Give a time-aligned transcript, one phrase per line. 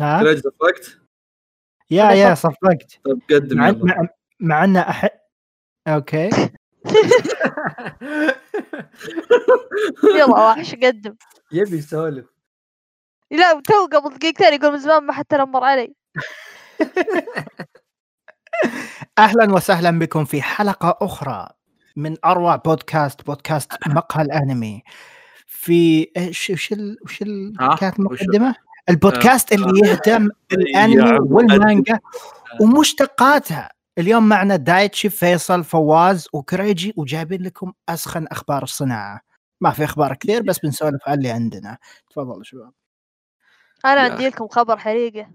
[0.00, 0.98] ها؟ كريج صفقت
[1.90, 3.00] يا يا صف- صفقت.
[3.04, 4.08] طب قدم مع مع,
[4.40, 5.08] مع إن أح...
[5.88, 6.30] أوكي.
[10.16, 11.16] يلا وحش قدم.
[11.52, 12.26] يبي يسولف.
[13.30, 15.94] لا تو قبل دقيقتين يقول من زمان ما حد تنمر علي.
[19.18, 21.48] أهلا وسهلا بكم في حلقة أخرى
[21.96, 24.82] من أروع بودكاست بودكاست مقهى الأنمي.
[25.46, 26.96] في إيش وش ال...
[27.04, 27.18] وش؟
[27.80, 28.54] كانت وش- المقدمة؟
[28.90, 31.98] البودكاست اللي يهتم بالأنمي والمانجا
[32.60, 33.70] ومشتقاتها.
[33.98, 39.20] اليوم معنا دايتشي فيصل فواز وكريجي وجايبين لكم أسخن أخبار الصناعة.
[39.60, 41.78] ما في أخبار كثير بس بنسولف على اللي عندنا.
[42.10, 42.72] تفضلوا شباب.
[43.84, 45.30] أنا عندي لكم خبر حريقة.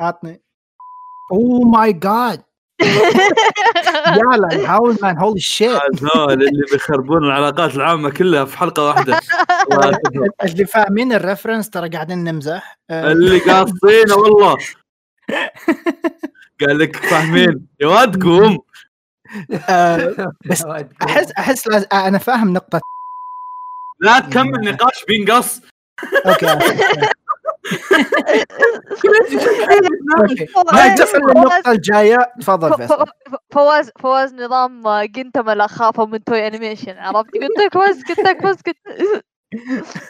[0.00, 0.42] عطني.
[1.32, 2.42] oh my god
[2.80, 9.20] يلا oh man holy shit هذول اللي بيخربون العلاقات العامة كلها في حلقة واحدة.
[10.44, 12.78] اللي فاهمين ال reference ترى قاعدين نمزح.
[12.90, 14.56] آه، اللي قاصينه والله.
[16.60, 17.66] قال لك فاهمين.
[17.80, 18.58] يا واد قوم.
[19.68, 20.64] آه، بس
[21.02, 21.86] احس أحس لاز...
[21.92, 22.80] أنا فاهم نقطة.
[24.00, 25.60] لا تكمل نقاش بينقص.
[26.26, 26.58] أوكي.
[30.74, 32.32] ننتقل الجاية.
[32.40, 33.06] تفضل فيصل.
[33.52, 38.44] فواز فواز نظام آه، جنتما لا خافه من توي انيميشن عرفت؟ قلت لك اسكت لك
[38.44, 38.76] اسكت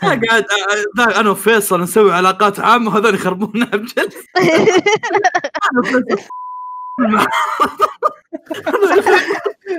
[0.03, 4.13] أنا قاعد أ- أ- أنا وفيصل نسوي علاقات عامة وهذول يخربونها بجد.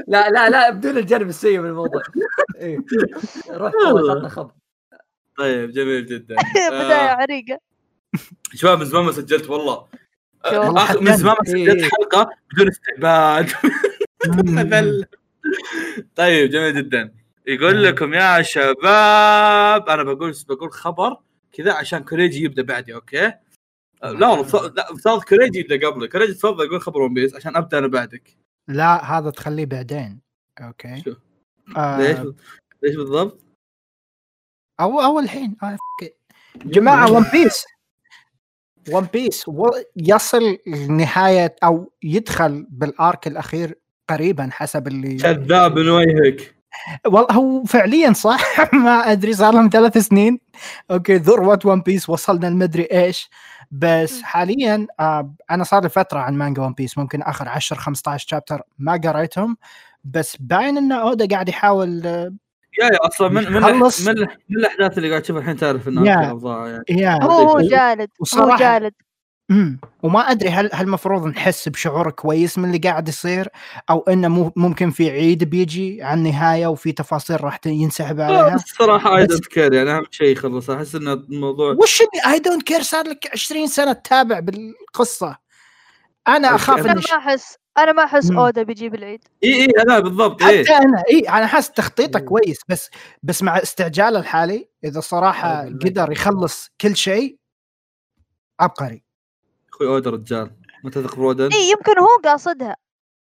[0.08, 2.02] لا لا لا بدون الجانب السيء من الموضوع.
[2.60, 2.80] إيه.
[3.50, 4.52] روح فواز خبر.
[5.38, 6.36] طيب جميل جدا
[6.70, 7.60] بداية آه، عريقة
[8.60, 9.88] شباب من زمان ما سجلت والله.
[10.46, 11.90] آه، من زمان ما سجلت إيه.
[11.90, 13.52] حلقة بدون استعباد.
[16.16, 17.14] طيب جميل جدا
[17.48, 21.18] يقول لكم يا شباب أنا بقول بقول خبر
[21.52, 26.34] كذا عشان كوريجي يبدأ بعدي أوكي؟ أه، لا والله لا افترض كوريجي يبدأ قبلي كوريجي
[26.34, 30.22] تفضل قول خبر One Piece عشان أبدأ أنا بعدك لا هذا تخليه بعدين
[30.62, 31.16] أوكي شو؟
[31.78, 32.34] آه، ليش
[32.84, 33.45] ليش بالضبط؟
[34.80, 35.56] أو أو الحين.
[35.64, 35.78] آه،
[36.66, 37.66] جماعة One Piece
[38.92, 39.46] One Piece
[39.98, 46.56] يصل لنهاية أو يدخل بال arc الأخير قريبا حسب اللي كذاب من وجهك.
[47.06, 48.42] والله هو فعليا صح؟
[48.86, 50.40] ما أدري صار لهم ثلاث سنين.
[50.92, 53.30] أوكي ذروه One Piece وصلنا المدري إيش.
[53.72, 58.28] بس حاليا آه أنا صار لي فترة عن مانجا One Piece ممكن آخر 10 15
[58.28, 59.58] chapter ما قريتهم.
[60.04, 62.34] بس باين إن أودا قاعد يحاول آه،
[62.82, 64.08] يا يا أصلا من من خلص.
[64.08, 64.16] من,
[64.50, 66.40] من الأحداث اللي قاعد تشوفها الحين تعرف انه يا.
[66.44, 67.02] يعني.
[67.02, 67.24] يا.
[67.24, 68.94] هو جالد هو جالد.
[69.52, 73.48] امم وما أدري هل هل المفروض نحس بشعور كويس من اللي قاعد يصير
[73.90, 78.56] أو إنه مو ممكن في عيد بيجي على النهاية وفي تفاصيل راح ينسحب عليها.
[78.56, 80.70] الصراحه I don't care يعني أهم شيء يخلص.
[80.70, 85.38] أحس إن الموضوع وش اللي I don't care صار لك 20 سنة تتابع بالقصة.
[86.28, 86.56] أنا.
[86.56, 88.32] أخاف إني ما احس أنا ما أحس.
[88.32, 89.24] أودا بيجيب العيد.
[89.44, 90.66] إي إي لا بالضبط إي.
[90.66, 92.20] حتى أنا إي أنا حاسس تخطيطه.
[92.20, 92.90] كويس بس
[93.24, 97.38] بس مع استعجاله الحالي إذا صراحة قدر يخلص كل شيء
[98.60, 99.04] عبقري.
[99.74, 100.52] أخوي أودا رجال.
[100.84, 102.76] ما تثق بأودا إي يمكن هو قاصدها.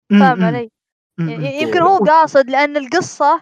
[0.10, 0.72] فاهم علي؟
[1.20, 3.42] يمكن هو قاصد لأن القصة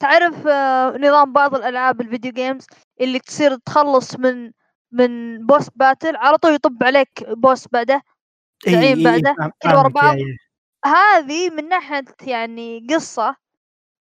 [0.00, 2.66] تعرف آه، نظام بعض الألعاب ال video games
[3.00, 4.50] اللي تصير تخلص من
[4.92, 8.02] من boss battle على طول يطب عليك boss بعده
[8.66, 10.16] إي- زعيم إي- إي، بعده، كل ورا بعض.
[10.86, 13.36] هذه من ناحية يعني قصة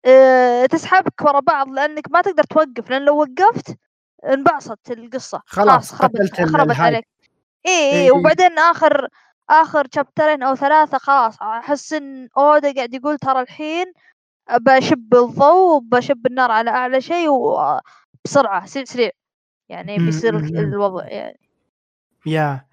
[0.06, 3.78] آه، تسحبك ورا بعض لأنك ما تقدر توقف لأن لو وقفت
[4.26, 6.80] انبعصت القصة خلاص، خربت خربت.
[6.80, 7.08] عليك
[7.66, 8.12] اي إي، اي إي.
[8.12, 9.08] وبعدين آخر
[9.50, 13.94] آخر chapter ين أو ثلاثة خلاص أحس إن أودا قاعد يقول ترى الحين
[14.52, 19.10] بشب الضوء وبشب النار على أعلى شيء وبسرعه سريع سريع
[19.70, 20.36] يعني بيصير.
[20.38, 21.40] الوضع يعني
[22.26, 22.66] يا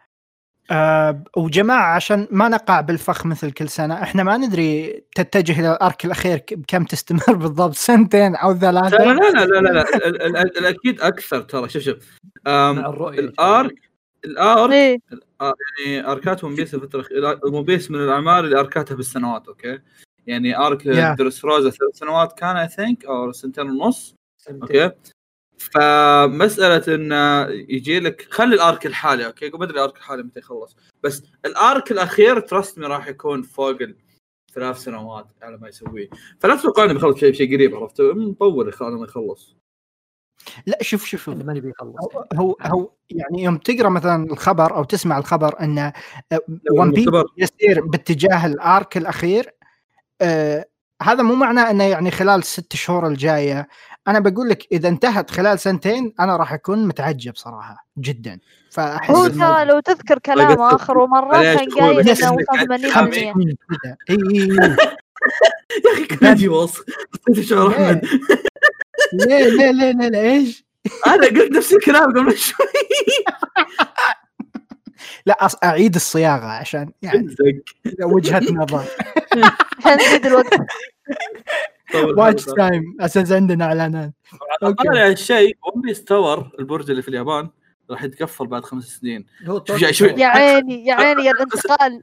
[0.70, 5.81] آه وجماعة عشان ما نقع بالفخ مثل كل سنة إحنا ما ندري تتجه إلى ال
[5.81, 9.81] arc الأخير بكم تستمر بالضبط سنتين أو لا ثلاثة لا لا لا لا, لا.
[9.97, 13.81] ال- ال- ال- الأكيد أكثر ترى شوف شوف ال arc
[14.25, 14.98] ال arc إيه
[15.78, 17.05] يعني arc ات One Piece الفترة
[17.44, 19.79] One Piece من الاعمال اللي arc اتها بالسنوات okay
[20.26, 21.16] يعني arc Yeah.
[21.19, 24.62] دريس روزا ثلاث سنوات كان I think أو سنتين ونص سنتين.
[24.82, 24.97] okay
[25.61, 30.39] فمسألة انه يجي لك خلي ال arc الحالي okay؟ ما أدري ال arc الحالي متى
[30.39, 30.77] يخلص.
[31.03, 33.79] بس ال arc الأخير trust me راح يكون فوق
[34.51, 36.09] الثلاث سنوات على ما يسويه.
[36.41, 39.57] فلا تتوقع إنه بيخلص شيء شيء قريب عرفت؟ مطول على ما يخلص.
[40.67, 41.35] لا شوف شوف شوف.
[41.35, 41.97] الأنمي بيخلص.
[42.35, 45.93] هو- هو يعني يوم تقرأ مثلا الخبر أو تسمع الخبر إن
[46.73, 47.25] One Piece المختبر.
[47.39, 49.51] يسير باتجاه ال arc الأخير
[50.21, 50.67] آه
[51.03, 53.69] هذا مو معناه إنه يعني خلال الست شهور الجاية
[54.08, 58.38] أنا بقول لك إذا انتهت خلال سنتين أنا راح أكون متعجب صراحة جدا.
[58.70, 62.88] فأحس هو ترى لو تذكر كلامه آخر مره كان قايل إنه إنك وصل قاعد 80%
[62.88, 63.11] تحامي.
[63.12, 64.49] كذا إي إي.
[65.87, 66.85] يا أخي يجي وصف
[67.41, 68.05] شعور أحمد.
[69.12, 70.64] ليه؟ ليه؟ ليه؟ ليه؟ إيش؟
[71.06, 72.67] أنا قلت نفس الكلام قبل شوي.
[75.26, 77.35] لا أص- أعيد الصياغة عشان يعني.
[78.02, 78.85] وجهة نظر.
[79.79, 80.55] عشان نزيد الوقت.
[81.94, 82.44] watch.
[82.44, 84.12] time أساس عندنا إعلانات.
[84.60, 87.48] طالع الشيء One Piece Tower البرج اللي في اليابان
[87.90, 89.26] راح يتقفل بعد خمس سنين.
[90.19, 92.02] يا عيني يا عيني يا الانتقال.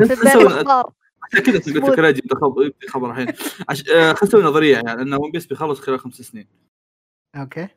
[0.00, 3.26] عشان كذا قلت لك راجي خبر خبر الحين.
[3.68, 3.88] عش...
[3.88, 6.46] آه، خلينا نسوي نظرية يعني إن One Piece بيخلص خلال خمس سنين.
[7.36, 7.68] okay.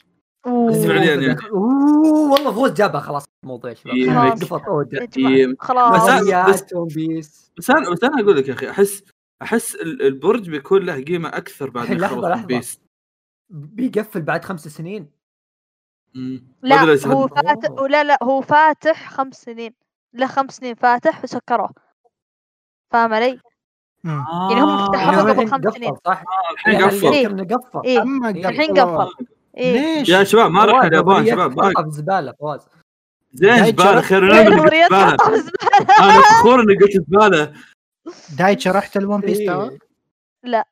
[0.69, 1.37] بس فعليا يعني.
[1.51, 3.25] أوه والله فواز جابها خلاص.
[3.43, 4.51] الموضوع يا شباب إيه، خلاص.
[4.67, 5.55] اودا يا جماعة، إيه.
[5.59, 6.09] خلاص.
[6.49, 9.03] بس- بيس بس أنا بس أنا أقول لك يا أخي أحس
[9.41, 12.45] أحس ال- البرج بيكون له قيمة أكثر بعد الحين ما لحظة، يخلص One لحظة.
[12.47, 12.79] Piece
[13.49, 15.11] بيقفل بعد خمس سنين
[16.15, 16.47] مم.
[16.61, 19.73] لا هو فاتح ولا لا هو فاتح خمس سنين
[20.13, 21.69] له خمس سنين فاتح وسكروه
[22.91, 23.39] فاهم علي؟
[24.03, 24.25] مم.
[24.51, 25.93] يعني هم يعني هو قبل الحين خمس سنين.
[26.05, 27.27] صح؟ الحين يعني قفل إيه.
[27.27, 28.79] أذكر إنه قفل الحين.
[28.79, 29.25] قفل
[29.57, 32.67] إيه ليش؟ يا شباب ما رحنا اليابان شباب الزباله فواز
[33.33, 35.49] زين زبالة خير إيه، من نظريات زبالة.
[35.99, 37.53] أنا فخور إني قلت زبالة
[38.37, 39.37] دايتشي رحت ال One Piece.
[39.37, 39.77] Tower؟
[40.43, 40.67] لا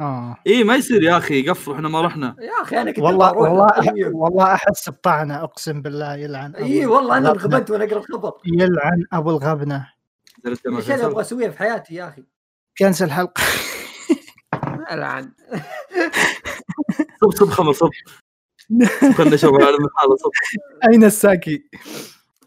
[0.00, 3.28] آه اي ما يصير يا أخي قفلوا إحنا ما رحنا يا أخي أنا كنت والله
[3.30, 3.50] أروح.
[3.50, 4.14] والله.
[4.16, 7.30] والله أحس بطعنة أقسم بالله يلعن اي والله أنا.
[7.30, 9.90] انغبنت وأنا أقرأ الخبر يلعن أبو الغبنة
[10.46, 12.24] إيش اللي أبغى في اسويه في حياتي يا أخي
[12.78, 13.42] كنسل الحلقة
[14.92, 15.32] العن
[17.20, 17.90] صب صب خمر صب
[19.16, 20.30] خلنا نشوف على المحاضره صب
[20.90, 21.64] أين الساكي؟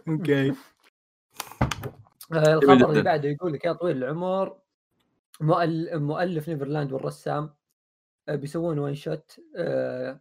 [0.08, 0.54] okay
[2.32, 2.86] الخبر جدا.
[2.90, 4.58] اللي بعده يقول لك يا طويل العمر
[5.42, 7.54] مؤل- مؤلف Neverland والرسام
[8.30, 10.20] آه، بيسوون one shot آه،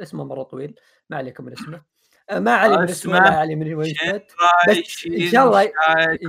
[0.00, 0.74] اسمه مرة طويل
[1.10, 1.82] ما عليكم من اسمه
[2.30, 4.22] آه، ما علي من اسمه لا علي من one shot
[4.68, 5.72] بس إن شاء الله-.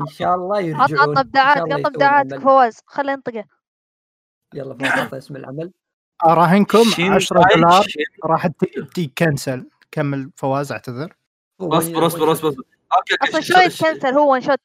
[0.01, 2.41] إن شاء الله يرجعون عط إن ابداعات شاء الله عط يسوون ابداعات عمل.
[2.41, 3.43] فواز خليه ينطقه
[4.53, 5.71] يلا فواز أعطى اسم العمل
[6.25, 7.85] أراهنكم شين 10 راي دولار.
[8.25, 11.15] راح تجي كنسل كمل فواز اعتذر
[11.61, 12.49] اصبر اصبر اصبر.
[12.49, 13.41] okay أصلا.
[13.41, 14.59] شوي يتكنسل هو one shot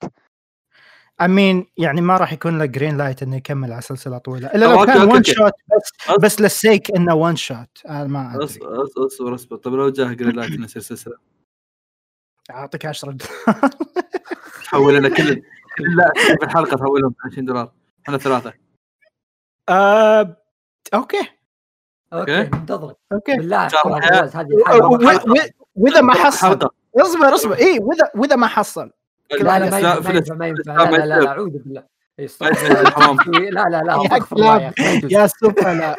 [1.21, 4.49] امين يعني ما راح يكون له green light إنه يكمل على سلسلة طويلة.
[4.49, 5.25] إلا لو كان one.
[5.25, 8.45] shot بس أص- بس لل sake إنه one shot أنا ما أدري.
[8.45, 9.57] أصبر أصبر.
[9.57, 11.17] طيب لو جاه green light يصير سلسلة؟
[12.51, 13.71] أعطيك 10 دولار.
[14.65, 15.35] تحول لنا كل
[15.79, 17.73] كل لا في الحلقة تحولهم 20 دولار.
[18.05, 18.53] إحنا ثلاثة.
[19.69, 20.37] آه،
[20.95, 21.19] okay.
[22.13, 22.51] okay okay.
[22.57, 22.97] منتظرك.
[23.13, 23.37] okay.
[23.37, 23.67] بالله
[24.35, 24.49] هذه
[25.75, 26.59] وإذا ما حصل
[26.97, 27.55] أصبر أصبر.
[27.55, 28.91] اي واذا وإذا ما حصل
[29.31, 31.85] لا لا ما لا، ينفع ما ينفع لا لا لا لا أعوذ بالله.
[32.19, 32.29] إيه،
[32.91, 33.17] حرام.
[33.27, 34.73] لا لا لا
[35.11, 35.99] يا سفلاء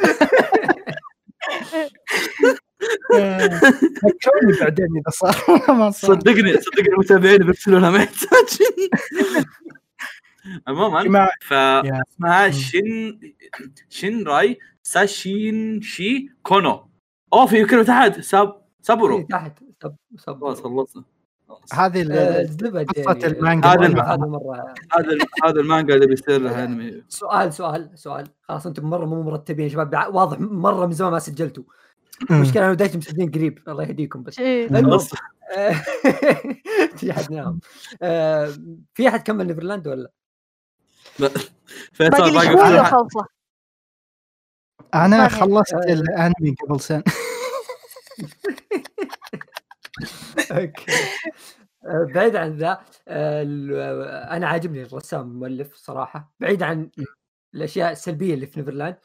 [3.15, 3.45] آه،
[4.05, 5.35] ذكروني بعدين إذا صار.
[5.77, 6.15] ما صار.
[6.15, 8.59] صدقني صدقني المتابعين بيرسلوا لها ما يحتاج
[10.67, 12.51] عموما فاسمها مم.
[12.51, 13.19] شين
[13.89, 16.89] شين راي ساشين شي كونو.
[17.33, 18.19] أوه في كلمة تحت.
[18.19, 19.59] ساب إيه، سابورو تحت.
[19.83, 21.03] سب سب خلاص خلصنا.
[21.73, 23.25] هذه ال- آه، الزبد يعني.
[23.25, 24.39] المانجا هذا هذا
[24.93, 28.27] هذا هذا المانجا اللي بيصير لها انمي سؤال سؤال سؤال.
[28.41, 30.15] خلاص أنتم مرة مو مرتبين يا شباب.
[30.15, 31.63] واضح مرة من زمان ما سجلتوا.
[32.31, 33.59] المشكلة أنا ودايتي مسجلين قريب.
[33.67, 34.39] الله يهديكم بس.
[34.39, 34.67] إيه.
[35.57, 35.71] آه،
[36.97, 37.59] في أحد نام.
[38.01, 38.53] آه،
[38.93, 40.11] في أحد كمل نيفرلاند ولا؟
[41.93, 42.61] فيصل باقي شوي
[44.93, 45.27] أنا.
[45.27, 45.93] خلصت آه.
[45.93, 47.03] الأنمي قبل سنة.
[50.51, 50.91] أوكي.
[51.85, 52.71] آه، بعيد عن ذا
[53.07, 56.33] آه، ال- آه، أنا عاجبني الرسام المؤلف صراحة.
[56.39, 56.89] بعيد عن
[57.55, 58.95] الأشياء السلبية اللي في نيفرلاند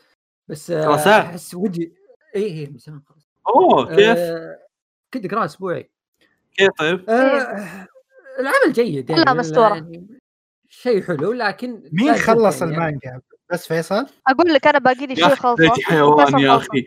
[0.49, 0.71] بس.
[0.71, 1.93] أحس وجهي
[2.37, 4.19] اي اي من زمان خلاص اوه كيف؟
[5.15, 5.91] كنت اقرا أسبوعي.
[6.57, 7.87] كيف طيب؟ آه،
[8.41, 9.75] العمل جيد يعني لا مستورة.
[9.75, 10.19] يعني
[10.69, 13.21] شيء حلو لكن مين خلص يعني- المانجا؟
[13.51, 16.57] بس فيصل؟ أقول لك أنا باقي لي يا شوي أخي خلصه بيتي حيوان يا.
[16.57, 16.87] أخي.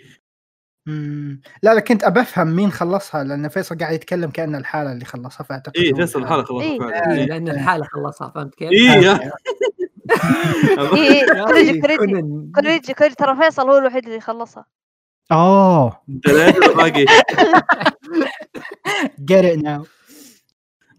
[0.86, 1.42] مم.
[1.63, 5.44] لا لا كنت أبى أفهم مين خلصها لأن فيصل قاعد يتكلم كأن لحاله اللي خلصها
[5.44, 6.80] فأعتقد اي فيصل الحلقة خلاص إيه.
[6.80, 7.25] فعلا إيه، إيه.
[7.25, 9.16] لأن الحالة خلصها فهمت كيف؟ اي يا
[10.75, 11.25] كوريجي
[11.82, 11.82] كوريجي
[12.56, 14.66] كوريجي كوريجي ترى فيصل هو الوحيد اللي خلصها
[15.32, 16.02] اوه
[16.75, 17.06] باقي
[19.32, 19.88] get it now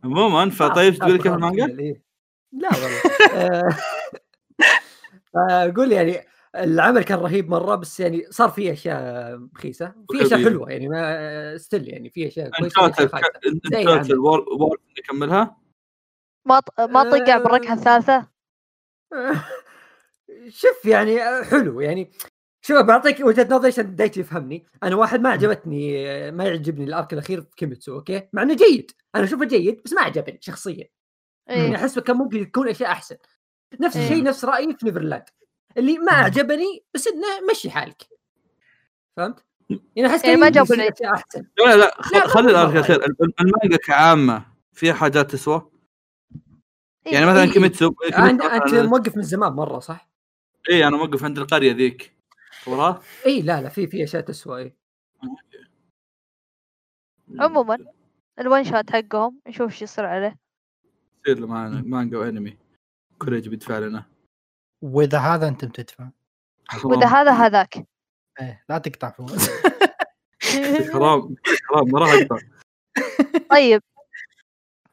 [0.04, 2.02] عموما فطيب تقول كيف المانجا؟ إيه.
[2.52, 3.76] لا والله
[5.36, 6.20] آه، أقول يعني
[6.54, 10.44] العمل كان رهيب مرة بس يعني صار فيه أشياء رخيصة في أشياء.
[10.44, 13.60] حلوة يعني ما ستيل يعني في أشياء كويسة انشات وأشياء خايسة.
[13.72, 14.12] زي انشات عمل.
[14.12, 15.56] الوور وور نكملها
[16.46, 18.28] ما ما طقع بالركعه الثالثة؟
[20.48, 22.10] شوف يعني آه، حلو يعني.
[22.62, 24.66] شوف بعطيك وجهة نظري عشان دايتي يفهمني.
[24.82, 28.54] أنا واحد ما عجبتني آه، ما يعجبني ال arc الأخير في كيميتسو أوكي؟ مع إنه
[28.54, 28.90] جيد.
[29.14, 30.88] أنا أشوفه جيد بس ما عجبني شخصيا.
[31.46, 31.76] يعني إيه.
[31.76, 33.16] احس كان ممكن يكون أشياء أحسن.
[33.80, 34.04] نفس إيه.
[34.04, 35.24] الشيء نفس رأيي في نيفرلاند.
[35.76, 36.24] اللي ما مم.
[36.24, 38.08] عجبني بس إنه مشي حالك
[39.16, 39.44] فهمت؟
[39.96, 40.76] يعني أحس يعني كان ما جابوا
[41.14, 45.70] أحسن لا لا خلي ال arc الم- المانجا كعامة فيها حاجات تسوى
[47.06, 47.30] يعني إيه.
[47.32, 47.50] مثلا إيه.
[47.50, 50.08] كيميتسو أنت موقف من زمان مرة صح؟
[50.70, 52.16] اي أنا موقف عند القرية ذيك
[52.62, 54.76] تصورها؟ اي لا لا في في أشياء تسوى إيه.
[57.38, 57.78] عموما
[58.38, 60.36] ال one shot حقهم نشوف إيش يصير عليه
[61.20, 62.58] يصير له مانجا وانمي
[63.18, 64.04] كوريجي بيدفع لنا
[64.82, 66.08] وإذا هذا أنتم تدفع
[66.84, 67.86] وإذا هذا هذاك.
[68.40, 69.50] إيه لا تقطع فوز.
[70.92, 71.36] حرام
[71.68, 72.38] حرام ما راح أقطع.
[73.56, 73.82] طيب.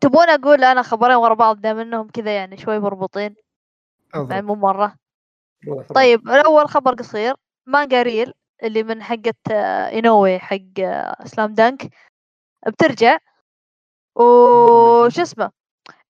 [0.01, 3.35] تبون أقول أنا خبرين ورا بعض دام إنهم كذا يعني شوي مربوطين؟
[4.15, 4.95] يعني مو مرة.
[5.95, 7.35] طيب الأول خبر قصير.
[7.65, 8.33] مانجا ريل
[8.63, 11.89] اللي من حقة آه، إينوي حق آه، سلام دانك
[12.67, 13.17] بترجع.
[14.15, 15.51] وش اسمه؟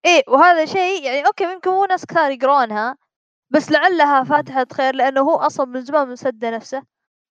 [0.05, 2.97] إيه وهذا شيء يعني أوكي يمكن مو ناس كثار يقرونها
[3.51, 6.83] بس لعلها فاتحة خير لأنه هو أصلا من زمان مسدى نفسه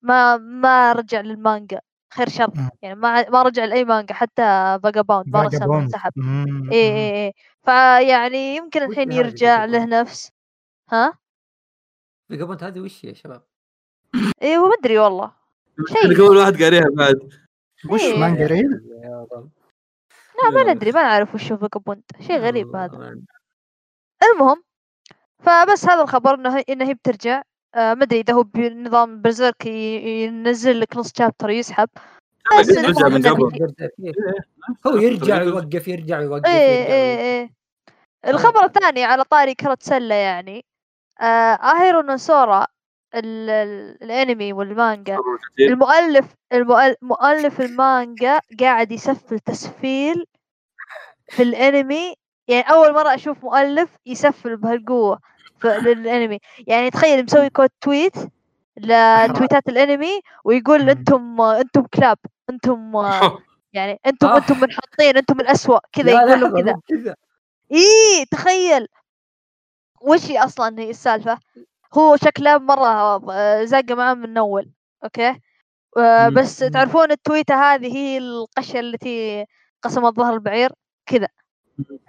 [0.03, 1.81] ما ما رجع للمانجا
[2.15, 2.53] خير شر.
[2.83, 5.73] يعني ما ما رجع لأي مانجا حتى Vagabond ما رسم.
[5.73, 6.13] انسحب.
[6.73, 7.33] إيه إيه إيه
[7.65, 10.33] فيعني يمكن الحين يرجع؟ له نفس
[10.91, 11.19] ها
[12.29, 13.43] Vagabond هذه وش يا شباب؟
[14.43, 15.33] إيه ما أدري والله
[15.89, 16.21] شيء.
[16.21, 17.33] اول واحد قاريها بعد
[17.91, 18.19] وش إيه.
[18.19, 19.51] مانجا رب.
[20.43, 23.17] لا ما ندري ما نعرف وش هو فاجابوند شيء غريب هذا.
[24.23, 24.63] المهم
[25.43, 27.43] فبس هذا الخبر إنه هي انها هي بترجع.
[27.75, 31.89] آه ما أدري إذا هو بنظام برزيرك ينزل لك نص شابتر يسحب.
[32.59, 33.61] بس رجع المهم من قبل.
[33.61, 34.13] يرجع فيه.
[34.87, 36.19] هو يرجع ويوقف يرجع.
[36.19, 37.21] ويوقف إيه يرجع إيه ويوقف.
[37.21, 37.51] إيه.
[38.27, 40.65] الخبر الثاني على طاري كرة سلة يعني.
[41.21, 42.03] آه اهيرو
[43.15, 43.51] ال-
[44.03, 45.19] الأنمي والمانجا.
[45.61, 50.25] المؤلف المؤل- مؤلف المانجا قاعد يسفل تسفيل
[51.29, 52.15] في الأنمي
[52.51, 55.19] يعني أول مرة أشوف مؤلف يسفل بهالقوة
[55.65, 58.15] للأنمي يعني تخيل مسوي كود تويت
[58.77, 60.91] لتويتات الأنمي ويقول.
[60.91, 62.19] أنتم أنتم كلاب
[62.51, 62.93] أنتم
[63.73, 64.37] يعني أنتم آه.
[64.39, 67.15] أنتم منحطين أنتم الأسوأ كذا لا، يقول لهم لحظة، كذا
[67.73, 68.87] إيه تخيل
[70.03, 71.39] وش هي أصلا هي السالفة
[71.95, 72.89] هو شكله مرة
[73.33, 74.71] آه، زاقة معاه من اول
[75.05, 75.41] أوكي
[75.99, 76.29] آه،.
[76.29, 76.59] بس.
[76.59, 79.47] تعرفون التويتة هذه هي القشة التي
[79.83, 80.73] قسمت ظهر البعير
[81.07, 81.40] كذا آه،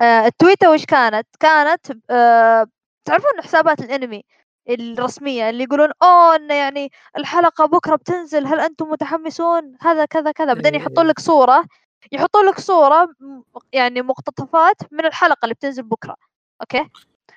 [0.01, 2.67] التويتة وش كانت؟ كانت آه،
[3.05, 4.23] تعرفون حسابات الانمي
[4.69, 10.53] الرسمية اللي يقولون أوه انه يعني الحلقة بكرة بتنزل هل أنتم متحمسون؟ هذا كذا كذا.
[10.53, 10.81] بعدين إيه.
[10.81, 11.65] يحطون لك صورة
[12.11, 13.41] يحطون لك صورة م-
[13.73, 16.15] يعني مقتطفات من الحلقة اللي بتنزل بكرة.
[16.61, 16.89] أوكي؟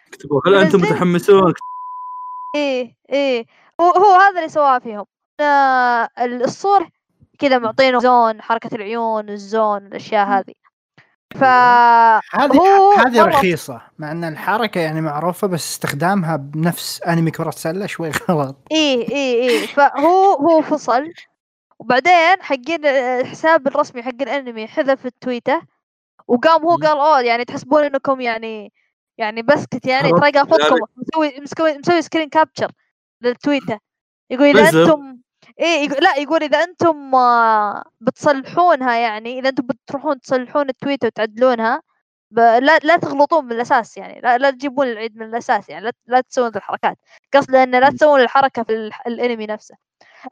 [0.08, 1.54] اكتبوا هل أنتم متحمسون؟
[2.56, 3.46] إيه إيه.
[3.80, 5.04] هو, هو هذا اللي سواه فيهم.
[5.40, 6.88] آه، الصور
[7.38, 10.54] كذا معطينه zone حركة العيون ال zone الأشياء هذه.
[11.34, 11.44] ف
[12.34, 17.86] هذه هو هذه رخيصة مع أن الحركة يعني معروفة بس استخدامها بنفس أنمي كرة سلة
[17.86, 18.56] شوي غلط.
[18.72, 21.12] إيه إيه إيه فهو هو فصل.
[21.78, 25.62] وبعدين حقين الحساب الرسمي حق الأنمي حذف التويته
[26.28, 26.76] وقام هو.
[26.76, 28.72] قال أوه يعني تحسبون إنكم يعني
[29.18, 32.72] يعني بسكت يعني ترى قافتكم يعني- مسوي مسوي مسوي سكرين كابتشر
[33.22, 33.78] للتويته
[34.30, 34.82] يقول اذا.
[34.82, 35.18] أنتم
[35.60, 41.82] إيه يقول لا يقول إذا أنتم آه، بتصلحونها يعني إذا أنتم بتروحون تصلحون التويته وتعدلونها.
[42.34, 46.20] لا لا تغلطون من الأساس يعني لا, لا تجيبون العيد من الأساس يعني لا, لا
[46.20, 46.98] تسوون ذي الحركات
[47.34, 47.90] قصده انه لا.
[47.90, 48.90] تسوون الحركة في ال...
[49.06, 49.76] الأنمي نفسه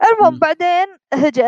[0.03, 0.39] المهم.
[0.39, 1.43] بعدين هجا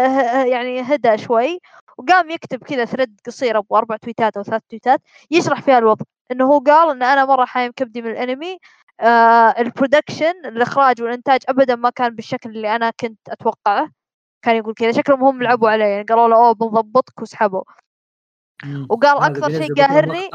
[0.46, 1.60] يعني هدى شوي
[1.98, 5.01] وقام يكتب كذا thread قصير ابو أربع تويتات أو ثلاث تويتات
[5.32, 8.58] يشرح فيها الوضع إنه هو قال إن أنا مرة حايم كبدي من الأنمي
[9.60, 13.89] ال production الإخراج والإنتاج ابدا ما كان بالشكل اللي أنا كنت أتوقعه.
[14.41, 14.91] كان يقول كذا.
[14.91, 15.85] شكلهم هم لعبوا عليه.
[15.85, 17.21] يعني قالوا له أوه بنضبطك.
[17.21, 17.63] وسحبوا.
[18.89, 20.29] وقال أكثر شيء قاهرني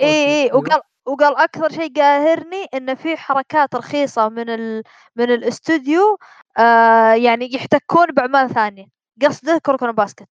[0.00, 0.06] اي.
[0.06, 0.56] اي أيوة.
[0.56, 4.82] وقال وقال أكثر شيء قاهرني إن في حركات رخيصة من ال...
[5.16, 6.18] من الاستوديو
[6.58, 8.86] آه يعني يحتكون بأعمال ثانية.
[9.22, 10.28] قصده كوركونا باسكت.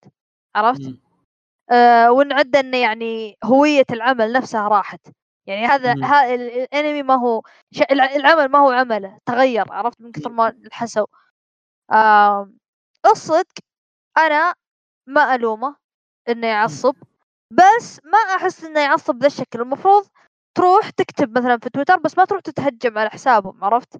[0.56, 0.94] عرفت.
[1.70, 5.00] آه وان عدى انه يعني هوية العمل نفسها راحت.
[5.48, 5.94] يعني هذا.
[6.04, 7.82] ها ال- الانمي ما هو ش...
[7.82, 11.06] الع- العمل ما هو عمله تغير عرفت؟ من كثر ما الحسوا
[11.92, 12.50] آه
[13.06, 13.52] الصدق
[14.18, 14.54] أنا
[15.06, 15.76] ما ألومه
[16.28, 16.94] إنه يعصب
[17.50, 19.60] بس ما أحس إنه يعصب ذا الشكل.
[19.60, 20.06] المفروض
[20.54, 23.96] تروح تكتب مثلا في تويتر بس ما تروح تتهجم على حسابهم عرفت؟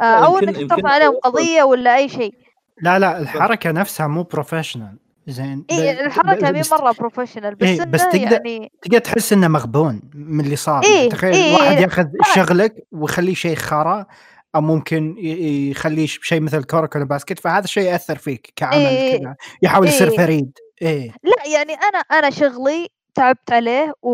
[0.00, 2.34] آه أو إنك ترفع عليهم قضية ولا أي شيء.
[2.82, 4.98] لا لا الحركة نفسها مو professional
[5.30, 9.48] زين اي ب- الحركة مي مرة professional بس إيه، بس تقدر- يعني تقدر تحس إنه
[9.48, 14.06] مغبون من اللي صار إيه، يعني تخيل إيه، واحد إيه، ياخذ شغلك ويخليه شيء خرا
[14.54, 19.18] أو ممكن يخليه شيء مثل كوروكو باسكت فهذا الشيء يأثر فيك كعمل إيه.
[19.18, 20.16] كذا يحاول يصير إيه.
[20.16, 24.12] فريد إيه لا يعني أنا أنا شغلي تعبت عليه و...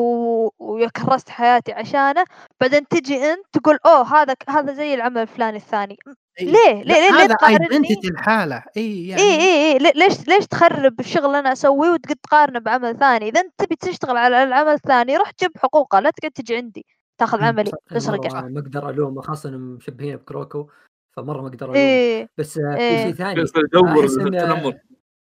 [0.58, 2.24] وكرست حياتي عشانه
[2.60, 6.25] بعدين تجي أنت تقول أوه هذا هذا زي العمل الفلاني الثاني إيه.
[6.40, 8.62] ليه؟ ليه؟ ليه, ليه هذا تقارني الحالة.
[8.76, 12.98] اي يعني اي اي لي- ليش ليش تخرب الشغل اللي أنا أسويه وتقعد تقارنه بعمل
[12.98, 16.00] ثاني؟ إذا أنت تبي تشتغل على العمل الثاني روح جيب حقوقه.
[16.00, 16.86] لا تقعد تجي عندي
[17.18, 20.70] تاخذ مم، عملي تسرقه ما أقدر ألومه خاصة انهم مشبهين بكروكو
[21.16, 21.78] فمرة ما أقدر ألومه.
[21.78, 23.04] إيه بس آه، في إيه.
[23.04, 24.74] شيء ثاني إن- التنمر.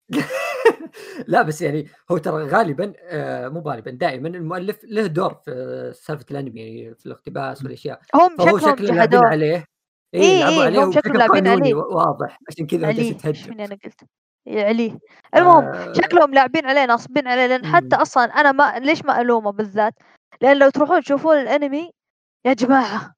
[1.28, 6.26] لا بس يعني هو ترى غالبا آه، مو غالبا دائما المؤلف له دور في سالفة
[6.32, 8.00] الأنمي يعني في الاقتباس والأشياء.
[8.16, 9.56] هم فهو شكلهم شكله لاعبين عليه.
[9.56, 9.66] إيه،
[10.14, 11.74] اي لعبوا إيه، عليه هم شكلهم لاعبين عليه.
[11.74, 14.02] واضح عشان كذا إيش يتهجم فيني أنا قلت.
[14.48, 15.00] إيه، عليه.
[15.36, 18.02] المهم آه، شكلهم لاعبين عليه ناصبين عليه لأن حتى مم.
[18.02, 19.94] أصلا أنا ما ليش ما ألومه بالذات؟
[20.42, 21.92] لأن لو تروحون تشوفون الأنمي
[22.46, 23.14] يا جماعة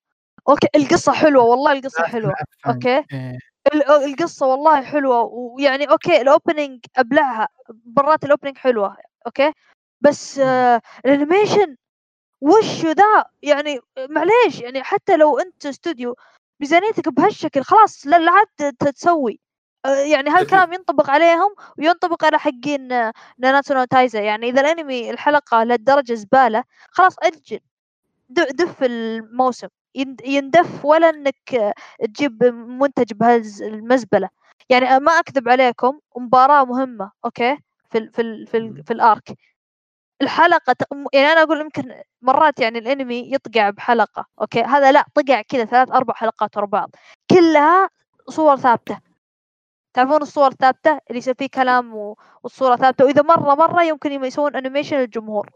[0.49, 2.33] okay القصة حلوة والله القصة حلوة.
[2.67, 3.37] okay؟ إيه.
[3.73, 7.47] ال- القصة والله حلوة ويعني okay ال opening ابلعها
[7.97, 9.51] مرات ال opening حلوة okay؟
[10.01, 11.75] بس آه ال animation
[12.41, 16.15] وش ذا؟ يعني معليش يعني حتى لو أنت استوديو
[16.59, 19.39] ميزانيتك بهالشكل خلاص لا عاد تسوي.
[19.85, 25.09] آه، يعني هالكلام ينطبق عليهم وينطبق على حقين آه، ناناتسو نو تايزا يعني إذا الأنمي
[25.11, 27.59] الحلقة لهالدرجة زبالة خلاص أجل.
[28.29, 29.67] دف الموسم.
[29.95, 31.73] يند- يندف ولا إنك آه،
[32.05, 34.29] تجيب منتج بهالمزبله
[34.69, 37.57] يعني ما أكذب عليكم مباراة مهمة okay؟
[37.91, 39.37] في ال في ال في, ال في ال arc.
[40.21, 45.41] الحلقة ت- يعني أنا أقول يمكن مرات يعني الأنمي يطقع بحلقة okay؟ هذا لا طقع
[45.41, 46.91] كذا ثلاث أربع حلقات ورا بعض.
[47.29, 47.89] كلها
[48.29, 48.99] صور ثابتة.
[49.93, 54.23] تعرفون الصور الثابتة؟ اللي يصير فيه كلام و- والصورة ثابتة وإذا مرة مرة يمكن يم-
[54.25, 55.49] يسوون animation للجمهور.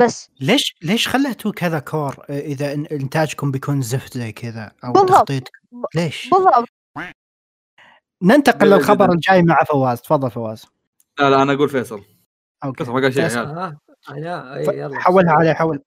[0.00, 0.30] بس.
[0.40, 4.92] ليش ليش خليتوا كذا cour؟ إذا إنتاجكم بيكون زفت زي كذا أو.
[4.92, 5.42] تخطيط.
[5.94, 6.68] ليش؟ بالضبط.
[8.22, 9.12] ننتقل للخبر.
[9.12, 10.00] الجاي مع فواز.
[10.02, 10.66] تفضل فواز.
[11.18, 12.02] لا لا أنا أقول فيصل.
[12.64, 13.38] okay ما قال شيء يا فيصل.
[13.38, 13.78] عيال آه
[14.10, 15.82] أنا اي يلا حولها عليه حول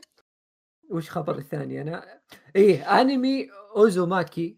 [0.90, 2.20] وش خبر الثاني أنا
[2.56, 4.56] إيه أنمي أوزوماكي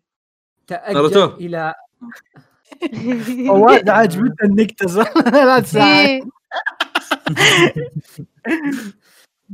[0.67, 1.25] تأجل.
[1.25, 1.75] إلى
[3.49, 6.23] فواز عاجبتني النكتة صح لا تساعد إيه.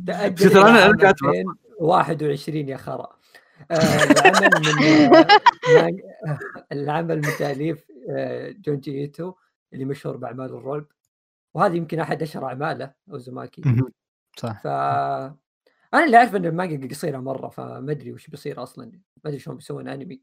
[0.06, 1.30] تأجل كاتبه.
[1.80, 3.16] 2021 يا خرا
[3.70, 6.38] آه، العمل من آه،
[6.72, 7.84] العمل من تأليف
[8.66, 9.34] جونجي ايتو
[9.72, 10.84] اللي مشهور بأعمال الرعب
[11.54, 13.62] وهذه يمكن أحد اشهر اعماله أوزوماكي.
[14.36, 14.66] صح ف
[15.94, 18.86] أنا اللي أعرف إن المانجا قصيره مرة فما أدري وش بيصير أصلا.
[18.86, 20.22] ما أدري شلون بيسوون أنمي.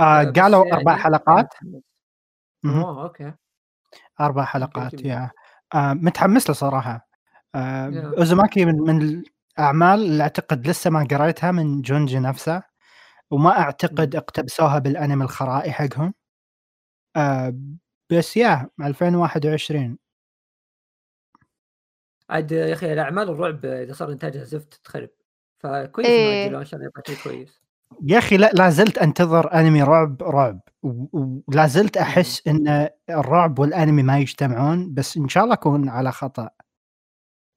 [0.00, 1.54] آه آه، قالوا يعني أربع حلقات.
[2.64, 3.32] oh okay.
[4.20, 5.06] أربع حلقات جميل.
[5.06, 5.30] yeah.
[5.74, 7.08] آه متحمس له صراحة.
[7.54, 8.14] آه yeah.
[8.18, 9.22] أوزوماكي من, من
[9.58, 12.62] الأعمال اللي أعتقد لسه ما قريتها من جونجي نفسه
[13.30, 16.14] وما أعتقد اقتبسوها بالأنمي الخرائي حقهم.
[17.16, 17.54] آه
[18.10, 19.98] بس yeah 2021
[22.32, 25.08] عاد يا أخي الأعمال الرعب إذا صار إنتاجها زفت تخرب
[25.58, 26.32] فكويس إيه.
[26.42, 27.62] إنه اجلوا ان شاء الله يطلع شيء كويس.
[28.04, 30.60] يا أخي لا لا زلت أنتظر أنمي رعب رعب.
[30.82, 36.50] ولا زلت أحس إن الرعب والأنمي ما يجتمعون بس إن شاء الله أكون على خطأ.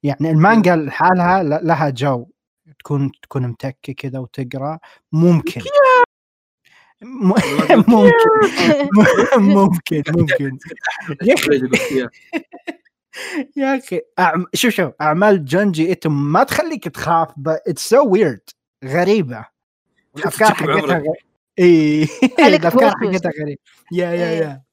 [0.04, 2.28] يعني المانجا لحالها ل- لها جو.
[2.80, 4.80] تكون تكون متكي كذا وتقرأ.
[5.12, 5.62] ممكن.
[7.88, 8.12] ممكن.
[9.38, 10.04] ممكن.
[10.18, 10.58] ممكن
[11.22, 12.08] يا أخي؟
[13.58, 14.46] يا أخي أعم...
[14.54, 18.50] شوف شوف أعمال جونجي إيتو ما تخليك تخاف it's so weird
[18.86, 19.46] غريبة
[20.18, 21.04] الافكار حقتها بعمرك.
[21.04, 21.12] غ...
[21.60, 22.04] إي
[22.48, 22.90] الافكار.
[23.02, 23.60] حقتها غريبة
[23.92, 24.40] yeah yeah إيه.
[24.40, 24.64] yeah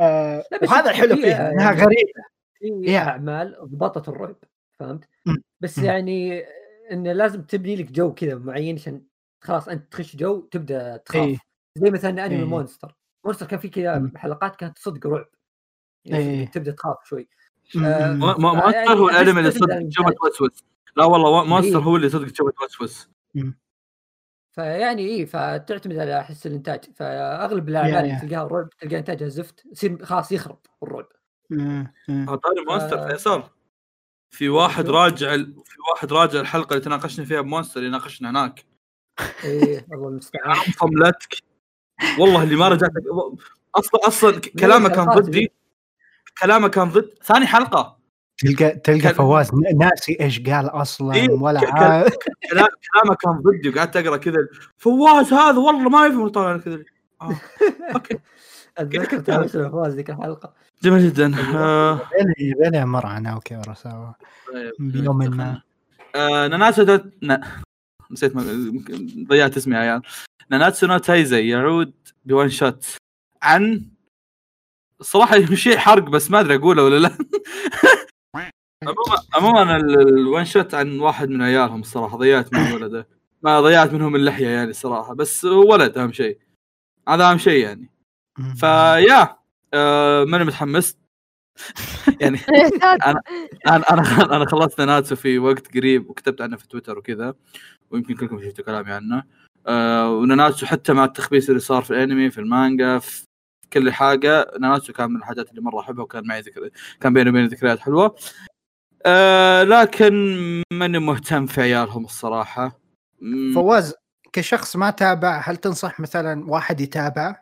[0.00, 2.22] آه وهذا الحلو فيها إنها يعني- غريبة
[2.58, 2.98] في yeah.
[2.98, 4.36] أعمال ضبطت الرعب
[4.78, 5.04] فهمت؟
[5.60, 5.78] بس.
[5.78, 6.44] يعني
[6.92, 9.02] انه لازم تبني لك جو كذا معين عشان
[9.44, 11.38] خلاص أنت تخش جو تبدأ تخاف إيه.
[11.78, 12.44] زي مثلا أنمي إيه.
[12.44, 14.10] مونستر مونستر كان في كذا.
[14.16, 15.28] حلقات كانت صدق رعب
[16.04, 16.46] يعني إيه.
[16.46, 17.28] تبدأ تخاف شوي
[17.76, 20.10] آه، ما ما يعني مونستر هو الأنمي اللي صدق تشوفه.
[20.10, 20.64] توسوس
[20.96, 21.84] لا والله مونستر إيه.
[21.84, 23.08] هو اللي صدق تشوفه توسوس
[24.52, 28.28] فيعني إيه فتعتمد على حس الإنتاج فأغلب الأعمال يا- اللي.
[28.28, 31.08] تلقاها رعب تلقى إنتاجها زفت يصير خلاص يخرب الرعب
[32.42, 33.08] طاري مونستر.
[33.08, 33.42] فيصل
[34.30, 38.64] في واحد؟ راجع ال- في واحد راجع الحلقة اللي تناقشنا فيها بمونستر اللي ناقشنا هناك
[39.44, 41.36] إيه الله المستعان صملتك
[42.18, 42.90] والله اللي ما رجعت
[43.74, 45.52] أصلا أصلا كلامه كان ضدي
[46.42, 47.10] كلامه كان ضد.
[47.24, 47.96] ثاني حلقة.
[48.38, 52.14] تلقى تلقى كان- فواز ناسي إيش قال أصلا إيه، ولا عارف
[52.50, 54.36] كلا- كلامه كان ضدي وقعدت أقرأ كذا
[54.78, 56.82] فواز هذا والله ما يفهم طالع كذا.
[57.22, 57.40] آه.
[57.94, 58.18] أوكي.
[58.78, 60.52] أتذكر تهاوش الفواز ذيك الحلقة.
[60.82, 61.34] جميل جدا.
[61.54, 64.12] آه، بيني بيني مر عن أوكي ورا سوا.
[64.52, 65.62] طيب، بيوم ما.
[66.14, 67.62] آه، ناناسو دوت نا-
[68.10, 68.32] نسيت
[69.28, 70.02] ضيعت اسمي يا عيال.
[70.50, 71.92] ناناتسو نو تايزي يعود
[72.24, 72.84] بوان شوت
[73.42, 73.86] عن
[75.00, 77.18] الصراحه شيء حرق بس ما أدري أقوله ولا لا.
[78.82, 83.08] عموما عموما ال- الوان شوت عن واحد من عيالهم الصراحة ضيعت من ولده.
[83.42, 86.38] ما ضيعت منهم اللحية يعني الصراحه بس ولد أهم شيء.
[87.08, 87.90] هذا أهم شيء يعني.
[88.56, 89.36] فيا
[89.74, 90.96] آه ماني متحمس.
[92.20, 92.38] يعني
[93.06, 93.22] أنا
[93.66, 97.34] أنا أنا خلصت ناتسو في وقت قريب وكتبت عنه في تويتر وكذا
[97.90, 99.22] ويمكن كلكم شفتوا كلامي عنه.
[99.66, 103.25] آه وناناتسو حتى مع التخبيص اللي صار في الأنمي في المانجا في
[103.72, 104.46] كل حاجة.
[104.60, 108.16] ناناتسو كان من الحاجات اللي مرة أحبها وكان معي ذكر كان بيني وبين ذكريات حلوة.
[109.06, 110.12] آه لكن
[110.72, 112.78] ماني مهتم في عيالهم الصراحة؟
[113.54, 113.94] فواز
[114.32, 117.36] كشخص ما تابع هل تنصح مثلا واحد يتابع؟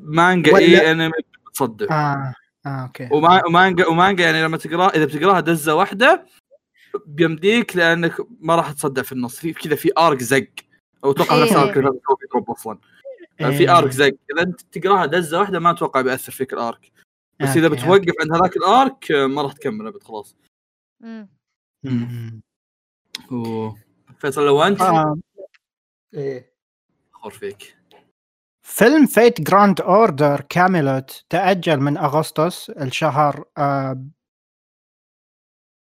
[0.00, 1.12] مانجا ولا- اي انمي
[1.54, 2.34] تصدق آه
[2.66, 3.08] آه okay.
[3.12, 6.26] وما- ومانجا ومانجا يعني لما تقرأ إذا بتقرأها دزة واحدة
[7.06, 9.36] بيمديك لأنك ما راح تصدع في النص.
[9.40, 10.46] في كذا في arc زق.
[11.04, 11.42] أو أتوقع إيه.
[11.42, 12.00] نفس arc اللي
[13.50, 13.78] في دروب أصلا في إيه.
[13.78, 16.92] arc زق اذا أنت تقرأها دزه واحدة ما أتوقع بيأثر فيك ال arc
[17.40, 20.36] بس إذا بتوقف عند هذاك ال arc ما راح تكمل أبد خلاص.
[24.18, 25.18] فيصل لو أنت آه.
[26.14, 26.52] إيه
[27.12, 27.76] خور فيك
[28.62, 34.04] فيلم فيت جراند اوردر كاميلوت تأجل من أغسطس الشهر آه،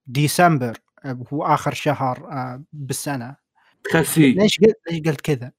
[0.07, 2.29] ديسمبر آه، هو آخر شهر
[2.73, 3.35] بالسنة
[3.91, 5.51] خسي ليش قلت ليش قلت كذا؟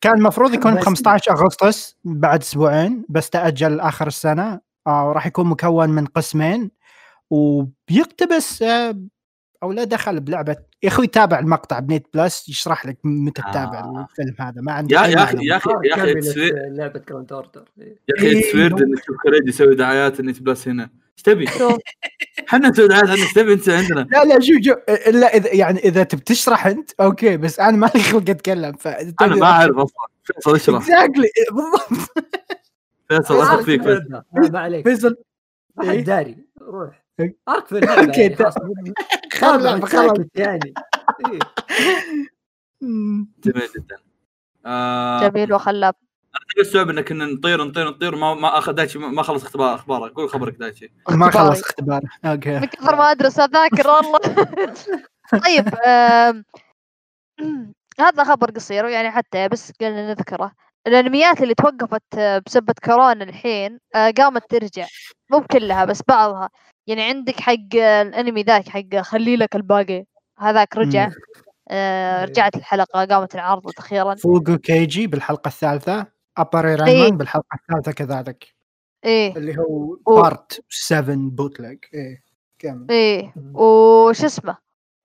[0.00, 5.46] كان المفروض يكون بس- 15 أغسطس بعد أسبوعين بس تأجل آخر السنة آه، وراح يكون
[5.46, 6.70] مكون من قسمين
[7.30, 8.98] وبيقتبس آه،
[9.62, 14.06] أو لا دخل بلعبة يا أخوي تابع المقطع بنيت بلس يشرح لك متى تتابع آه.
[14.10, 15.36] الفيلم هذا ما عندي يا يا أخي.
[15.42, 16.14] يا أخي يا أخي
[16.70, 17.64] لعبة جراند اوردر.
[17.78, 18.54] يا أخي it's.
[18.54, 21.46] weird انك تشوف يسوي دعايات نت بلس هنا إيش تبي؟
[22.48, 25.78] إحنا نسوي دعايات عنك إيش تبي؟ انت عندنا؟ لا لا شوف شوف إلا إذا يعني
[25.78, 29.76] إذا تبي تشرح أنت okay بس أنا ما لي خلق أتكلم ف أنا ما أعرف
[29.76, 30.06] أصلا.
[30.24, 30.82] فيصل اشرح.
[30.82, 32.10] اكزاكتلي بالضبط.
[33.08, 34.22] فيصل اثق في فيك فيصل.
[34.52, 34.88] ما عليك.
[34.88, 35.16] فيصل
[35.76, 37.02] ما حد إيه؟ داري روح.
[37.20, 37.36] إيه.
[37.48, 38.54] أرك في أوكي، يعني خلاص.
[39.92, 40.74] خلاص يعني.
[41.28, 41.38] إيه.
[43.44, 43.96] جميل جدا.
[44.66, 45.94] آه جميل وخلاب
[46.60, 50.12] السبب انك كنا نطير نطير نطير ما ما اخذ دايتشي ما خلص اختبار أخبارك.
[50.12, 50.92] قول خبرك دايتشي.
[51.10, 51.30] ما.
[51.30, 52.58] خلص اختباره أوكي.
[52.58, 54.18] من كثر ما أدرس أذاكر والله.
[55.46, 56.44] طيب آم،
[58.00, 60.52] هذا خبر قصير يعني حتى بس قلنا نذكره.
[60.86, 64.86] الأنميات اللي توقفت آه، بسبب كورونا الحين آه، قامت ترجع.
[65.30, 66.50] مو بكلها بس بعضها.
[66.86, 70.04] يعني عندك حق آه، الأنمي ذاك حق خلي لك الباقي.
[70.38, 71.10] هذاك رجع.
[71.70, 72.24] آه،.
[72.24, 76.06] رجعت الحلقة قامت العرض أخيرا فوجو كيجي بالحلقة الثالثة.
[76.36, 77.12] ابر إيه.
[77.12, 78.54] بالحلقة الثالثة كذلك.
[79.04, 79.36] إيه.
[79.36, 82.22] اللي هو و- بارت 7 بوتليج إيه
[82.58, 83.34] كمل إيه.
[83.54, 84.56] وش اسمه؟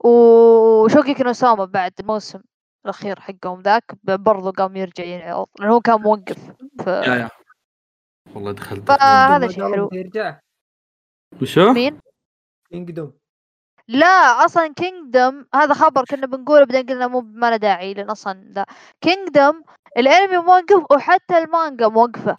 [0.06, 2.40] شوكيكي نو سوما بعد الموسم
[2.86, 6.38] الأخير حقهم ذاك ب- برضو قام يرجع يعرض لأنه هو كان موقف
[6.80, 6.88] ف...
[6.88, 7.30] yeah yeah.
[8.36, 8.88] والله دخلت.
[8.88, 9.90] فهذا شيء حلو.
[9.94, 10.40] يرجع
[11.42, 12.00] وشو؟ مين؟
[12.70, 13.14] كينجدوم
[13.88, 18.34] لا أصلا كينجدم هذا خبر كنا بنقوله بعدين قلنا مو ما له داعي لأن أصلا
[18.56, 18.66] لا.
[19.02, 19.62] كينجدم
[19.98, 22.38] الأنمي موقف وحتى المانجا موقفة.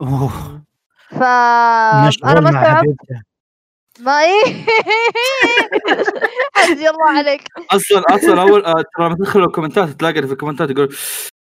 [0.00, 0.62] أوه.
[1.10, 2.96] ف أنا ما استوعبت.
[4.00, 4.44] ما إيه.
[6.56, 7.42] حسبي الله عليك.
[7.70, 10.96] أصلا أصلا أول آه، ترى لما تدخل الكومنتات تلاقي في الكومنتات يقول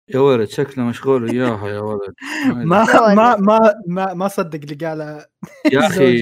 [0.10, 2.13] يا ولد شكله مشغول وياها يا ولد.
[2.48, 2.84] ما
[3.15, 5.26] ما ما ما ما صدق اللي قاله
[5.74, 6.19] يا أخي.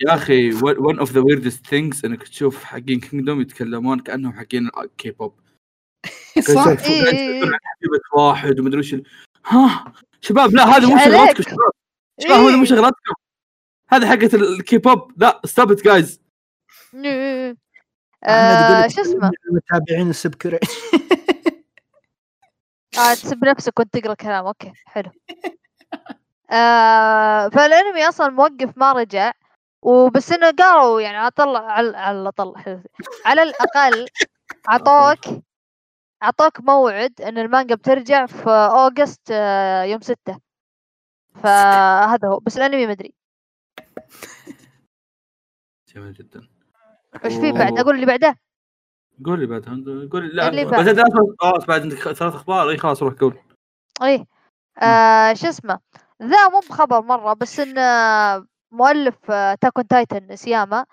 [0.00, 5.10] يا أخي one of the weirdest things إنك تشوف حقين كينجدوم يتكلمون كأنهم حقين كي
[5.10, 5.34] بوب
[6.54, 7.40] صح إيه، إيه، إيه.
[7.40, 8.96] حبيبة واحد ومدري وش
[9.46, 11.70] ها؟ شباب لا هذه مو شغلاتكم؟ شباب.
[12.18, 12.64] شباب هذه مو إيه.
[12.64, 13.14] شغلاتكم.
[13.88, 16.20] هذه حقت الكي بوب لا stop it guys
[18.88, 20.58] شو اسمه؟ المتابعين السبكري
[22.98, 25.10] آه تسب نفسك وانت تقرأ كلام okay حلو.
[26.50, 29.32] آه فالأنمي أصلا موقف ما رجع
[29.82, 32.82] وبس إنه قالوا يعني أطلع على على طلع.
[33.26, 34.06] على الأقل
[34.68, 35.42] أعطوك
[36.22, 40.38] أعطوك موعد إن المانجا بترجع في August آه يوم ستة.
[41.34, 43.14] فهذا هو بس الأنمي مدري
[45.94, 46.48] جميل جدا.
[47.24, 47.78] وش في بعد.
[47.78, 48.38] أقول اللي بعده.
[49.24, 49.64] قول لي بعد
[50.12, 50.88] قول لي لا بس بعد.
[50.88, 51.00] أنت
[51.40, 53.38] خلاص بعد عندك ثلاث أخبار إي خلاص روح قول.
[54.02, 54.26] إيه
[54.82, 55.80] آه شو اسمه؟
[56.22, 60.86] ذا مو بخبر مرة بس إن آه، مؤلف Attack on Titan إيساياما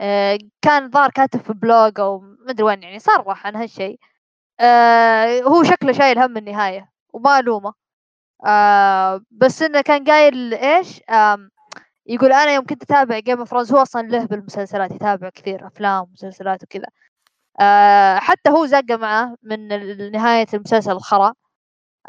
[0.00, 4.00] آه كان ظهر كاتب في blog أو مدري وين يعني صرح عن هالشيء.
[4.60, 7.74] آه هو شكله شايل هم النهاية وما الومه
[8.46, 11.50] آه بس إنه كان قايل إيش؟ آم
[12.06, 16.02] يقول أنا يوم كنت أتابع Game of Thrones هو أصلا له بالمسلسلات يتابع كثير أفلام
[16.02, 16.86] ومسلسلات وكذا.
[17.60, 19.68] آه حتى هو زق معه من
[20.12, 21.34] نهاية المسلسل الخرا.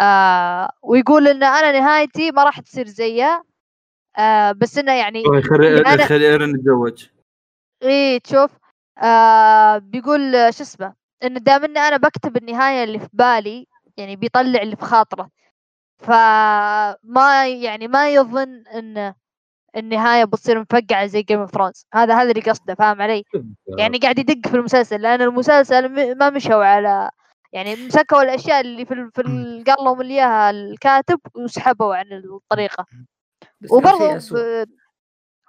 [0.02, 3.44] آه ويقول إن أنا نهايتي ما راح تصير زيه
[4.18, 7.06] آه بس إنه يعني خلي أنا- خلي إيرن يتزوج.
[7.84, 8.52] إيه تشوف
[9.04, 14.62] آه بيقول شو اسمه؟ إن دام اني أنا بكتب النهاية اللي في بالي يعني بيطلع
[14.62, 15.30] اللي في خاطره.
[16.00, 19.14] فما يعني ما يظن إن
[19.78, 23.24] النهاية بتصير مفقعة زي Game of Thrones هذا هذا اللي قصده فاهم علي؟
[23.78, 27.10] يعني قاعد يدق في المسلسل لأن المسلسل ما مشوا على
[27.54, 32.86] يعني مسكوا الأشياء اللي في في ال- قال لهم اللي إياها الكاتب وسحبوا عن الطريقة.
[33.72, 34.20] وبرضه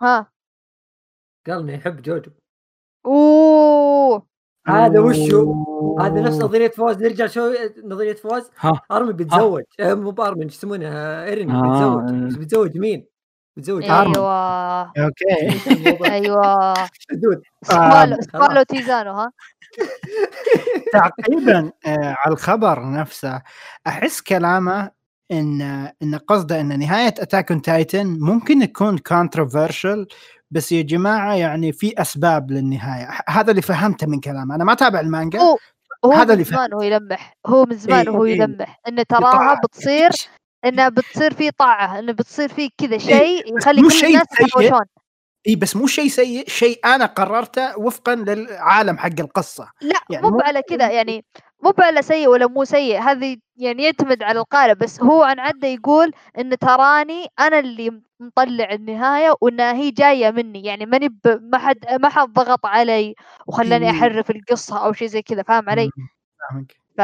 [0.03, 0.33] ها؟
[1.47, 2.31] قال إنه يحب جوجو.
[3.07, 4.27] أوه.
[4.67, 5.55] هذا وشو؟
[6.01, 6.37] هذا نفس.
[6.37, 8.81] نظرية فوز نرجع شوي نظرية فوز ها.
[8.91, 9.63] أرمي بيتزوج.
[9.81, 12.33] مو بارمن إيش يسمونها ايرين آه، بيتزوج.
[12.33, 12.39] إيه.
[12.39, 13.07] بيتزوج مين؟
[13.57, 14.17] بيتزوج أرمن.
[14.17, 14.93] أيوه.
[14.99, 15.35] أوكي.
[16.15, 16.75] أيوه.
[17.13, 19.33] دود سكوالو آه، سكوالو تيزانو ها؟
[20.93, 23.43] تعقيبا آه، على الخبر نفسه
[23.87, 24.91] أحس كلامه
[25.33, 25.63] إن
[26.03, 30.07] إن قصده إن نهاية Attack on Titan ممكن يكون controversial
[30.51, 33.09] بس يا جماعة يعني في أسباب للنهاية.
[33.29, 34.55] هذا اللي فهمته من كلامه.
[34.55, 35.57] أنا ما أتابع المانجا هو
[36.05, 37.35] هو هذا من اللي زمان وهو يلمح.
[37.47, 38.33] هو من زمان إيه، وهو إيه.
[38.41, 39.61] يلمح إن تراها بطاعة.
[39.65, 40.11] بتصير
[40.65, 44.47] انها بتصير في طاعة إنه بتصير في كذا شيء بس يخلي كل شيء الناس سيء.
[44.47, 44.87] يتهاوشون
[45.49, 50.41] اي بس مو شيء سيء شيء أنا قررته وفقا للعالم حق القصة لا يعني مو
[50.41, 51.25] على كذا يعني
[51.63, 55.69] مو على سيء ولا مو سيء هذه يعني يعتمد على القارئ بس هو عن عدة
[55.69, 61.77] يقول إن تراني أنا اللي مطلع النهاية وانها هي جاية مني يعني ماني ما حد
[62.01, 63.15] ما حد ضغط علي
[63.47, 63.91] وخلاني إيه.
[63.91, 65.91] أحرف القصة أو شيء زي كذا فاهم علي؟
[66.41, 67.01] فاهمك ف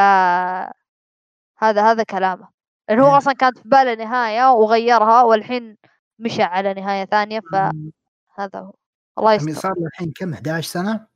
[1.59, 2.56] هذا هذا كلامه
[2.89, 3.19] لأن هو إيه.
[3.19, 5.77] أصلا كانت في باله نهاية وغيرها والحين
[6.19, 7.91] مشى على نهاية ثانية مم.
[8.37, 8.73] فهذا هو.
[9.19, 9.61] الله يعني يستر.
[9.61, 11.07] صار له الحين كم 11 سنة؟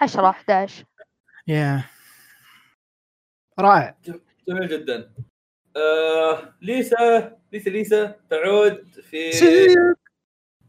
[0.00, 0.84] 10 11
[1.48, 1.84] يا
[3.60, 3.94] رائع.
[4.48, 5.10] جميل جدا.
[5.76, 9.30] آه ليسا ليسا ليسا تعود في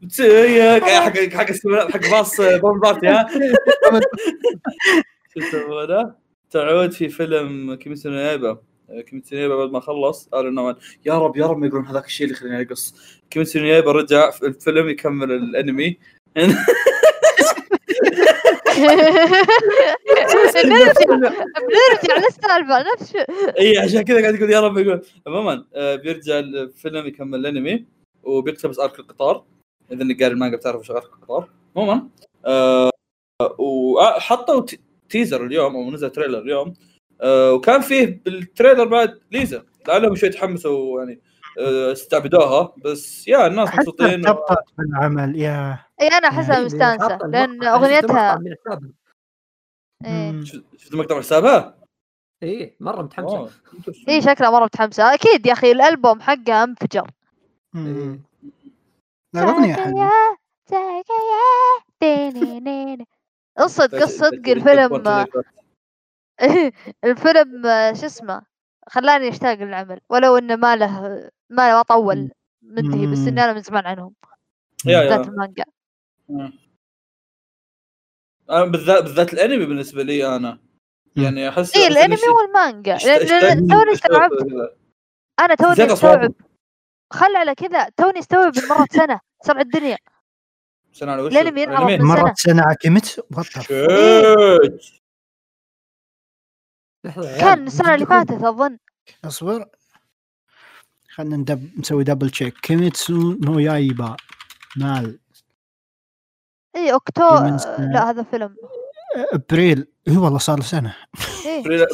[0.09, 3.27] تسيك حق حق اسمه- حق باص بوم بارتي ها؟
[5.33, 6.15] شو يسمونه
[6.49, 8.62] تعود في فيلم كيميتسو نو يايبا
[9.08, 10.75] كيميتسو نو يايبا بعد ما خلص قال إنه
[11.06, 12.95] يا رب يا رب ما يقولون هذاك الشيء اللي خليني أقص.
[13.30, 15.97] كيميتسو نو يايبا رجع في الفيلم يكمل الأنمي.
[21.67, 23.15] بنرجع للسالفه نفس.
[23.60, 27.86] إي عشان كذا قاعد يقول يا رب يقول عموما آه، بيرجع الفيلم يكمل الأنمي
[28.23, 29.43] وبيقتبس arc القطار.
[29.91, 31.49] إذا إنك قاري المانجا بتعرف وش arc القطار.
[31.75, 32.08] عموما
[32.45, 32.91] آه،
[33.60, 36.73] وحطوا ت- teaser اليوم أو نزل trailer اليوم.
[37.21, 41.21] آه، وكان فيه بال trailer بعد ليزا لعلهم شوي تحمسوا يعني
[41.60, 47.17] آه، استعبدوها بس يا الناس حتى مبسوطين ارتبطت بالعمل يا إي أنا أحسها يعني مستانسة
[47.17, 48.89] لأن المقطع- شفت اغنيتها المقطع من حسابها.
[50.05, 50.43] إيه.
[50.43, 50.63] شفت؟
[52.43, 53.49] إيه مرة متحمسة.
[54.10, 57.08] إي شكلها مرة متحمسة أكيد يا أخي الألبوم حقها انفجر.
[59.34, 60.10] لا الأغنية حلوة
[63.67, 65.03] صدق صدق الفيلم
[67.06, 68.41] الفيلم شو اسمه
[68.89, 71.02] خلاني اشتاق للعمل ولو إنه ما له
[71.49, 74.13] ما ما طول منتهي بس إني أنا من زمان عنهم.
[74.86, 75.63] يا بالذات يا المانجا
[78.49, 80.60] أنا بالذات بالذات الأنمي بالنسبة لي أنا.
[81.15, 82.97] يعني أحس اي الأنمي والمانجا.
[83.69, 84.41] توني استوعبت.
[85.39, 85.93] أنا توني.
[85.93, 86.34] استوعب
[87.13, 89.97] خل على كذا توني استوعب إن مرت سنة سبع الدنيا.
[90.91, 92.08] سنة على وش؟ الأنمي ينعرض؟ من سنة.
[92.08, 92.63] مرت سنة
[97.39, 98.77] كان السنة اللي فاتت أظن.
[99.25, 99.65] أصبر.
[101.09, 104.15] خلينا ندب نسوي double check كيميتسو نو يايبا
[104.78, 105.19] MAL.
[106.75, 107.91] إي اكتوبر سنة.
[107.93, 108.55] لا هذا فيلم.
[109.33, 109.88] أبريل.
[110.07, 110.95] إي والله صار له سنة.
[111.45, 111.85] أبريل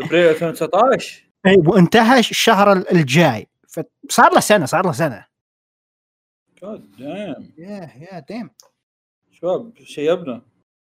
[0.00, 3.48] أبريل 2019 إي وانتهى الشهر الجاي.
[4.08, 5.26] فصار له سنة صار له سنة.
[6.62, 8.50] جاد دام يا يا ديم.
[9.30, 10.42] شباب شيبنا.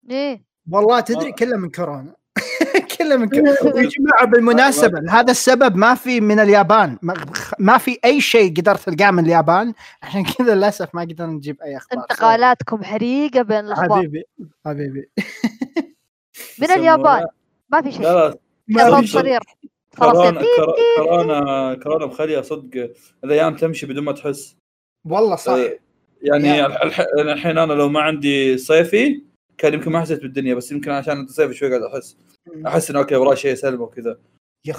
[0.10, 1.32] إيه والله تدري آه.
[1.32, 2.16] كله من كورونا.
[3.00, 6.98] كله من يا جماعة بالمناسبة لهذا السبب ما في من اليابان.
[7.02, 7.14] ما-
[7.60, 9.74] ما في أي شيء قدرت تلقاه من اليابان.
[10.04, 12.00] عشان كذا للأسف ما قدرنا نجيب أي أخبار.
[12.04, 13.98] انتقالاتكم حريقة بين الأخبار.
[13.98, 14.24] حبيبي
[14.66, 15.10] حبيبي.
[16.62, 17.26] من اليابان.
[17.70, 18.02] ما في شيء.
[18.02, 19.40] لا في شيء.
[19.98, 20.42] كورونا
[20.98, 22.90] كورونا كورونا مخليه صدق.
[23.24, 24.56] الأيام تمشي بدون ما تحس.
[25.06, 25.52] والله صح.
[25.54, 25.80] آه،
[26.22, 26.66] يعني يا.
[26.66, 29.22] الح- الح- الحين أنا لو ما عندي صيفي
[29.60, 32.18] كان يمكن ما حسيت بالدنيا بس يمكن عشان صيفي شوي قاعد أحس.
[32.68, 34.18] أحس انه okay وراي شيء سلمى وكذا.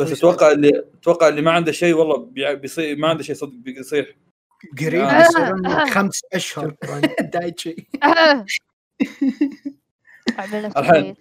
[0.01, 3.53] بس أتوقع اللي أتوقع اللي ما عنده شيء والله بي- بيصير ما عنده شيء صدق
[3.53, 4.07] بيصيح
[4.81, 5.21] قريب آه.
[5.21, 6.75] يصيرون لك خمس أشهر.
[7.35, 7.77] دايتشي.
[10.77, 11.17] الحين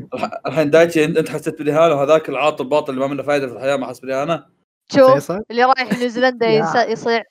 [0.48, 3.76] الحين دايتشي أنت أنت حسيت بالاهانه وهذاك العاطل الباطل اللي ما منه فائده في الحياة
[3.76, 4.46] ما حس بالاهانه
[4.94, 6.48] شوف اللي رايح نيوزيلندا
[6.92, 7.24] يصيع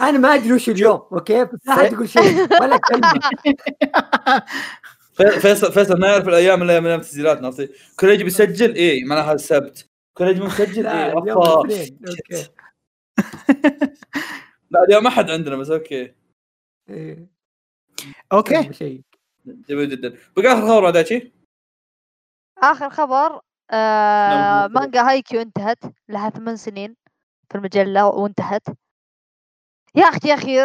[0.00, 1.44] أنا ما أدري وش اليوم okay?
[1.44, 3.12] بس لا يقول شيء ولا كلمة.
[5.16, 7.68] فيصل فيصل ما يعرف الأيام إلا من أيام التسجيلات عرفتي
[8.00, 9.88] كوريجي بيسجل؟ اي معناها السبت.
[10.14, 11.98] كوريجي مو مسجل اي okay.
[14.70, 16.14] لا اليوم ما حد عندنا بس okay.
[16.90, 17.26] إيه.
[18.32, 18.72] okay.
[18.72, 19.02] شيء.
[19.46, 20.18] جميل جدا.
[20.36, 21.32] بقى آخر خبر دايتشي
[22.58, 24.72] آخر خبر آه نعم.
[24.72, 26.96] مانجا هايكيو انتهت لها ثمان سنين
[27.50, 28.62] في المجلة وانتهت.
[29.94, 30.60] يا أختي يا أخي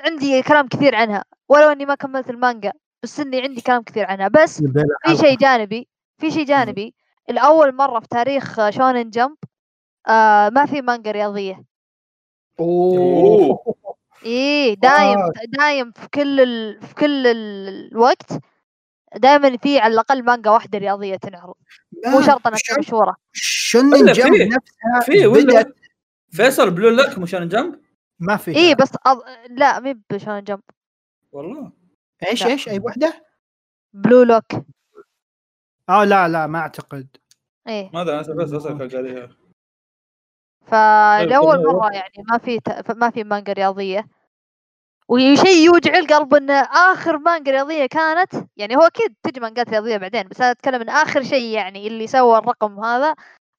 [0.00, 2.72] عندي كلام كثير عنها ولو إني ما كملت المانجا.
[3.02, 4.28] بس إني عندي كلام كثير عنها.
[4.28, 4.62] بس
[5.06, 6.94] في شيء جانبي في شيء جانبي.
[7.30, 9.36] الأول مرة في تاريخ شونن جمب
[10.08, 11.64] آه ما في مانجا رياضية.
[12.60, 13.58] أوه.
[14.24, 15.32] إيه دايم آه.
[15.58, 16.80] دايم في كل ال...
[16.82, 18.32] في كل ال- الوقت
[19.16, 21.54] دائما في على الأقل مانجا واحدة رياضية تنعرض.
[22.06, 23.16] مو شرط أنها تكون مشهورة.
[23.74, 24.44] ولا جمب فيه.
[24.44, 25.74] نفسها في بدأت
[26.30, 27.80] فيصل بلو لك مشان جنب
[28.18, 29.22] ما في إيه بس أض...
[29.50, 30.60] لا مي بشونن جمب.
[31.32, 31.72] والله.
[32.28, 32.48] إيش لا.
[32.50, 33.26] إيش أي وحده؟
[33.92, 34.52] بلو لوك
[35.88, 37.06] آه لا لا ما أعتقد.
[37.68, 37.90] إيه.
[37.94, 39.28] ما أدري أنا بس اسالك عليها
[40.66, 41.66] فلأول كمل.
[41.66, 42.90] مرة يعني ما في ت...
[42.90, 44.06] ما في مانجا رياضية.
[45.08, 50.28] وشيء يوجع القلب إن آخر مانجا رياضية كانت يعني هو أكيد تجي مانجات رياضية بعدين
[50.28, 53.14] بس أنا أتكلم إن آخر شيء يعني اللي سوى الرقم هذا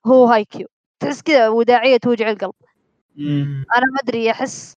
[0.06, 0.67] هو هايكيو
[1.00, 2.54] تحس كذا وداعية توجع القلب.
[3.17, 4.74] أنا ما أدري أحس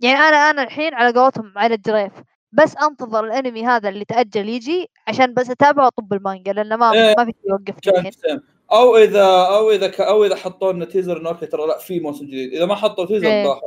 [0.00, 2.12] يعني أنا أنا الحين على قولتهم على الجريف
[2.52, 7.14] بس أنتظر الأنمي هذا اللي تأجل يجي عشان بس أتابعه وأطب المانجا لأنه ما إيه.
[7.18, 8.42] ما في سام.
[8.72, 10.00] أو اذا أو إذا ك...
[10.00, 13.06] أو إذا حطوا لنا teaser إنه okay ترى لا في موسم جديد إذا ما حطوا
[13.06, 13.60] teaser إيه.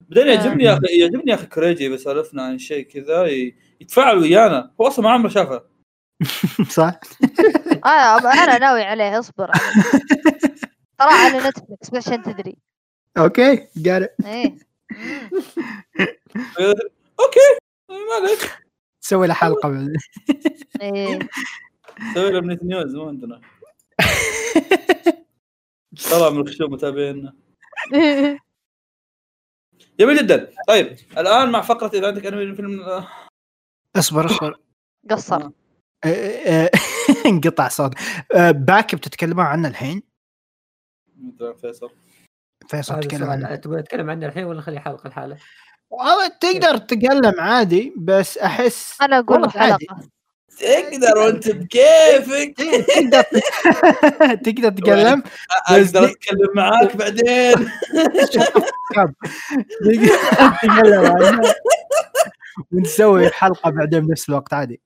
[0.00, 0.34] بعدين آه.
[0.34, 3.26] يعجبني يا أخي يعجبني يا أخي كوريجي بيسولفنا عن شيء كذا.
[3.80, 5.62] يتفاعل ويانا هو أصلا ما عمره شافه
[6.76, 7.00] صح؟
[7.86, 9.50] أنا أنا ناوي عليه اصبر.
[10.98, 12.56] ترى على نتفلكس بس عشان تدري
[13.18, 14.56] okay قال إيه.
[17.20, 18.66] okay ما عليك.
[19.00, 19.96] سوي له حلقة بعد.
[20.82, 21.18] إيه.
[22.14, 23.40] سوي له بنت نيوز مو عندنا
[26.10, 27.36] طلع من الخشوم متابعينا.
[30.00, 30.52] جميل جدا.
[30.68, 33.08] طيب الآن مع فقرة إذا عندك أنمي فيلم آه،
[33.96, 34.60] اصبر اصبر.
[35.10, 35.50] قصر.
[36.04, 36.70] آه، آه،
[37.26, 37.94] انقطع صوت
[38.50, 40.02] باك بتتكلمون عنه الحين؟
[41.60, 41.90] فيصل.
[42.68, 45.38] فيصل تتكلم عنه تبغى نتكلم عنه الحين ولا نخلي حلقة الحالة؟
[45.90, 49.86] والله تقدر تتكلم عادي بس أحس أنا أقول عادي.
[49.88, 50.08] حلقه
[50.58, 52.54] تقدر وأنت بكيفك.
[52.56, 53.22] تقدر
[54.44, 55.22] تقدر تتكلم
[55.68, 57.54] أقدر أتكلم معاك بعدين.
[60.62, 61.42] تتكلم
[62.72, 64.80] ونسوي حلقة بعدين بنفس الوقت عادي.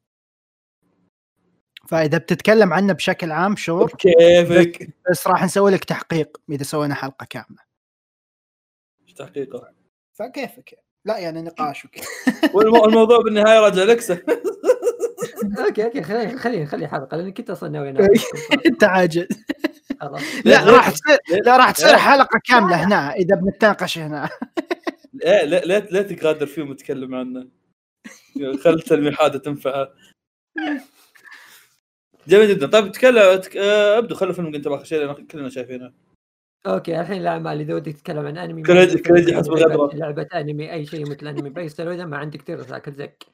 [1.88, 3.86] فإذا بتتكلم عنه بشكل عام شور.
[3.86, 4.88] بكيفك.
[5.10, 7.70] بس راح نسوي لك تحقيق إذا سوينا حلقة كاملة.
[9.16, 9.72] تحقيقه؟
[10.18, 12.04] فكيفك؟ لا يعني نقاش وكذا.
[12.54, 14.22] والموضوع بالنهاية راجع لكسة.
[15.66, 18.08] أوكي أوكي خلينا خلينا نخلي حلقه لأن كنت أصلا ناوي أنام.
[18.66, 19.26] أنت عاجز
[20.00, 20.22] خلاص.
[20.44, 24.28] لا؟ راح تصير لا راح تصير؟ حلقة كاملة هنا إذا بنتناقش هنا.
[25.12, 27.48] لا لا لا, لا تقادر فيهم وتتكلم عنه.
[28.64, 29.88] خل التلميحات تنفعه
[32.28, 32.66] جميل جدا.
[32.66, 33.56] طيب تكلم تك...
[33.56, 35.92] آه، أبدو خلوا فيلم انت باخر شيء لأن كلنا شايفينه.
[36.66, 39.96] أوكي الحين الاعمال إذا ودك تتكلم عن أنمي كريدي- كريدي حسب لعبة- الغدرة.
[39.96, 43.26] لعبة أنمي أي شيء مثل أنمي بايستر واذا ما عندك كثير تأكل زك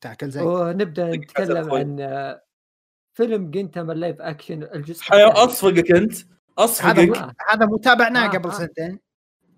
[0.00, 1.72] تأكل زي ونبدأ زك نتكلم.
[1.74, 2.42] عن آه،
[3.16, 5.02] فيلم جنتاما اللايف اكشن الجزء.
[5.12, 6.24] أصفقك أنت هذا
[6.58, 8.52] اصفقك ما- هذا متابعناه آه، قبل آه.
[8.52, 9.00] سنتين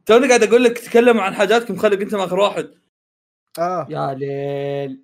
[0.07, 2.71] توني قاعد أقول لك تكلم عن حاجاتكم خليك انت آخر واحد
[3.59, 5.03] آه يا ليل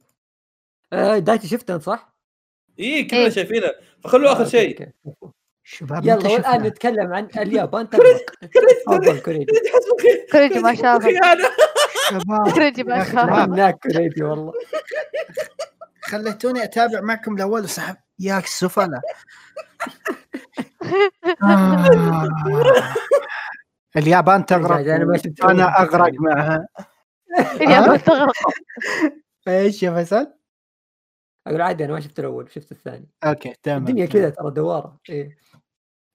[0.92, 2.16] آه، دايتي شفته صح؟
[2.80, 3.28] اي كلنا إيه.
[3.28, 3.72] شايفينه
[4.04, 4.88] فخلوا آخر آه، شيء.
[5.70, 8.30] شباب يلا والآن؟ نتكلم عن اليابان تغرق
[8.86, 9.46] تفضل كوريجي
[10.32, 11.48] كوريجي ما شافه خيانه
[12.10, 13.44] شباب كوريجي ما.
[13.44, 14.52] هناك كوريجي والله
[16.10, 19.00] خليتوني أتابع معكم الأول وسحب ياك السفلة
[21.42, 22.94] آه.
[23.96, 25.80] اليابان تغرق أنا ما شفت أنا.
[25.82, 26.68] أغرق معها
[27.60, 28.32] اليابان تغرق
[29.48, 30.32] إيش يا فيصل؟
[31.46, 35.47] أقول عادي أنا ما شفت الأول شفت الثاني okay تمام الدنيا كذا ترى دوارة إيه.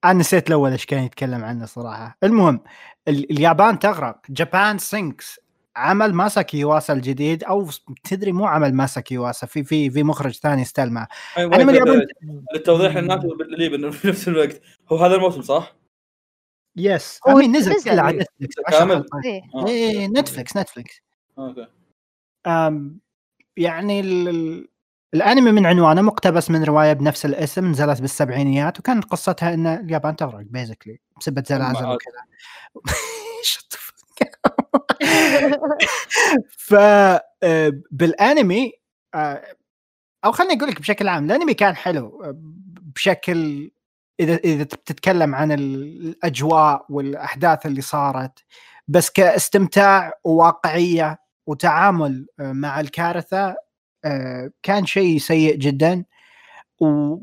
[0.06, 2.18] أنا نسيت الأول إيش كان يتكلم عنه صراحة.
[2.24, 2.60] المهم
[3.08, 4.22] ال- اليابان تغرق.
[4.30, 5.40] Japan Sinks
[5.76, 7.70] عمل ماساكي يواسا الجديد أو
[8.04, 12.06] تدري مو عمل ماساكي يواسا في في في مخرج ثاني استلمه أيوة، أنا من اليابان
[12.54, 14.62] للتوضيح للناس اللي في نفس الوقت.
[14.92, 15.76] هو هذا الموسم صح؟
[16.76, 17.92] yes هو أمين نزل نزل.
[17.92, 19.42] كله على نتفلكس عشر كامل؟ إيه.
[19.56, 19.68] آه.
[19.68, 21.02] إيه نتفلكس نتفلكس
[21.40, 21.68] أوكي.
[22.48, 23.00] أم
[23.58, 24.68] يعني ال-
[25.14, 30.42] الأنمي من عنوانه مقتبس من رواية بنفس الاسم نزلت بالسبعينيات وكانت قصتها إن اليابان تغرق
[30.50, 31.86] بيزكلي بسبه زلازل.
[31.86, 32.24] وكذا
[36.58, 36.74] ف
[37.44, 38.72] آه، بالأنمي
[39.16, 39.44] آه،
[40.26, 42.34] أو خليني أقول لك بشكل عام الأنمي كان حلو آه،
[42.96, 43.72] بشكل
[44.20, 48.40] إذا إذا بتتكلم عن ال- الأجواء والأحداث اللي صارت
[48.88, 53.56] بس كاستمتاع وواقعية وتعامل مع الكارثة
[54.64, 56.06] كان شيء سيء جدا.
[56.82, 57.18] و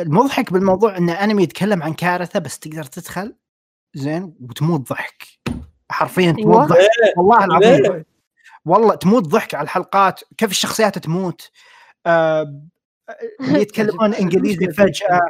[0.00, 3.36] المضحك بالموضوع إن أنمي يتكلم عن كارثة بس تقدر تدخل.
[3.94, 5.24] زين؟ وتموت ضحك.
[5.90, 6.66] حرفيا تموت أيوة.
[6.66, 8.04] ضحك والله العظيم؟
[8.64, 10.20] والله تموت ضحك على الحلقات.
[10.38, 11.50] كيف الشخصيات تموت؟
[12.06, 12.62] آه
[13.40, 15.20] يتكلمون إنجليزي فجأة.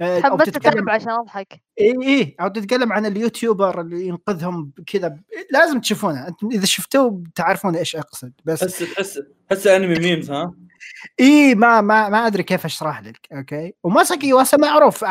[0.00, 1.62] آه، أو حمست تتكلم عشان أضحك.
[1.80, 5.16] اي اي أو تتكلم عن اليوتيوبر اللي ينقذهم كذا.
[5.50, 6.28] لازم تشوفونه.
[6.28, 8.32] أنتم إذا شفتوه تعرفون إيش أقصد.
[8.44, 10.54] بس تحس تحس تحس أنمي memes ها؟
[11.20, 15.04] إي ما ما ما أدري كيف أشرح لك okay؟ وماساكي يواسا معروف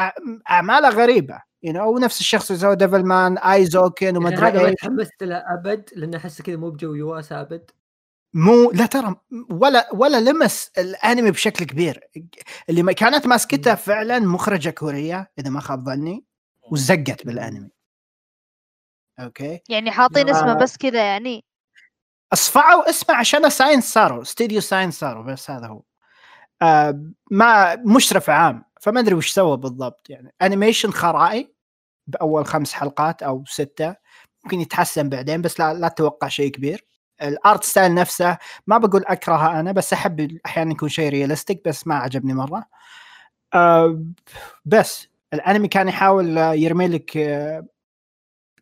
[0.49, 1.39] أعماله غريبة.
[1.63, 4.73] you you know, ونفس الشخص اللي سوى ديفلمان ايزوكن وما يعني أدري إيش.
[4.76, 7.71] تحمست له أبد لأنه أحسه كذا مو بجو يواسا أبد.
[8.36, 9.15] مو لا ترى
[9.49, 12.09] ولا ولا لمس الأنمي بشكل كبير.
[12.69, 16.25] اللي ما كانت ماسكته فعلا مخرجة كورية إذا ما خاب ظني
[16.71, 17.69] وزقت بالأنمي.
[19.19, 20.31] okay؟ يعني حاطين آه.
[20.31, 21.45] اسمه بس كذا يعني.
[22.33, 25.81] اصفعوا اسمه عشان ساينس سارو استوديو ساينس سارو بس هذا هو.
[26.61, 30.33] آه ما مشرف عام فما أدري وش سوى بالضبط يعني.
[30.41, 31.55] animation خرائي
[32.07, 33.95] بأول خمس حلقات أو ستة
[34.43, 36.86] ممكن يتحسن بعدين بس لا لا تتوقع شيء كبير.
[37.21, 38.38] ال art style نفسه
[38.68, 42.66] ما بقول أكرهه أنا بس أحب أحيانا يكون شيء realistic بس ما عجبني مرة.
[43.53, 44.03] آه
[44.66, 47.66] بس الأنمي كان يحاول آه، يرمي لك آه،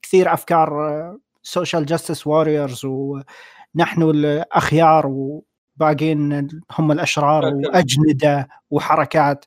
[0.02, 7.46] كثير أفكار social justice warriors ونحن الأخيار وباقين هم الأشرار.
[7.46, 9.46] وأجندة وحركات.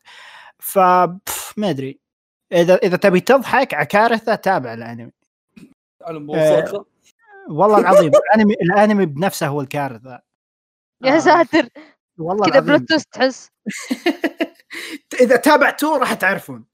[0.58, 0.78] ف
[1.56, 1.98] ما أدري.
[2.52, 5.12] إذا إذا تبي تضحك على كارثه تابع الأنمي.
[6.02, 6.18] على
[7.48, 10.20] والله العظيم الأنمي الأنمي بنفسه هو الكارثة.
[11.04, 11.68] يا آه، ساتر.
[12.18, 13.50] والله كذا بلوتوث تحس.
[15.20, 16.64] إذا تابعتوه راح تعرفون.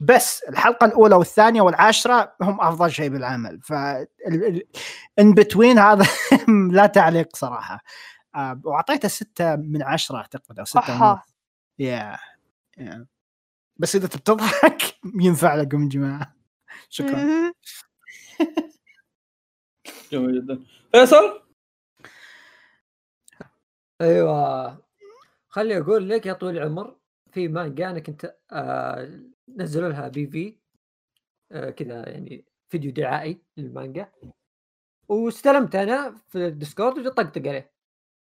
[0.00, 3.60] بس الحلقة الأولى والثانية والعاشرة هم أفضل شيء بالعمل.
[3.62, 3.72] ف
[5.18, 6.06] in between هذا
[6.72, 7.80] لا تعليق صراحة.
[8.34, 11.22] آه، وأعطيته ستة من عشرة أعتقد أو ستة
[11.78, 12.18] yeah
[12.78, 13.06] yeah
[13.76, 14.82] بس إذا تبي تضحك
[15.24, 16.34] ينفع لكم يا جماعة.
[16.88, 17.52] شكرا.
[20.12, 20.62] جميل جدا.
[20.92, 21.42] فيصل؟
[24.00, 24.82] أيوه.
[25.48, 26.96] خلي أقول لك يا طويل العمر
[27.32, 30.56] في مانجا أنا كنت آه نزلوا لها PV
[31.52, 34.12] آه كذا يعني فيديو دعائي للمانجا.
[35.08, 37.72] واستلمت أنا في ال Discord وطقطق عليه.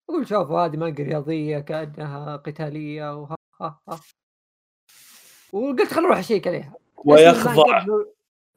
[0.09, 4.01] أقول شوفوا هذه مانجا رياضية كأنها قتالية وها ها ها
[5.53, 6.74] وقلت خل أروح أشيك عليها.
[7.05, 7.84] ويخضع.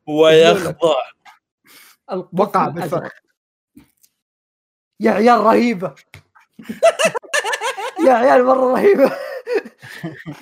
[0.07, 0.95] ويخضع.
[2.11, 2.67] وقع.
[2.67, 3.11] بالفخ.
[4.99, 5.95] يا عيال رهيبة.
[8.07, 9.11] يا عيال مرة رهيبة.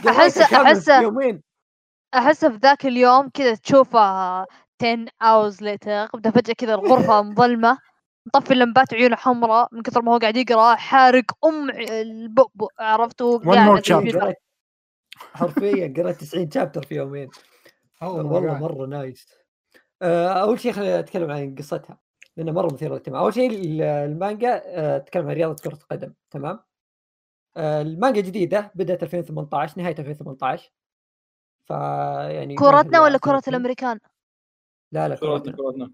[0.07, 1.43] أحس- يومين.
[2.13, 4.45] أحس في ذاك اليوم كذا تشوفه 10
[5.23, 7.77] hours later بدأ فجأة كذا الغرفة مظلمة
[8.35, 14.35] مطفي اللمبات عيونه حمراء من كثر ما هو قاعد يقرأ حارق أم البؤبؤ عرفت؟ قاعد
[15.33, 17.29] حرفيا قريت 90 شابتر في يومين.
[17.31, 19.27] Oh والله مرة نايس
[20.03, 21.97] أول شيء خلينا نتكلم عن قصتها
[22.37, 23.21] لأنها مرة مثيرة للاهتمام.
[23.21, 26.59] أول شيء ال- المانجا آه، تتكلم عن رياضة كرة القدم تمام؟
[27.57, 30.71] آه، المانجا جديده بدأت 2018 نهاية 2018
[31.65, 31.69] ف
[32.31, 33.53] يعني كورتنا ولا كرة سنتين.
[33.53, 33.99] الأمريكان؟
[34.91, 35.85] لا لا كرتنا كورتنا.
[35.85, 35.91] كرتنا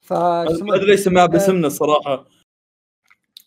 [0.00, 2.24] ف ما ادري ليش سماها باسمنا الصراحة.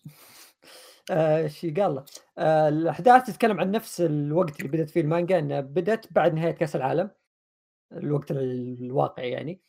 [1.12, 2.06] آه، إيش قال له؟
[2.38, 6.76] آه، الأحداث تتكلم عن نفس الوقت اللي بدأت فيه المانجا إنها بدأت بعد نهاية كأس
[6.76, 7.12] العالم.
[7.94, 9.62] الوقت الواقعي يعني.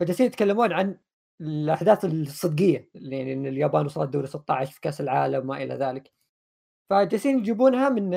[0.00, 0.98] فجالسين يتكلمون عن
[1.40, 6.12] الأحداث الصدقية يعني إن اليابان وصلت دوري 16 في كأس العالم وما إلى ذلك.
[6.90, 8.10] فجالسين يجيبونها من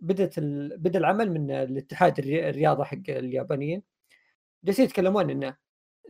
[0.00, 0.78] بدأت ال...
[0.78, 3.82] بدأ العمل من الاتحاد الري- الرياضة حق اليابانيين.
[4.64, 5.54] جالسين يتكلمون إن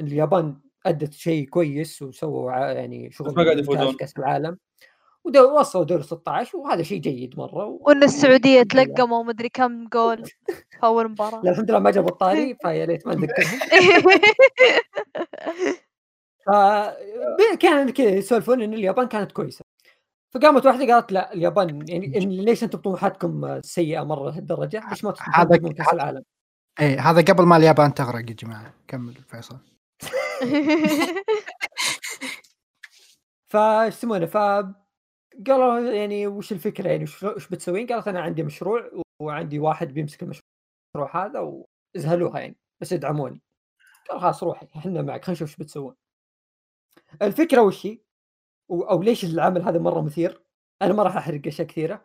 [0.01, 3.91] اليابان أدت شيء كويس وسووا يعني شغل ما قاعد يفوزون.
[3.91, 4.59] في كأس العالم.
[5.25, 7.79] ودو وصلوا دور 16 وهذا شيء جيد مرة و...
[7.81, 8.03] وإن
[8.57, 8.85] لله.
[8.85, 10.33] تلقموا مدري كم جول في
[10.85, 13.59] أول مباراة لا الحمد لله ما جابوا الطاري فيا ليت ما نذكرهم
[16.47, 16.51] ف
[17.61, 19.65] كان كذا يسولفون إن اليابان كانت كويسة
[20.35, 25.15] فقامت واحدة قالت لا اليابان يعني إن ليش أنتم طموحاتكم سيئة مرة لهالدرجه؟ ليش ما
[25.35, 26.23] هذا- تطمحون كأس هذا- العالم؟
[26.81, 29.59] إيه هذا قبل ما اليابان تغرق يا جماعة كمل فيصل
[33.53, 34.37] فايش يسمونه ف
[35.47, 38.91] قالوا يعني وش الفكرة يعني وش بتسوين؟ قالت أنا عندي مشروع
[39.23, 41.65] وعندي واحد بيمسك المشروع هذا
[41.97, 43.41] وازهلوها يعني بس ادعموني
[44.11, 45.95] قال خلاص روحي إحنا معك خلينا نشوف إيش بتسوون
[47.23, 47.99] الفكرة وش هي؟
[48.71, 50.43] أو ليش العمل هذا مرة مثير؟
[50.83, 52.05] أنا ما راح أحرق أشياء كثيرة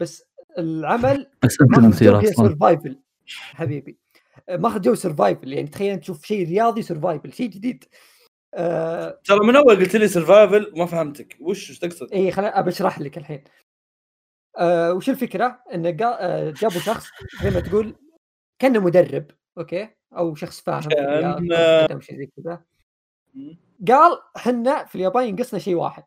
[0.00, 0.24] بس
[0.58, 3.98] العمل بس أنت مثير أصلا survival حبيبي
[4.50, 7.84] ماخذ جو survival يعني تخيل تشوف شيء رياضي survival شيء جديد
[8.54, 11.36] آه ترى من أول قلت لي سرفايفل ما فهمتك.
[11.40, 13.44] وش إيش تقصد؟ اي خليني ابشرح لك الحين.
[14.58, 17.06] آه وش الفكرة؟ انه آه، جابوا شخص
[17.42, 17.96] زي ما تقول
[18.58, 22.00] كأنه مدرب okay؟ أو شخص فاهم كان...
[22.00, 22.62] شيء زي كذا.
[23.88, 26.04] قال إحنا في اليابان ينقصنا شيء واحد.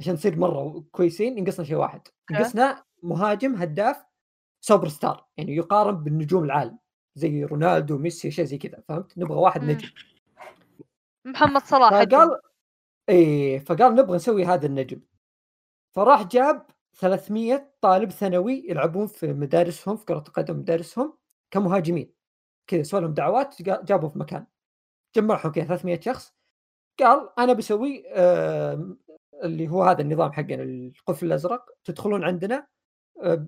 [0.00, 2.00] عشان نصير مرة كويسين ينقصنا شيء واحد.
[2.30, 3.96] ينقصنا مهاجم هداف
[4.60, 6.78] super star يعني يقارن بالنجوم العالم.
[7.14, 8.82] زي رونالدو ميسي شيء زي كذا.
[8.88, 9.88] فهمت؟ نبغى واحد نجم.
[11.24, 12.40] محمد صلاح فقال
[13.08, 15.00] إيه فقال نبغى نسوي هذا النجم.
[15.94, 16.66] فراح جاب
[16.98, 21.18] 300 طالب ثانوي يلعبون في مدارسهم في كرة القدم مدارسهم
[21.50, 22.12] كمهاجمين.
[22.66, 24.46] كذا سوى لهم دعوات جابوا في مكان.
[25.16, 26.32] جمعهم كذا 300 شخص.
[27.00, 28.96] قال أنا بسوي آه
[29.44, 31.70] اللي هو هذا النظام حقنا القفل الأزرق.
[31.84, 32.66] تدخلون عندنا
[33.22, 33.46] آه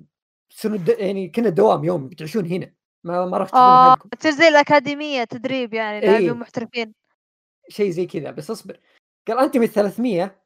[0.99, 2.75] يعني كنا دوام يوم بتعيشون هنا.
[3.05, 6.37] ما ما آه تصير زي الأكاديمية تدريب يعني لاعبين إيه.
[6.37, 7.04] محترفين.
[7.69, 8.81] شيء زي كذا بس اصبر.
[9.29, 10.41] قال انت من 300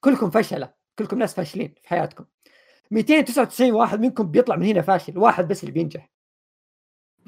[0.00, 2.24] كلكم فشلة كلكم ناس فاشلين في حياتكم.
[2.90, 6.10] 299 واحد منكم بيطلع من هنا فاشل واحد بس اللي بينجح.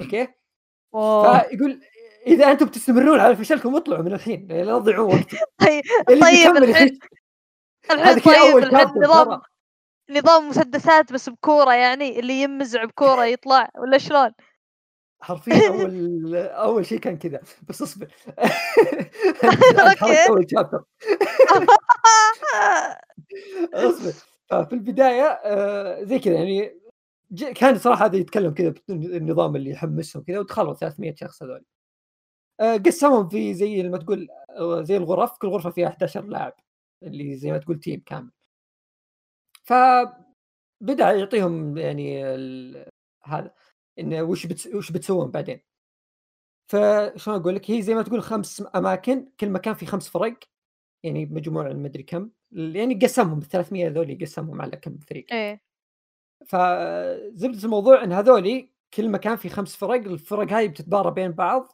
[0.01, 0.29] okay؟
[0.93, 1.81] فيقول
[2.27, 5.37] إذا أنتم بتستمرون على فشلكم اطلعوا من الحين لا تضيعون وقتي
[5.67, 6.99] طيب طيب الحين الحين
[7.89, 9.41] طيب الحين نظام
[10.11, 14.31] نظام مسدسات بس بكورة يعني اللي يمزع بكورة يطلع ولا شلون؟
[15.23, 17.41] حرفيا أول أول شيء كان كذا.
[17.69, 18.07] بس اصبر.
[19.91, 20.29] okay.
[20.29, 20.85] اول chapter
[23.75, 24.13] اصبر.
[24.47, 26.81] ففي البداية آه، زي كذا يعني
[27.57, 31.65] كان صراحة هذا يتكلم كذا النظام اللي يحمسهم كذا ودخلوا 300 شخص هذول.
[32.61, 35.39] آه، قسمهم في زي ما تقول آه، زي الغرف.
[35.39, 36.55] كل غرفة فيها 11 لاعب
[37.03, 38.31] اللي زي ما تقول تيم كامل.
[39.65, 42.25] فبدا يعطيهم يعني
[43.25, 43.55] هذا.
[43.99, 44.67] انه وش بتس...
[44.67, 45.61] وش بتسوون بعدين؟
[46.71, 50.39] فشلون أقول لك؟ هي زي ما تقول خمس أماكن كل مكان فيه خمس فرق
[51.05, 55.27] يعني مجموع المدري كم يعني قسمهم ال 300 هذول قسمهم على كم فريق.
[55.33, 55.63] إيه.
[56.47, 61.69] فزبده الموضوع إن هذول كل مكان فيه خمس فرق الفرق هاي بتتبارى بين بعض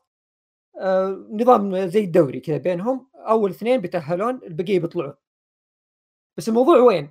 [0.81, 5.15] آه نظام زي الدوري كذا بينهم أول اثنين بيتأهلون البقية بيطلعون.
[6.37, 7.11] بس الموضوع وين؟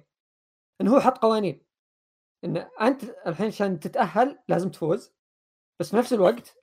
[0.81, 1.66] انه هو حط قوانين.
[2.43, 5.13] إن أنت الحين عشان تتأهل لازم تفوز
[5.79, 6.57] بس في نفس الوقت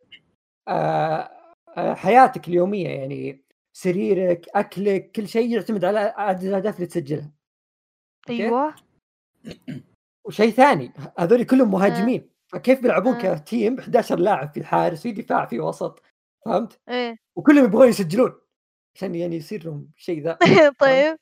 [0.68, 1.31] آه
[1.77, 3.45] آه حياتك اليومية يعني
[3.77, 7.33] سريرك أكلك كل شيء يعتمد على عدد الأهداف اللي تسجلها.
[8.31, 8.75] أيوه.
[10.25, 12.31] وشيء ثاني هذول كلهم مهاجمين.
[12.53, 13.39] فكيف بيلعبون آه.
[13.39, 16.03] كتيم 11 لاعب في حارس في دفاع في وسط
[16.45, 17.16] فهمت؟ إيه.
[17.37, 18.41] وكلهم يبغون يسجلون
[18.97, 20.39] عشان يعني يصير لهم شيء ذا.
[20.81, 21.18] طيب.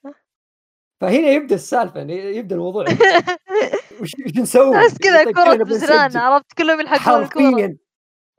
[1.00, 2.84] فهنا يبدأ السالفة يعني يبدأ الموضوع.
[4.03, 7.78] وش نسوي؟ بس كذا كرة بزران عرفت؟ كلهم يلحقون الكورة حرفيا.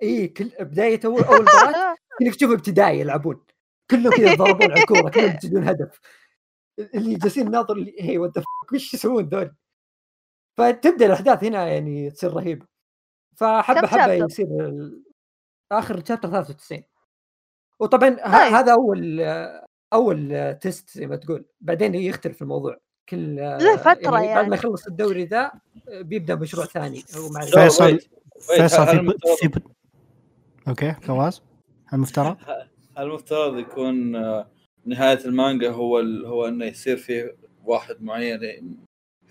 [0.04, 3.46] إي كل بداية اول أول مباراة كلك تشوف ابتدائي يلعبون.
[3.92, 6.00] كلهم كذا يضربون على الكورة كلهم يسجلون هدف.
[6.80, 8.32] اللي جالسين ناظر اللي هي what
[8.74, 9.56] وش يسوون ذول؟
[10.58, 12.66] فتبدأ الأحداث هنا يعني تصير رهيبة.
[13.38, 14.48] فحبه حبة يصير
[15.72, 16.84] آخر chapter 93
[17.80, 18.54] وطبعا طيب.
[18.54, 19.22] هذا اول
[19.94, 21.46] أول test زي ما تقول.
[21.62, 22.78] بعدين يختلف الموضوع.
[23.10, 25.52] كل له فترة يعني, يعني بعد ما يخلص الدوري ذا
[25.88, 27.02] بيبدأ مشروع ثاني
[27.54, 28.00] فيصل
[28.40, 29.58] فيصل في, في ب...
[30.68, 31.42] okay فواز
[31.94, 32.38] المفترض
[33.00, 34.48] المفترض يكون آه،
[34.86, 36.26] نهاية المانجا هو ال...
[36.26, 37.36] هو إنه يصير فيه
[37.66, 38.78] واحد معين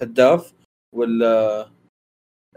[0.00, 0.52] هداف
[0.92, 1.68] ولا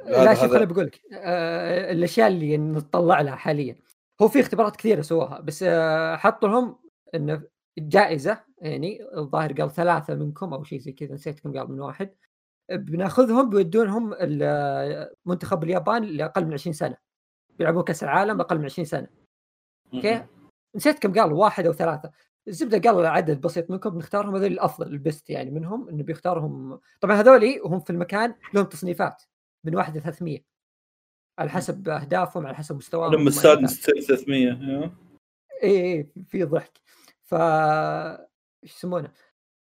[0.05, 3.75] لا شوف خليني بقول لك آه الأشياء اللي نطلع لها حاليا
[4.21, 6.77] هو في اختبارات كثيرة سواها بس آه حطوا لهم
[7.15, 7.41] إنه
[7.77, 12.15] جائزه يعني الظاهر قال ثلاثة منكم أو شيء زي كذا نسيت كم قال من واحد.
[12.71, 14.09] بناخذهم بيودونهم
[15.25, 16.97] منتخب اليابان لأقل من 20 سنة.
[17.57, 19.07] بيلعبون كأس العالم أقل من 20 سنة.
[19.93, 20.25] okay؟
[20.75, 22.11] نسيت كم قال واحد أو ثلاثة.
[22.47, 26.79] الزبدة قال عدد بسيط منكم بنختارهم هذول الأفضل ال best يعني منهم إنه بيختارهم.
[27.01, 29.23] طبعا هذول وهم في المكان لهم تصنيفات
[29.63, 30.39] من واحد ل 300
[31.39, 33.13] على حسب أهدافهم على حسب مستواهم.
[33.13, 34.91] لهم السادس 300
[35.63, 36.81] اي اي في ضحك.
[37.25, 37.35] ف
[38.63, 39.11] إيش يسمونه؟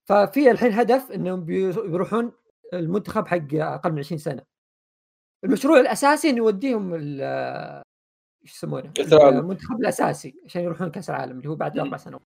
[0.06, 2.32] ففي الحين هدف إنهم بيروحون
[2.74, 4.44] المنتخب حق أقل من 20 سنة.
[5.44, 11.80] المشروع الأساسي إنه يوديهم إيش يسمونه؟ المنتخب الأساسي عشان يروحون كأس العالم اللي هو بعد
[11.80, 12.28] أربع سنوات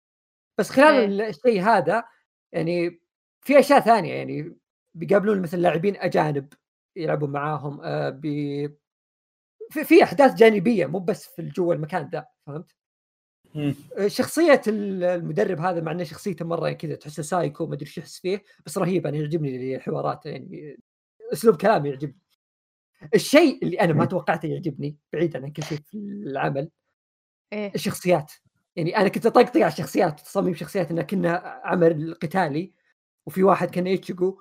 [0.58, 1.28] بس خلال إيه.
[1.28, 2.04] الشيء هذا
[2.52, 3.00] يعني
[3.40, 4.56] في أشياء ثانية يعني
[4.94, 6.52] بيقابلون مثل لاعبين أجانب
[6.96, 8.68] يلعبون معاهم آه بي
[9.70, 12.79] في, في أحداث جانبية مو بس في جوا المكان ذا فهمت؟
[13.56, 17.98] آه، شخصية ال- المدرب هذا مع إنه شخصيته مرة كذا تحسه سايكو ما أدري إيش
[17.98, 20.78] يحس فيه بس رهيب أنا يعجبني حواراته يعني
[21.32, 22.18] أسلوب كلامه يعجبني.
[23.14, 26.70] الشيء اللي أنا ما توقعته يعجبني بعيدا عن كل شيء في العمل
[27.52, 27.72] إيه.
[27.74, 28.32] الشخصيات.
[28.76, 32.72] يعني أنا كنت أطقطق على الشخصيات تصميم شخصيات إنه كنه عمل قتالي
[33.26, 34.38] وفي واحد كان إيتشيقو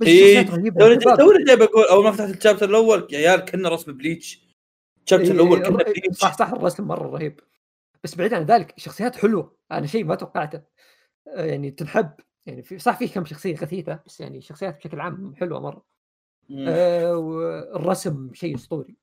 [0.00, 0.42] بس إيه،.
[0.42, 4.48] توني جاي بقول أول ما فتحت ال chapter الأول يا عيال كنه رسم Bleach.
[5.04, 6.18] ال chapter إيه، الأول إيه، كنه إيه، Bleach.
[6.18, 7.40] صح صح الرسم مرة رهيب.
[8.04, 10.62] بس بعيد عن ذلك الشخصيات حلوة أنا شيء ما توقعته.
[11.36, 12.10] آه، يعني تنحب
[12.46, 15.84] يعني في صح في كم شخصية غثيثة بس يعني الشخصيات بشكل عام حلوة مرة.
[16.68, 18.96] آه، والرسم شيء أسطوري.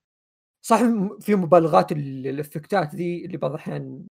[0.61, 0.79] صح
[1.19, 4.07] في مبالغات ال- الإفكتات ذي اللي بعض الأحيان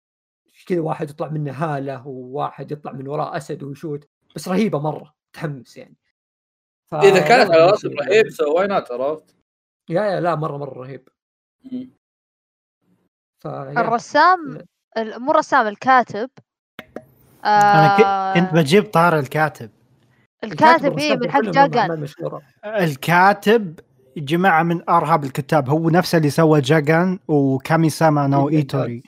[0.68, 4.10] كذا واحد يطلع منه هاله وواحد يطلع من وراه أسد ويشوت.
[4.36, 5.96] بس رهيبة مرة تحمس يعني.
[6.92, 9.36] ف- إذا كانت على راسم الشيء- رهيب so why not عرفت؟
[9.90, 11.10] yeah yeah لا مرة مرة رهيب.
[13.40, 14.66] ف الرسام ال-
[14.98, 16.30] مو الرسام الكاتب.
[17.46, 19.70] أنا آه ك- كنت بجيب طار الكاتب.
[20.44, 22.08] الكاتب إيه من حق جاجان
[22.66, 23.80] الكاتب
[24.18, 25.70] جماعة من أرهاب الكتاب.
[25.70, 29.04] هو نفسه اللي سوى جاجان وكامي ساما نو إيه، إيتوري.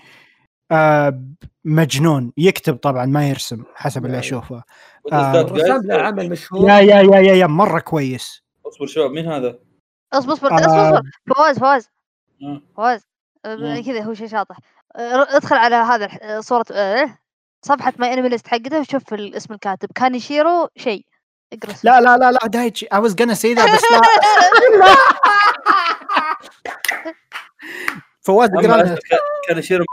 [0.72, 1.22] آه
[1.66, 2.32] مجنون.
[2.38, 4.64] يكتب طبعا ما يرسم حسب اللي أشوفه.
[5.12, 5.42] آه،?
[5.42, 6.70] الرسام له عمل مشهور.
[6.70, 8.44] يا يا يا يا, يا مرة كويس.
[8.66, 9.60] اصبر شباب مين هذا؟
[10.14, 10.56] اصبر اصبر آه.
[10.56, 10.98] اصبر.
[10.98, 11.02] اصبر
[11.36, 11.90] فواز فواز.
[12.42, 12.62] مم.
[12.78, 13.02] فواز.
[13.46, 13.82] آه،.
[13.82, 14.58] كذا هو شيء شاطح.
[14.58, 17.18] آه، ادخل على هذا الح- آه، صورة آه،
[17.66, 21.06] صفحة ماي انمي ليست حقته وشوف اسم الكاتب كانيشيرو شيء
[21.54, 21.92] اقرأ اسمه.
[21.92, 24.02] لا لا لا لا دايتشي I was gonna say that بس لا
[28.26, 28.98] فواز اقرا كان-
[29.48, 29.86] كان يشير آه.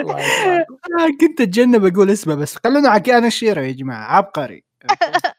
[0.00, 0.66] الله يسلمك.
[1.00, 4.96] آه، كنت أتجنب أقول اسمه بس خلونا على كان شيرو يا جماعة عبقري آه،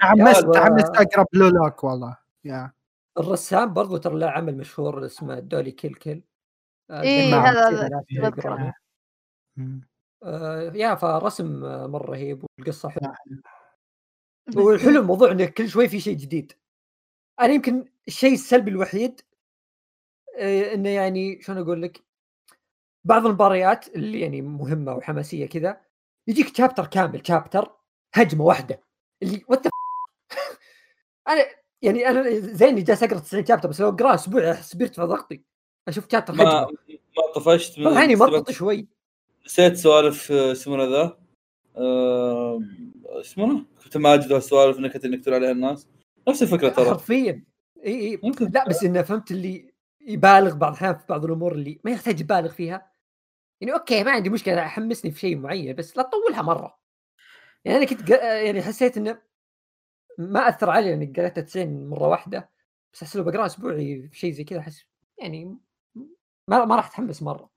[0.00, 2.16] تحمست تحمست اقرا Blue Lock والله.
[2.44, 2.72] يا.
[3.18, 6.22] الرسام برضو ترى له عمل مشهور اسمه Dolly Kill Kill.
[6.90, 8.04] آه، إيه، جماعة هذا-
[10.74, 11.60] يا فرسم
[11.90, 13.14] مرة رهيب والقصة حلوة.
[14.56, 16.52] والحلو الموضوع إنه كل شوي في شيء جديد.
[17.40, 19.20] أنا يمكن الشيء السلبي الوحيد
[20.38, 22.02] آه، إنه يعني شلون أقول لك؟
[23.04, 25.80] بعض المباريات اللي يعني مهمة وحماسية كذا
[26.26, 27.76] يجيك شابتر كامل شابتر
[28.14, 28.80] هجمة واحدة.
[29.22, 29.66] اللي وات
[31.28, 31.44] أنا
[31.82, 35.42] يعني أنا زي إني جالس أقرأ 90 شابتر بس لو اقراه أسبوع أحس بيرتفع ضغطي.
[35.88, 38.88] أشوف شابتر ما هجمه ما طفشت من يعني مربط شوي.
[39.46, 41.18] نسيت سوالف آه، اسمه ذا؟
[41.76, 42.60] آه،
[43.20, 45.88] اسمه كابتن ماجد والسوالف إنك انك تقول عليها الناس.
[46.28, 46.84] نفس الفكرة ترى.
[46.86, 47.44] حرفيا.
[47.86, 48.20] إي إي.
[48.22, 52.20] ممكن لا بس انه فهمت اللي يبالغ بعض الأحيان في بعض الأمور اللي ما يحتاج
[52.20, 52.92] يبالغ فيها.
[53.60, 56.77] يعني أوكي ما عندي مشكلة حمسني في شيء معين بس لا تطولها مرة.
[57.64, 59.18] يعني أنا كنت يعني حسيت إنه
[60.18, 62.50] ما أثر علي إني قريتها 90 مرة واحدة
[62.92, 64.84] بس أحس لو بقرا أسبوعي في شيء زي كذا أحس
[65.18, 65.58] يعني
[66.48, 67.50] ما ما راح أتحمس مرة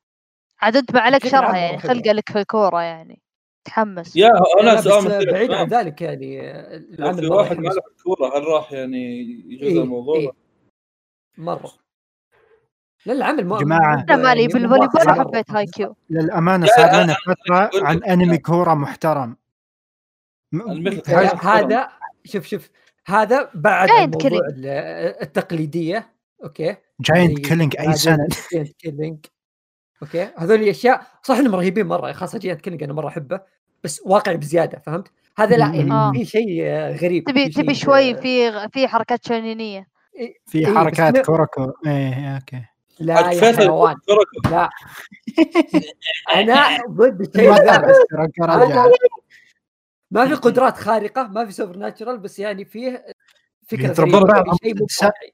[0.62, 1.78] عاد انت ما عليك شرها يعني.
[1.78, 3.22] خلقه لك في الكورة يعني
[3.66, 4.30] تحمس يا
[4.62, 5.68] أنا سؤال مثير بعيد عن.
[5.68, 6.54] ذلك يعني
[6.90, 10.32] لو في واحد ما لعب كوره هل راح يعني يجوز إيه، الموضوع؟ إيه.
[11.38, 11.72] مرة
[13.06, 14.06] لا العمل ما جماعة.
[14.10, 15.24] أنا مالي يعني بال volleyball واحد مرة.
[15.24, 18.04] حبيت Haikyuu للأمانة لا، صار لنا فترة عن.
[18.04, 19.38] أنمي كورة محترم
[21.42, 21.90] هذا-
[22.26, 22.70] شوف شوف
[23.06, 24.32] هذا بعد الموضوع
[25.22, 26.12] التقليدية.
[26.44, 26.76] أوكي.
[27.00, 29.26] Giant Killing أي سنه Giant Killing
[30.04, 30.28] أوكي.
[30.38, 32.12] هذول اشياء صح إنهم رهيبين مرة.
[32.12, 33.42] خاصة Giant Killing أنا مرة أحبه.
[33.84, 36.12] بس واقعي بزيادة فهمت؟ هذا لا يعني آه.
[36.12, 36.64] في شيء
[37.02, 39.88] غريب تبي في شيء، تبي شوي في في حركات شونينيه
[40.46, 42.62] في إيه، حركات لا- كوروكو إيه أوكي.
[43.00, 43.96] لا يا حيوان.
[44.52, 44.70] لا.
[46.36, 48.86] أنا ضد الشيء ذا تعرف بس كوروكو رجع
[50.12, 53.06] ما في قدرات خارقة ما في supernatural بس يعني فيه
[53.68, 55.34] فكرة في شيء مو واقعي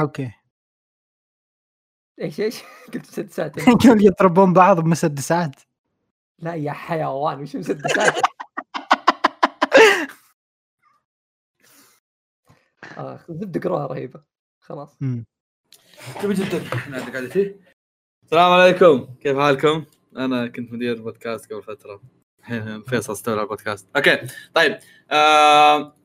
[0.00, 0.32] أوكي.
[2.20, 2.62] إيش إيش؟
[2.94, 3.58] قلت مسدسات.
[3.84, 5.56] يقول يضربون بعض بمسدسات.
[6.38, 8.14] لا يا حيوان وش مسدسات؟
[12.98, 14.22] آه زبده قراءة رهيبة.
[14.60, 14.98] خلاص.
[16.22, 16.74] جميل جدا.
[16.74, 17.60] إحنا عندك قعدتي
[18.24, 19.14] السلام عليكم.
[19.14, 19.84] كيف حالكم؟
[20.16, 22.02] أنا كنت مدير بودكاست قبل فترة.
[22.88, 23.88] فيصل استولى على البودكاست.
[23.96, 24.18] أوكي
[24.54, 24.78] طيب
[25.10, 25.96] آه...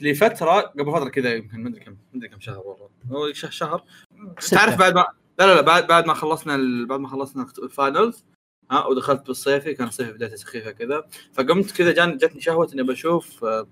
[0.00, 2.88] لفترة قبل فترة كذا يمكن ما أدري كم ما أدري كم شهر والله.
[3.10, 3.84] هو شهر.
[4.50, 5.06] تعرف بعد ما
[5.38, 6.86] لا لا لا بعد بعد ما خلصنا ال...
[6.86, 8.24] بعد ما خلصنا ال finals
[8.70, 11.04] ها ودخلت بالصيفي كان الصيفي بدايته سخيفه كذا.
[11.32, 13.66] فقمت كذا جاني جتني شهوة إني بشوف آه،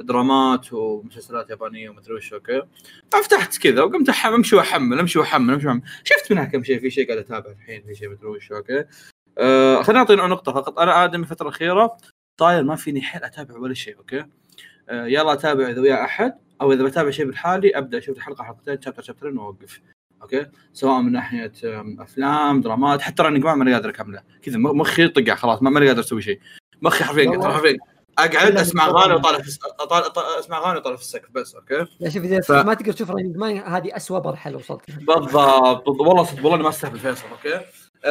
[0.00, 2.62] درامات ومسلسلات يابانية ومدري وش أوكي.
[3.12, 5.82] ففتحت كذا وقمت أمشي وأحمل أمشي وأحمل أمشي وأحمل.
[6.04, 8.84] شفت منها كم شيء في شيء قاعد أتابع الحين في شيء مدري وش أوكي.
[9.38, 10.78] آه خليني أعطي نقطة فقط.
[10.78, 11.96] أنا آدمي الفترة الأخيرة
[12.40, 14.24] صاير ما فيني حيل أتابع ولا شيء أوكي؟
[14.88, 18.80] آه يلا أتابع إذا ويا أحد أو إذا بتابع شيء بالحالي أبدأ أشوف حلقة حلقتين
[18.82, 19.80] chapter شابترين وأوقف
[20.22, 21.52] أوكي؟ سواء من ناحية
[21.98, 24.22] أفلام درامات حتى راني ما ماني قادر أكمله.
[24.42, 26.40] كذا مخي طقع خلاص ما ماني قادر أسوي شيء.
[26.82, 27.76] مخي حرفيا حرفيا.
[28.18, 28.86] أقعد أسمع.
[28.86, 29.50] أغاني وطالع في
[29.82, 33.10] أطالع- أسمع أغاني وطالع في السقف بس أوكي؟ لا شوف اذا ف- ما تقدر تشوف
[33.10, 34.90] Running Man هذه اسوء مرحلة وصلت.
[34.90, 35.34] بالضبط.
[35.88, 37.60] والله صدق والله ما استهبل فيصل أوكي؟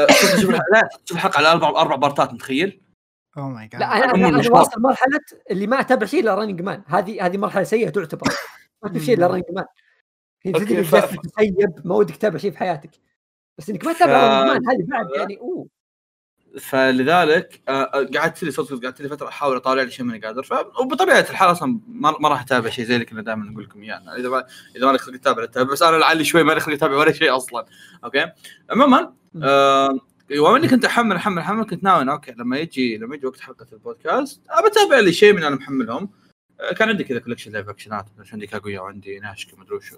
[0.10, 2.82] شوف شوف لا شوف الحلقة على أربع أربع بارتات متخيل؟
[3.38, 5.20] oh my لا جاد أنا أمور أنا أنا واصل مرحلة
[5.52, 8.28] اللي ما أتابع شيء إلا Running Man هذه هذه مرحلة سيئة تعتبر.
[8.84, 9.66] ما تشوف شيء إلا Running Man
[10.46, 12.90] هي أوكي، تدري تسيب ما ودك تتابع شيء في حياتك.
[13.58, 15.68] بس إنك ما تتابع ف- Running Man هذه بعد يعني أوه.
[16.60, 20.44] فلذلك أه، أه، قعدت لي صدق قعدت لي فترة أحاول أطالع لي شيء ماني قادر
[20.44, 20.54] ف...
[20.80, 23.90] وبطبيعة الحال أصلا ما, راح أتابع شيء زي اللي كنا دائما نقول لكم إياه.
[23.90, 24.46] يعني إذا ما
[24.76, 27.12] إذا ما لك خلق تتابع تتابع بس أنا لعلي شوي ما لي خلق أتابع ولا
[27.12, 27.66] شيء أصلا.
[28.04, 28.32] أوكي؟
[28.70, 30.00] عموما آه
[30.30, 33.68] يوم اني كنت أحمل أحمل أحمل كنت ناوي أوكي لما يجي لما يجي وقت حلقة
[33.74, 36.10] البودكاست أبى أتابع لي شيء من اللي أنا محملهم.
[36.60, 39.98] آه، كان عندي كذا collection live actionات عندي كاغويا وعندي ناشكي مدري وشو.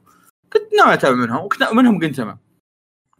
[0.53, 2.37] كنت ناوي أتابع منهم وكنت منهم Gintama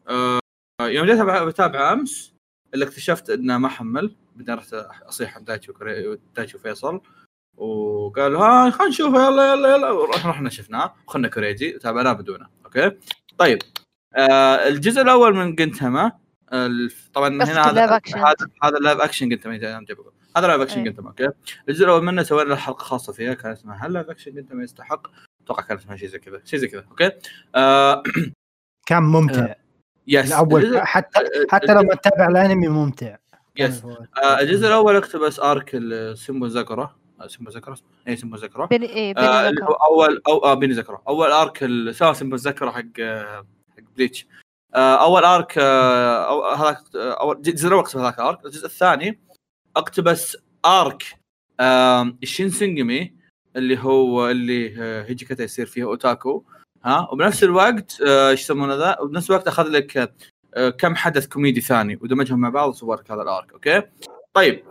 [0.08, 0.40] آه
[0.82, 2.35] يوم جيت بتابع أمس
[2.74, 4.16] اللي اكتشفت إنه ما حمل
[4.50, 5.38] رحت أصيح
[5.70, 7.02] وكري- دايتشي وفيصل
[7.58, 12.92] وقال ها خلينا نشوفه يلا يلا يلا رحنا شفناه وخلنا كوريجي تابعناه بدونه أوكي
[13.38, 13.60] طيب
[14.16, 16.12] آه الجزء الأول من Gintama
[17.14, 17.86] طبعا بس هنا هذا.
[18.16, 19.56] هذا هذا live action Gintama.
[20.38, 20.84] هذا live action.
[20.84, 21.30] Gintama أوكي
[21.70, 25.08] الجزء الأول منه سوينا له حلقة خاصة فيها كان اسمها هل live action Gintama يستحق؟
[25.44, 27.12] أتوقع كان اسمها شيء زي كذا شيء زي كذا أوكي
[27.56, 28.04] آه
[28.88, 29.54] كان ممتع
[30.08, 33.16] yes الأول حتى حتى لما تتابع الأنمي ممتع.
[33.58, 33.84] yes
[34.24, 37.76] آه، الجزء الأول اقتبس arc السيمبو زاكورا آه، سيمبو زاكورا
[38.08, 39.76] اي سيمبو زاكورا بني بني آه، هو ذكر.
[39.90, 41.58] اول أو آه بيني زاكورا أول arc
[41.92, 43.46] سواء سيمبو زاكورا حق آه،
[43.78, 44.28] حق بليتش
[44.76, 46.26] آه، أول arc آه،
[46.56, 49.20] أو- هذاك آه، اول الجزء الأول اقتبس هذاك ال arc الجزء الثاني
[49.76, 51.04] اقتبس arc
[51.60, 53.14] آم، الشينسينجمي
[53.56, 56.44] اللي هو اللي آه، هيجيكاتا يصير فيه أوتاكو.
[56.86, 60.14] ها؟ وبنفس الوقت آه، إيش يسمونه ذا؟ وبنفس الوقت أخذ لك
[60.54, 63.82] آه، كم حدث كوميدي ثاني ودمجهم مع بعض وسوى لك هذا ال arc أوكي؟
[64.34, 64.64] طيب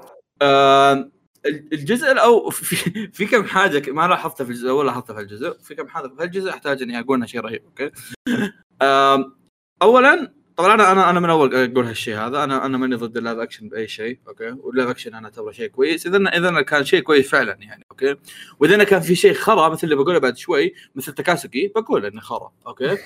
[0.43, 1.13] آم،
[1.47, 2.77] الجزء الأول في
[3.13, 6.25] في كم حاجة ما لاحظتها في الجزء الأول لاحظتها في الجزء في كم حاجة في
[6.25, 7.91] الجزء أحتاج إني أقول انها شيء رهيب أوكي؟
[8.83, 9.37] آم،
[9.83, 12.45] اولا طبعا أنا أنا أنا من أول أقول هالشيء هذا.
[12.45, 15.53] أنا أنا ماني ضد ال live action بأي شيء أوكي؟ وال live action أنا اعتبره
[15.53, 16.07] شيء كويس.
[16.07, 18.17] اذا إذا كان شيء كويس فعلا يعني أوكي؟
[18.61, 22.53] وإذا كان في شيء خرا مثل اللي بقوله بعد شوي مثل تكاسكي بقول إنه خرا
[22.67, 22.97] أوكي؟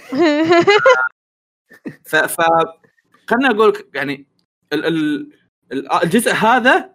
[2.10, 2.40] ف ف
[3.28, 4.26] خلنا أقول يعني
[4.72, 5.30] ال ال
[5.72, 6.94] ال- الجزء هذا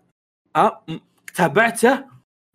[0.57, 0.99] م-
[1.35, 2.05] تابعته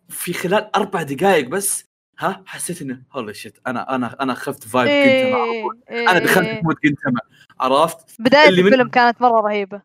[0.09, 1.88] في خلال أربع دقائق بس.
[2.19, 5.79] ها حسيت انه holy shit أنا أنا أنا اخذت vibe جنتما على طول.
[5.91, 6.55] إيه، أنا دخلت إيه.
[6.55, 7.19] في mood جنتما
[7.59, 9.81] عرفت بداية اللي من- الفيلم كانت مرة رهيبة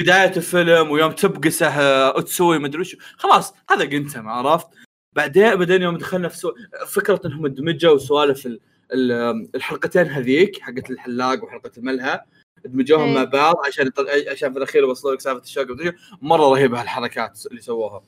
[0.00, 1.68] بداية الفيلم ويوم تبقسه
[2.08, 4.66] اوتسوي مدري شو خلاص هذا جنتما عرفت
[5.12, 6.52] بعدين بعدين يوم دخلنا في سو...
[6.86, 8.60] فكرة إنهم دمجوا سوالف ال...
[8.92, 9.12] ال...
[9.54, 12.20] الحلقتين هذيك حقت الحلاق وحلقة الملهى
[12.64, 13.14] دمجوهم إيه.
[13.14, 13.90] مع بعض عشان.
[14.30, 15.90] عشان في الأخير يوصلوا لك سالفة الشوقن.
[16.22, 18.02] مرة رهيبة هالحركات اللي سووها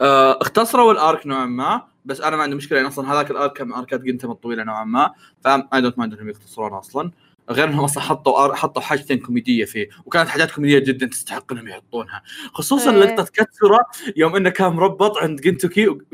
[0.00, 3.52] اختصروا ال arc نوعا ما بس أنا ما عندي مشكلة لأن أصلا هذاك ال arc
[3.52, 5.10] كان أركات جنتما الطويلة نوعا ما
[5.44, 7.10] ف I don't mind إنهم يختصرونه أصلا.
[7.50, 8.54] غير إنهم أصلا حطوا.
[8.54, 12.22] حطوا حاجتين كوميدية فيه وكانت حاجات كوميدية جدا تستحق إنهم يحطونها.
[12.52, 12.98] خصوصا إيه.
[12.98, 13.78] لقطة كاتسورا
[14.16, 15.98] يوم إنه كان مربط عند جنتوكي و...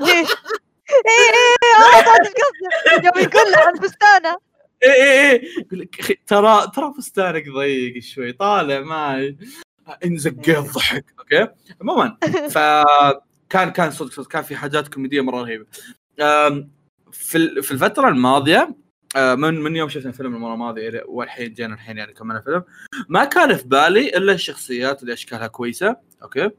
[0.00, 0.26] إيه
[1.06, 4.36] إيه إيه عرفت هذا القصد يوم يقول له عن فستانه
[4.82, 5.88] إيه إيه إيه.
[6.00, 8.80] أخي، ترى ترى فستانك ضيق شوي طالع
[10.04, 11.48] انزق الضحك okay
[11.80, 12.16] عموما
[12.50, 15.66] فكان كان صدق صدق كان في حاجات كوميدية مرة رهيبة.
[17.12, 18.74] في في الفترة الماضية
[19.16, 22.64] آه، من من يوم شفنا الفيلم المرة الماضية والحين جينا الحين يعني كملنا فيلم.
[23.08, 26.50] ما كان في بالي إلا الشخصيات اللي أشكالها كويسة okay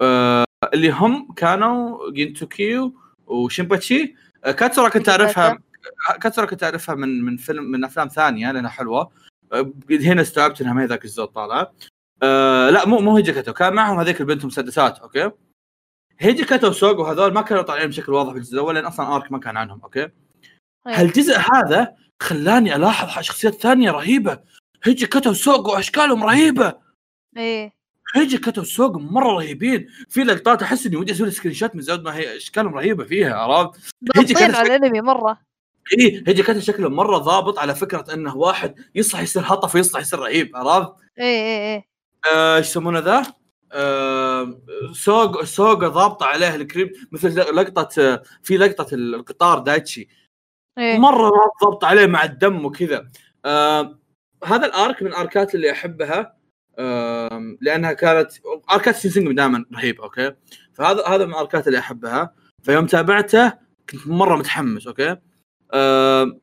[0.00, 2.94] آه، اللي هم كانوا جينتوكيو
[3.26, 4.14] وشيمباتشي.
[4.44, 5.58] آه، كاتسورا كنت أعرفها
[6.20, 9.10] كاتسورا كنت أعرفها من من فيلم من أفلام ثانية لأنها حلوة.
[9.90, 11.72] هنا استوعبت إنها ما هي ذاك الزود طالعة.
[12.22, 13.52] آه لا مو مو هيجيكاتا.
[13.52, 15.30] كان معهم هذيك البنت مسدسات okay؟
[16.18, 19.38] هيجيكاتا وسوقو وهذول ما كانوا طالعين بشكل واضح في الجزء الأول لأن أصلا arc ما
[19.38, 20.10] كان عنهم okay؟ إيه.
[20.86, 24.40] هالجزء هذا خلاني ألاحظ شخصيات ثانية رهيبة.
[24.84, 26.74] هيجيكاتا وسوقو وأشكالهم رهيبة.
[27.36, 27.72] إيه.
[28.14, 29.88] هيجيكاتا وسوقو مرة رهيبين.
[30.08, 33.94] في لقطات أحس إني ودي أسوي screenshot من زود ما هي أشكالهم رهيبة فيها عرفت؟
[34.16, 35.40] هيجيكاتا على الأنمي مرة.
[35.98, 40.56] اي هيجيكاتا شكله مرة ضابط على فكرة إنه واحد يصلح يصير هطف ويصلح يصير رهيب
[40.56, 41.84] عرفت؟ اي اي اي آه،
[42.34, 43.22] إيش يسمونه ذا؟
[43.72, 44.60] آه،
[44.92, 50.08] سوقو سوقو ضابطة عليه الكريم مثل لقطة آه، في لقطة القطار دايتشي.
[50.78, 51.30] اي مرة
[51.64, 53.10] ضبط عليه مع الدم وكذا.
[53.44, 53.98] آه
[54.44, 56.36] هذا ال arc من الاركات اللي أحبها.
[56.78, 58.30] آه لأنها كانت
[58.70, 60.34] أركات شينسينقومي دائما رهيبه okay؟
[60.74, 62.34] فهذا هذا من الاركات اللي أحبها.
[62.62, 63.52] فيوم تابعته
[63.90, 65.16] كنت مرة متحمس okay؟
[65.72, 66.40] آه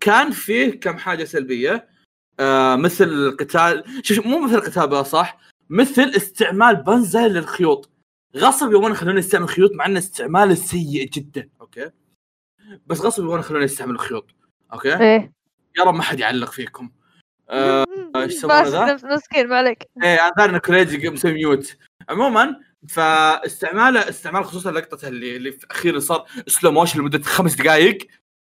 [0.00, 1.91] كان فيه كم حاجة سلبية.
[2.40, 5.38] آه مثل القتال شوف مو مثل القتال بقى صح
[5.70, 7.90] مثل استعمال بنزا للخيوط.
[8.36, 11.48] غصب يبغون يخلوني أستعمل خيوط مع إن استعماله سيء جدا.
[11.60, 11.90] okay؟
[12.86, 14.30] بس غصب يبغون يخلوني أستعمل الخيوط.
[14.72, 15.32] okay؟ إيه.
[15.78, 16.90] يا رب ما حد يعلق فيكم.
[17.50, 17.84] آه،
[18.16, 19.88] إيش يسمونه ذا؟ مسكين ما عليك.
[20.02, 21.76] إيه أنا داري إن كريجي مسوي mute
[22.08, 27.98] عموما فاستعماله استعمال خصوصا لقطته اللي اللي في أخيرا صار slow motion لمدة خمس دقائق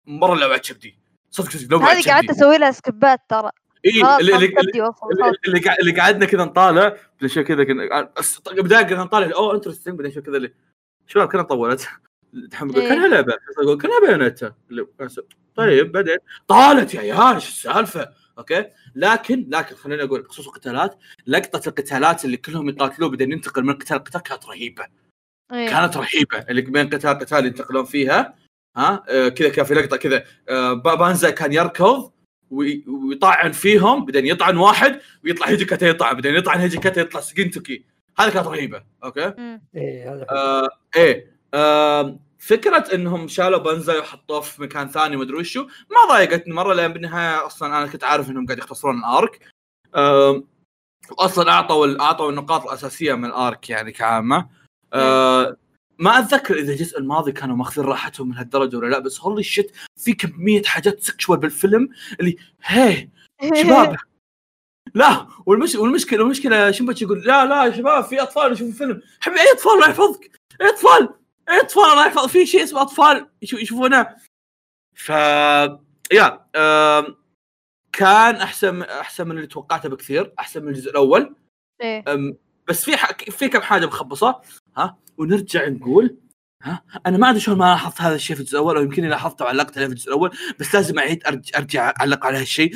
[0.06, 0.98] مرة لوعت شبدي
[1.30, 3.50] صدق صدق لوعت هذه قعدت أسوي لها سكبات ترى.
[3.84, 5.06] إيه خلاص اللي, اللي, وصل
[5.80, 8.10] اللي, قعدنا كذا نطالع بعدين شوي كذا كنا
[8.62, 10.52] بداية كذا نطالع أوه interesting بعدين شوي كذا اللي
[11.06, 11.88] شباب كنا طولت.
[12.62, 12.88] بقول إيه.
[12.88, 14.00] كانها لعبه أقول كانها
[14.70, 14.86] اللي-
[15.54, 16.16] طيب بعدين
[16.48, 18.64] طالت يا عيال إيش السالفة؟ okay؟
[18.94, 23.96] لكن لكن خليني أقول بخصوص القتالات لقطة القتالات اللي كلهم يقاتلوا بعدين ينتقل من قتال
[23.96, 24.84] لقتال كانت رهيبة.
[25.52, 25.68] إيه.
[25.68, 26.38] كانت رهيبة.
[26.50, 28.34] اللي بين قتال قتال ينتقلون فيها
[28.76, 32.12] ها؟ آه كذا كان في لقطة كذا آه با- بانزا كان يركض
[32.50, 37.84] ويطعن فيهم بعدين يطعن واحد ويطلع هيجيكاتا يطعن بعدين يطعن هيجيكاتا يطلع جينتوكي
[38.18, 39.34] هذه كانت رهيبة okay.
[39.74, 40.26] إيه هذا.
[40.30, 41.32] آه إيه.
[41.54, 46.92] آه فكرة إنهم شالوا بنزا وحطوه في مكان ثاني ومدري وشو ما ضايقتني مرة لأن
[46.92, 49.40] بالنهاية أصلا أنا كنت عارف إنهم قاعد يختصرون ال arc.
[49.94, 50.42] آه
[51.18, 54.48] أصلا أعطوا ال- أعطوا النقاط الأساسية من ال arc يعني كعامة.
[54.92, 55.56] آه
[55.98, 59.72] ما أتذكر إذا الجزء الماضي كانوا ماخذين راحتهم من هالدرجة ولا لا بس holy shit
[59.96, 61.88] في كميه حاجات sexual بالفيلم
[62.20, 63.08] اللي هي
[63.62, 63.96] شباب.
[64.94, 65.74] لا والمش...
[65.74, 69.72] والمشكلة المشكلة شنبتش يقول لا لا يا شباب في أطفال يشوفون فيلم حبيبي أي أطفال
[69.72, 70.30] الله يحفظك؟
[70.60, 71.08] أي أطفال؟
[71.48, 74.16] أي أطفال الله يحفظ في شيء اسمه أطفال يشو- يشوفونه.
[74.96, 75.08] ف
[76.12, 77.16] يا آم...
[77.92, 81.34] كان أحسن أحسن من اللي توقعته بكثير أحسن من الجزء الأول.
[81.80, 82.04] إيه.
[82.14, 82.36] أم،
[82.68, 83.12] بس في ح...
[83.12, 84.40] في كم حاجة مخبصة
[84.76, 86.16] ها؟ ونرجع نقول
[86.62, 89.44] ها أنا ما أدري شلون ما لاحظت هذا الشيء في الجزء الأول أو يمكن لاحظته
[89.44, 92.74] وعلقت عليه في الجزء الأول بس لازم أعيد ارجع, أرجع أعلق على هالشيء.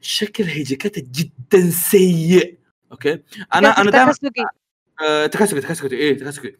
[0.00, 2.58] شكل هيجيكاتا جدا سيء.
[2.92, 3.12] okay؟
[3.54, 4.14] أنا أنا دائما.
[5.06, 6.56] آه، تكاسكي تكاسكي إيه تكاسكي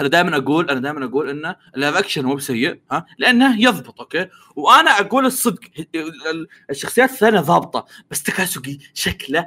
[0.00, 4.00] أنا دائما أقول أنا دائما أقول إنه ال live action مو بسيء ها لأنه يضبط
[4.00, 5.60] okay؟ وأنا أقول الصدق.
[5.78, 9.46] ال- ال- الشخصيات الثانية ضابطة بس تكاسوكي شكله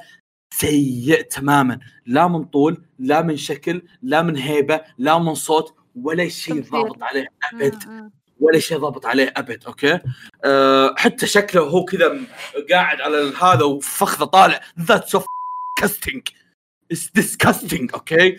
[0.59, 1.79] سيء تماما.
[2.05, 6.61] لا من طول لا من شكل لا من هيبة لا من صوت ولا شيء.
[6.63, 8.11] ضابط عليه أبد.
[8.39, 9.99] ولا شيء ضابط عليه أبد okay؟
[10.45, 12.19] أه حتى شكله هو كذا
[12.71, 14.61] قاعد على هذا وفخذه طالع.
[14.79, 16.21] That's so disgusting.
[16.91, 18.37] It's disgusting okay؟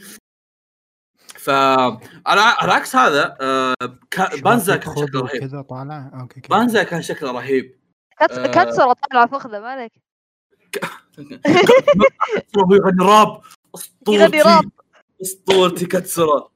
[1.35, 3.75] ف على على عكس هذا آه
[4.11, 5.41] كا- بانزا كان شكله رهيب.
[5.41, 6.59] كذا طالع؟ okay كذا.
[6.59, 7.77] بانزا كان شكله رهيب.
[8.21, 8.47] كاتس- آه.
[8.47, 10.06] كاتسورا طالعة فخذة ما عليك هو
[12.59, 13.41] يغني راب.
[14.09, 14.65] يغني اسطورتي راب.
[15.23, 16.49] اسطورتي كاتسورا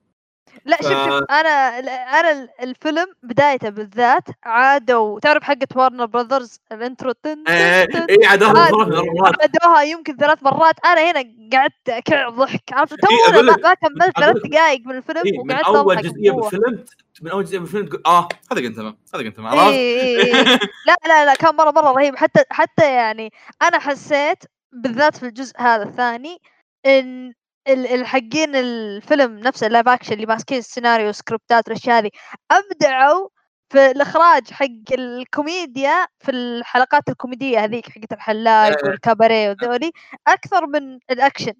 [0.65, 1.79] لا شوف شوف أنا
[2.21, 5.21] أنا ال- الفيلم بدايته بالذات عادوا.
[5.21, 8.53] تعرف حقة وارنر براذرز ال intro؟ تن تن إيه تن إيه عاد آه.
[8.53, 9.41] مرات.
[9.41, 10.75] عادوها يمكن ثلاث مرات.
[10.85, 12.63] أنا هنا قعدت أكع ضحك.
[12.73, 16.31] عرفت؟ تو إيه، أقول ما كملت ثلاث دقائق من الفيلم إيه وقعدت أول جزئية.
[16.31, 16.85] بالفيلم
[17.21, 20.45] من أول جزئيه بالفيلم تقول آه هذا انت هذا إيه عرفت؟ إيه إيه.
[20.87, 23.31] لا لا لا كان مرة مرة رهيب حتى حتى يعني
[23.63, 26.39] أنا حسيت بالذات في الجزء هذا الثاني
[26.87, 27.33] إن
[27.69, 32.11] ال- الحقين الفيلم نفسه ال live action اللي ماسكين السيناريو سكريبتات والاشياء هذه
[32.51, 33.29] أبدعوا
[33.73, 38.91] في الإخراج حق الكوميديا في الحلقات الكوميدية هذيك حقت الحلاق إيه.
[38.91, 39.91] والكاباريه وذولي
[40.29, 41.53] أكثر من الأكشن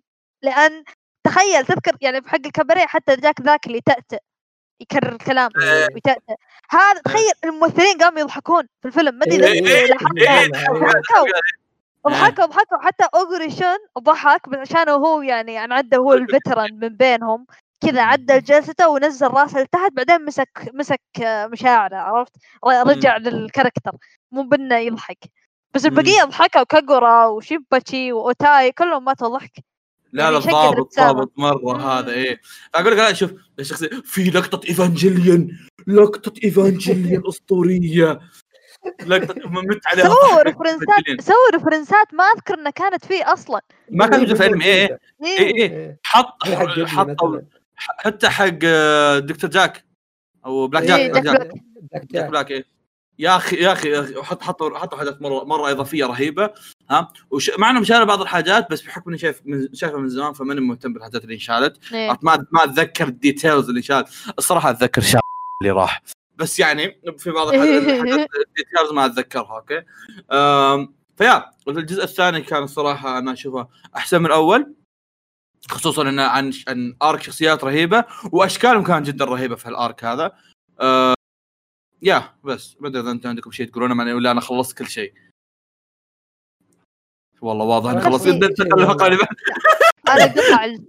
[0.43, 0.85] لأن
[1.27, 4.19] تخيل تذكر يعني في حق الكاباريه حتى جاك ذاك اللي تأتأ
[4.81, 5.51] يكرر الكلام.
[5.95, 6.37] ويتأتأ
[6.71, 10.51] هذا تخيل الممثلين قاموا يضحكون في الفيلم ما أدري إيه، إيه، إيه،
[12.07, 16.75] ضحكوا ضحكوا حتى اوغوري شون ضحك بس عشان هو يعني يعني عدى هو ال veteran
[16.75, 17.47] من بينهم
[17.81, 22.33] كذا عدل جلسته ونزل راسه لتحت بعدين مسك مسك آه، مشاعره عرفت؟
[22.67, 23.93] رجع لل character
[24.33, 25.19] مو بإنه يضحك.
[25.75, 25.87] بس.
[25.87, 29.65] البقية ضحكوا كاغورا وشينباتشي وأوتاي كلهم ماتوا ضحك.
[30.13, 30.51] لا يعني الشكل
[30.99, 31.81] ضابط مرة مم.
[31.81, 32.41] هذا إيه
[32.75, 38.21] أقول لك لا شوف الشخصية في لقطة إيفانجيليون لقطة إيفانجيليون أسطورية
[39.07, 41.21] لقطة مت عليها سووا ريفرنسات.
[41.21, 45.39] سووا ريفرنسات ما أذكر انها كانت فيه أصلا ما كان موجود في انمي إيه إيه.
[45.39, 45.99] إيه إيه إيه.
[46.03, 47.47] حط مثلاً.
[47.77, 49.85] حتى حق آه، دكتور جاك
[50.47, 51.53] أو بلاك جاك إيه، بلاك جاك جاك بلاك.
[51.93, 52.31] بلاك جاك جاك.
[52.31, 52.80] بلاك إيه
[53.21, 56.51] يا أخي يا أخي يا أخي، حط حطوا حطوا حاجات مرة مرة إضافية رهيبة
[56.91, 57.51] ها؟ وش...
[57.59, 59.75] مع انهم شالوا بعض الحاجات بس بحكم إني شايف من...
[59.75, 61.93] شايفها من زمان فماني مهتم بالحاجات اللي انشالت.
[61.95, 62.19] إيه.
[62.23, 64.05] ما ما أتذكر ال details اللي شال
[64.39, 65.21] الصراحة أتذكر شال
[65.63, 66.03] اللي راح.
[66.37, 67.83] بس يعني في بعض الحاجات
[68.47, 69.83] ال details ما أتذكرها okay.
[71.17, 74.75] ف yeah الجزء الثاني كان الصراحة أنا أشوفه أحسن من الأول
[75.71, 80.33] خصوصا إنه عن عن arc شخصيات رهيبة وأشكالهم كانت جدا رهيبة في ال arc هذا.
[80.81, 81.15] أه...
[82.03, 85.15] yeah بس ما أدري إذا أنتم عندكم شيء تقولونه معين ولا أنا خلصت كل شيء
[87.41, 88.39] والله واضح أنا خلصت نفسي.
[88.39, 89.19] ننتقل للفقره اللي
[90.09, 90.87] أنا قطع ال-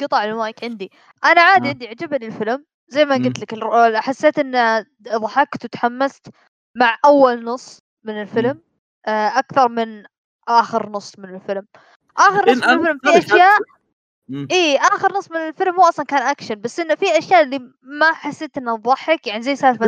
[0.00, 0.90] قطع المايك عندي
[1.24, 1.70] أنا عادي آه.
[1.72, 3.14] عندي عجبني الفيلم زي ما.
[3.14, 3.54] قلت لك
[3.96, 6.28] حسيت ان ضحكت وتحمست
[6.76, 8.60] مع أول نص من الفيلم
[9.06, 10.04] آه، أكثر من
[10.48, 11.66] آخر نص من الفيلم
[12.16, 13.58] آخر نص من الفيلم في أشياء.
[14.50, 18.12] اي آخر نص من الفيلم هو أصلا كان أكشن بس إنه في أشياء اللي ما
[18.12, 19.86] حسيت انها تضحك يعني زي سالفة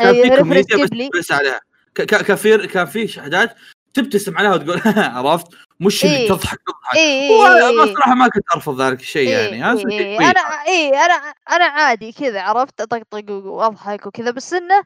[0.00, 1.60] reference كوميديا بس بس عليها.
[1.94, 3.56] ك- ك- كان في كان في مشاهد
[3.94, 5.46] تبتسم عليها وتقول عرفت؟
[5.80, 6.28] مش اللي إيه.
[6.28, 6.96] تضحك تضحك.
[6.96, 10.28] اي وأنا اي صراحة ما كنت أرفض ذلك الشيء إيه يعني شيء إيه كويس.
[10.30, 11.14] أنا اي أنا
[11.50, 14.82] أنا عادي كذا عرفت؟ أطقطق وأضحك وكذا بس إنه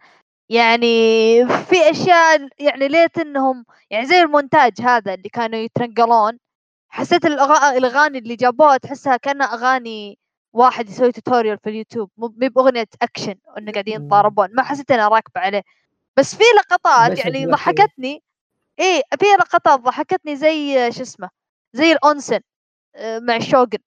[0.48, 6.38] يعني في أشياء يعني ليت إنهم يعني زي المونتاج هذا اللي كانوا يتنقلون
[6.90, 10.18] حسيت الأغاني اللي جابوها تحسها كأنها أغاني
[10.52, 13.94] واحد يسوي tutorial في اليوتيوب مو بأغنية اكشن انه قاعدين.
[13.94, 15.62] يتضاربون ما حسيت إنها راكبة عليه
[16.16, 17.46] بس في لقطات يعني.
[17.46, 18.22] ضحكتني
[18.78, 21.30] إيه في لقطات ضحكتني زي شو اسمه
[21.72, 22.40] زي ال onsen
[22.94, 23.78] آه، مع الشوغن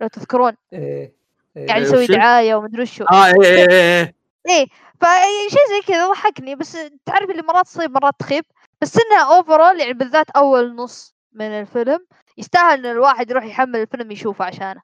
[0.00, 1.12] لو تذكرون إيه.
[1.56, 1.66] إيه.
[1.66, 4.14] قاعد إيه، يسوي؟ دعاية ومدري وشو آه إيه إيه إيه
[4.48, 4.66] إيه
[5.00, 8.44] فشيء زي كذا ضحكني بس تعرف اللي مرات تصير مرات تخيب
[8.80, 12.06] بس إنها overall يعني بالذات أول نص من الفيلم
[12.38, 14.82] يستاهل إن الواحد يروح يحمل الفيلم يشوفه عشانه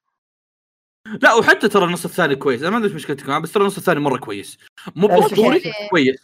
[1.21, 3.77] لا وحتى ترى النص الثاني كويس أنا ما أدري إيش مشكلتك معاه بس ترى النص
[3.77, 4.57] الثاني مرة كويس
[4.95, 6.15] مو باسطوري يعني- كويس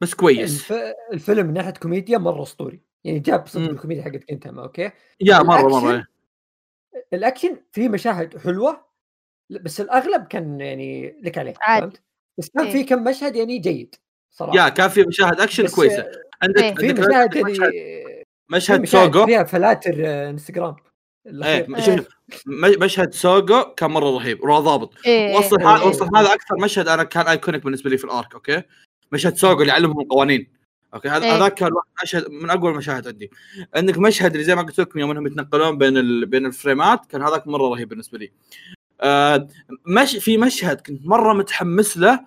[0.00, 0.94] بس كويس الف...
[1.12, 3.70] الفيلم من ناحية كوميديا مرة أسطوري يعني جاب صدق.
[3.70, 4.90] الكوميديا حقت كنتاما okay
[5.20, 6.06] yeah مرة الأكشن مرة
[7.12, 8.84] الأكشن فيه مشاهد حلوة
[9.50, 11.80] بس الأغلب كان يعني لك عليه عادي.
[11.86, 12.02] فهمت؟
[12.38, 12.72] بس كان إيه.
[12.72, 13.94] في كم مشهد يعني جيد
[14.30, 16.06] صراحة yeah كان في مشاهد أكشن كويسة
[16.42, 16.74] عندك إيه.
[16.74, 17.58] في مشاهد يعني
[18.52, 19.26] مشهد سوغو.
[19.26, 19.94] فيها فلاتر
[20.30, 20.76] انستغرام
[21.26, 21.66] إيه.
[21.80, 22.06] شوف
[22.80, 24.92] مشهد سوغو كان مرة رهيب ضابط.
[25.06, 25.36] إيه.
[25.36, 25.68] وصل إيه.
[25.68, 28.62] هذا وصل هذا أكثر مشهد أنا كان iconic بالنسبة لي في ال arc okay؟
[29.12, 30.52] مشهد سوغو اللي يعلمهم القوانين
[30.94, 31.36] okay؟ هذا إيه.
[31.36, 33.30] هذاك كان واحد مشهد من أقوى المشاهد عندي.
[33.74, 36.26] عندك مشهد اللي زي ما قلت لكم يوم إنهم يتنقلون بين ال...
[36.26, 38.32] بين الفريمات كان هذاك مرة رهيب بالنسبة لي.
[39.00, 39.48] آه
[39.86, 42.20] مش في مشهد كنت مرة متحمس له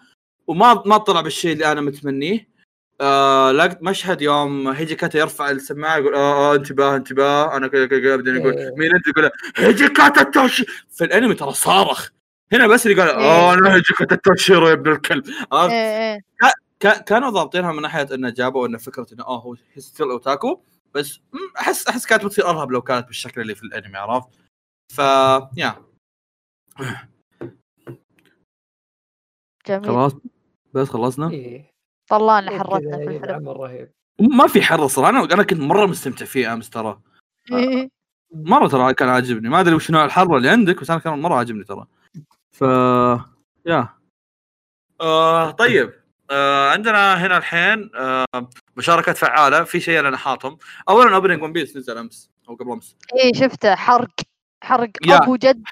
[0.48, 2.55] وما ما طلع بالشيء اللي أنا متمنيه.
[3.02, 7.88] آه لقيت مشهد يوم هيجي كاتا يرفع السماعة يقول آه آه انتباه انتباه أنا كذا
[7.88, 8.76] كذا بعدين يقول إيه.
[8.78, 10.66] مين أنت؟ يقول هيجي كاتا توشي.
[10.92, 12.10] في الأنمي ترى صارخ.
[12.54, 15.26] هنا بس اللي قال آه أنا هيجي كاتا توشيرو يا ابن الكلب.
[15.52, 16.20] عرفت؟ إيه إيه.
[16.80, 20.62] كا- كانوا ضابطينها من ناحية إنه جابوا إنه فكرة إنه آه هو still otaku
[20.94, 21.20] بس
[21.60, 24.30] أحس أحس كانت بتصير أرهب لو كانت بالشكل اللي في الأنمي عرفت؟
[24.94, 25.00] ف
[25.58, 25.76] yeah
[29.68, 29.86] جميل.
[29.86, 30.12] خلاص.
[30.74, 31.75] بس خلصنا؟ إيه.
[32.08, 33.92] طلعنا غير حرتنا في الفيلم العمل رهيب.
[34.20, 37.00] ما في حر صراحة أنا أنا كنت مرة مستمتع فيه أمس ترى.
[37.52, 37.90] إيه.
[38.34, 39.50] مرة ترى كان عاجبني.
[39.50, 41.86] ما أدري وش نوع الحر اللي عندك بس أنا كان مرة عاجبني ترى.
[42.52, 42.62] ف
[43.66, 43.90] yeah.
[45.02, 45.94] آه طيب.
[46.32, 48.26] آه عندنا هنا الحين آه
[48.78, 49.64] مشاركات فعالة.
[49.64, 50.58] في شيء أنا حاطهم
[50.90, 52.96] اولا opening One Piece نزل أمس أو قبل أمس.
[53.16, 53.76] إيه شفته.
[53.76, 54.12] حرق
[54.64, 54.90] حرق.
[55.10, 55.64] أبو جد.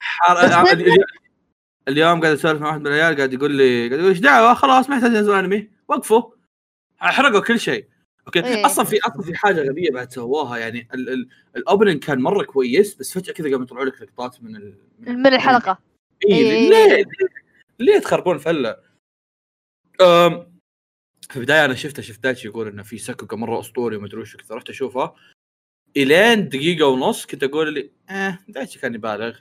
[0.00, 0.66] حار...
[1.88, 4.54] آه، اليوم- قاعد أسولف مع واحد من العيال قاعد يقول لي قاعد يقول إيش دعوة؟
[4.54, 5.70] خلاص ما يحتاج ينزل أنمي.
[5.88, 6.22] وقفوا.
[6.98, 7.86] حرقوا كل شيء.
[8.26, 8.66] okay؟ إيه.
[8.66, 12.44] أصلا في أصلا في حاجة غبية بعد سووها يعني ال- ال- ال opening كان مرة
[12.44, 14.74] كويس بس فجأة كذا قاموا يطلعوا لك لقطات من ال...
[14.98, 15.78] من الحلقة.
[16.28, 16.70] إيه إيه.
[16.70, 17.04] ليه؟
[17.78, 18.76] ليه, تخربون فلة؟
[20.00, 20.52] أم...
[21.30, 24.36] في البداية أنا شفته شفت دايتشي يقول إنه في sakuga مرة أسطوري وما أدري وش
[24.36, 25.14] كذا رحت أشوفه.
[25.96, 29.38] إلين دقيقة ونص كنت أقول لي آه دايتشي كان يبالغ.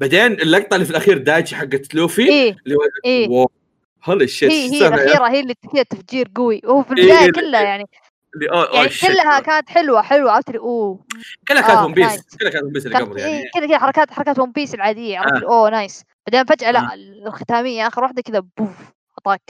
[0.00, 3.50] بعدين اللقطة اللي في الأخير دايتشي حقت لوفي إيه اللي هو إيه wow
[4.04, 7.32] holy shit هي هي الأخيرة هي اللي فيها تفجير قوي وهو في إيه، البداية إيه،
[7.32, 7.84] كلها يعني
[8.34, 9.10] اللي أوه أوه يعني shit.
[9.10, 11.04] كلها كانت حلوة حلوة عرفت اللي أوه
[11.48, 12.36] كلها كانت آه، ون بيس nice.
[12.40, 15.18] كلها كانت ون بيس اللي قبل إيه يعني كذا كذا حركات حركات ون بيس العادية
[15.18, 15.46] عرفت آه.
[15.46, 16.72] أوه nice بعدين فجأة آه.
[16.72, 16.94] لا
[17.26, 19.40] الختامية آخر واحدة كذا بوف اعطاك.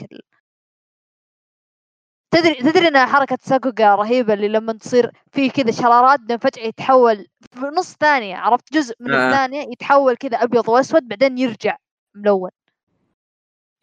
[2.35, 7.27] تدري تدري ان حركة sakuga رهيبة اللي لما تصير في كذا شرارات بعدين فجأة يتحول
[7.51, 9.27] في نص ثانية عرفت جزء من آه.
[9.27, 11.77] الثانية يتحول كذا أبيض وأسود بعدين يرجع
[12.15, 12.49] ملون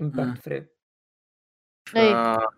[0.01, 0.67] impact frame
[1.97, 2.49] إيه آه،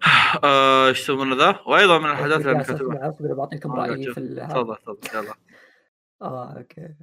[0.44, 4.14] آه، إيش يسمونه ذا؟ وأيضا من الحاجات اللي اسمع أصبر بعطيكم آه، رأيي.
[4.14, 4.46] في.
[4.50, 5.34] تفضل تفضل يلا
[6.22, 6.94] آه أوكي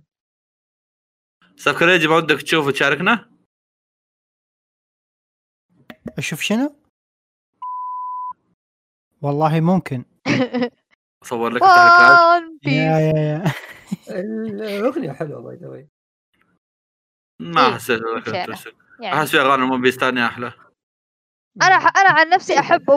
[1.58, 3.30] أستاذ كريجي ما ودك تشوف وتشاركنا؟
[6.18, 6.79] أشوف شنو؟
[9.22, 10.06] والله ممكن.
[11.24, 13.54] أصور لك وان بيس يا يا.
[14.10, 15.88] الأغنية حلوة by the way
[17.40, 18.28] ما إيه، حسيت عارف.
[18.28, 18.74] ال interesting.
[19.00, 19.20] يعني.
[19.20, 20.52] أحس في أغاني ون بيس ثانية أحلى.
[21.62, 22.92] أنا أنا عن نفسي أحب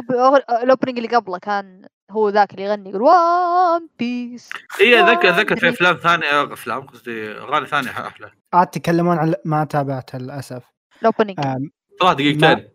[0.62, 4.50] ال opening اللي قبله كان هو ذاك اللي يغني يقول وان بيس
[4.80, 5.68] اي أتذكر أتذكر في.
[5.68, 8.30] أفلام ثانية أفلام قصدي أغاني ثانية أحلى.
[8.52, 10.62] عاد تتكلمون عن ما تابعت للأسف.
[11.00, 11.38] ال opening.
[12.00, 12.71] صراحة دقيقتين.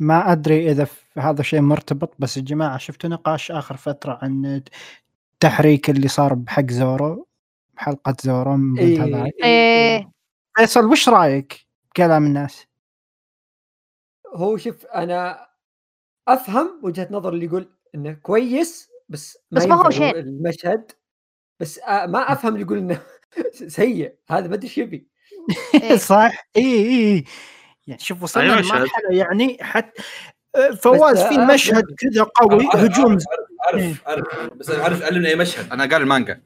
[0.00, 4.62] ما أدري إذا في هذا شيء مرتبط بس يا جماعة شفتوا نقاش آخر فترة عن
[5.34, 7.26] التحريك اللي صار بحق زورو؟
[7.74, 10.10] بحلقة زورو من إيه، إيه.
[10.56, 12.66] فيصل وش رأيك؟ بكلام الناس؟
[14.34, 15.46] هو شوف أنا
[16.28, 20.16] أفهم وجهة نظر اللي يقول إنه كويس بس ما بس ما هو شين.
[20.16, 20.92] المشهد.
[21.60, 23.02] بس آه، ما أفهم اللي يقول إنه
[23.68, 24.14] سيء.
[24.30, 25.08] هذا ما أدري إيش يبي.
[25.82, 25.96] إيه.
[26.12, 26.46] صح.
[26.56, 27.24] اي اي
[27.90, 30.02] يعني شوف وصلنا أي مشهد؟ لمرحلة يعني حتى
[30.56, 33.18] آه، فواز في آه، مشهد كذا قوي عارف- هجوم
[33.66, 35.72] عارف عارف عارف بس عارف علمنا اي مشهد.
[35.72, 36.40] أنا قال المانجا.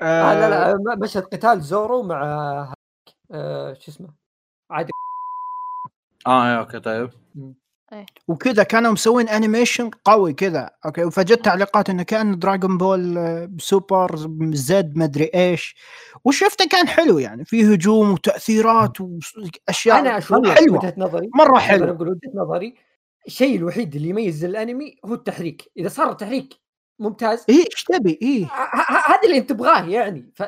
[0.00, 2.22] آه لا آه لا م- مشهد قتال زورو مع
[3.30, 4.08] آه شو اسمه؟
[4.70, 4.90] عادي
[6.26, 7.10] آه إيه، أوكي طيب.
[8.28, 14.16] وكذا كانوا مسوين animation قوي كذا أوكي؟ وفجأة تعليقات انه كأن دراغون بول سوبر
[14.54, 15.76] زد مدري إيش.
[16.24, 20.78] وشفته كان حلو يعني في هجوم وتأثيرات واشياء أنا أشوف حلوة.
[20.78, 22.74] وجهة نظري مرة أنا حلو أقول وجهة نظري
[23.26, 25.70] الشيء الوحيد اللي يميز الأنمي هو التحريك.
[25.78, 26.54] إذا صار التحريك
[26.98, 28.44] ممتاز إيه إيش تبي؟ إيه.
[28.44, 30.32] ه- ه- هذا اللي انت تبغاه يعني.
[30.34, 30.42] ف...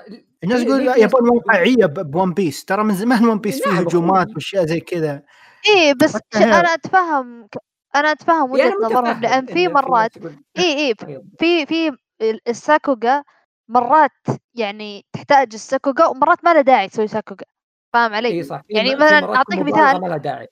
[0.44, 4.28] الناس ناس يبون تقول- واقعية ب- بون بيس ترى من زمان ون بيس فيه هجومات.
[4.34, 5.22] وأشياء زي كذا.
[5.68, 7.48] إيه بس أنا أتفهم
[7.96, 10.16] أنا أتفهم يعني وجهة أنا نظرهم لأن في إن مرات
[10.58, 11.24] اي اي أيوة.
[11.38, 11.88] في في
[12.20, 13.22] ال- ال sakuga
[13.68, 14.10] مرات
[14.54, 17.44] يعني تحتاج ال sakuga ومرات ما له داعي تسوي sakuga
[17.92, 20.00] فاهم علي؟ إي صح يعني مثلاً مبالغة مثال.
[20.00, 20.48] ما لها داعي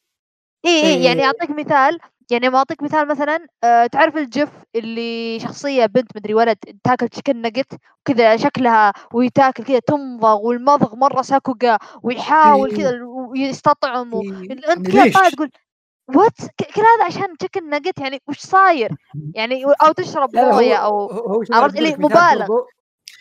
[0.66, 1.26] إي إي يعني إيه.
[1.26, 1.98] أعطيك مثال
[2.30, 7.08] يعني ما اعطيك مثال مثلا آه تعرف ال GIF اللي شخصية بنت مدري ولد تاكل
[7.08, 12.76] chicken nugget وكذا شكلها ويتاكل كذا تمضغ والمضغ مرة sakuga ويحاول إيه.
[12.76, 14.22] كذا ويستطعم و...
[14.22, 14.30] إيه.
[14.52, 15.50] انت يعني كذا ليش؟ طالع تقول
[16.16, 18.90] what ك- كل هذا عشان chicken nugget يعني وش صاير؟
[19.34, 21.10] يعني أو تشرب مويه أو
[21.52, 22.46] عرفت اللي مبالغ.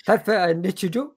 [0.06, 1.14] تعرف آه، نيتشيجو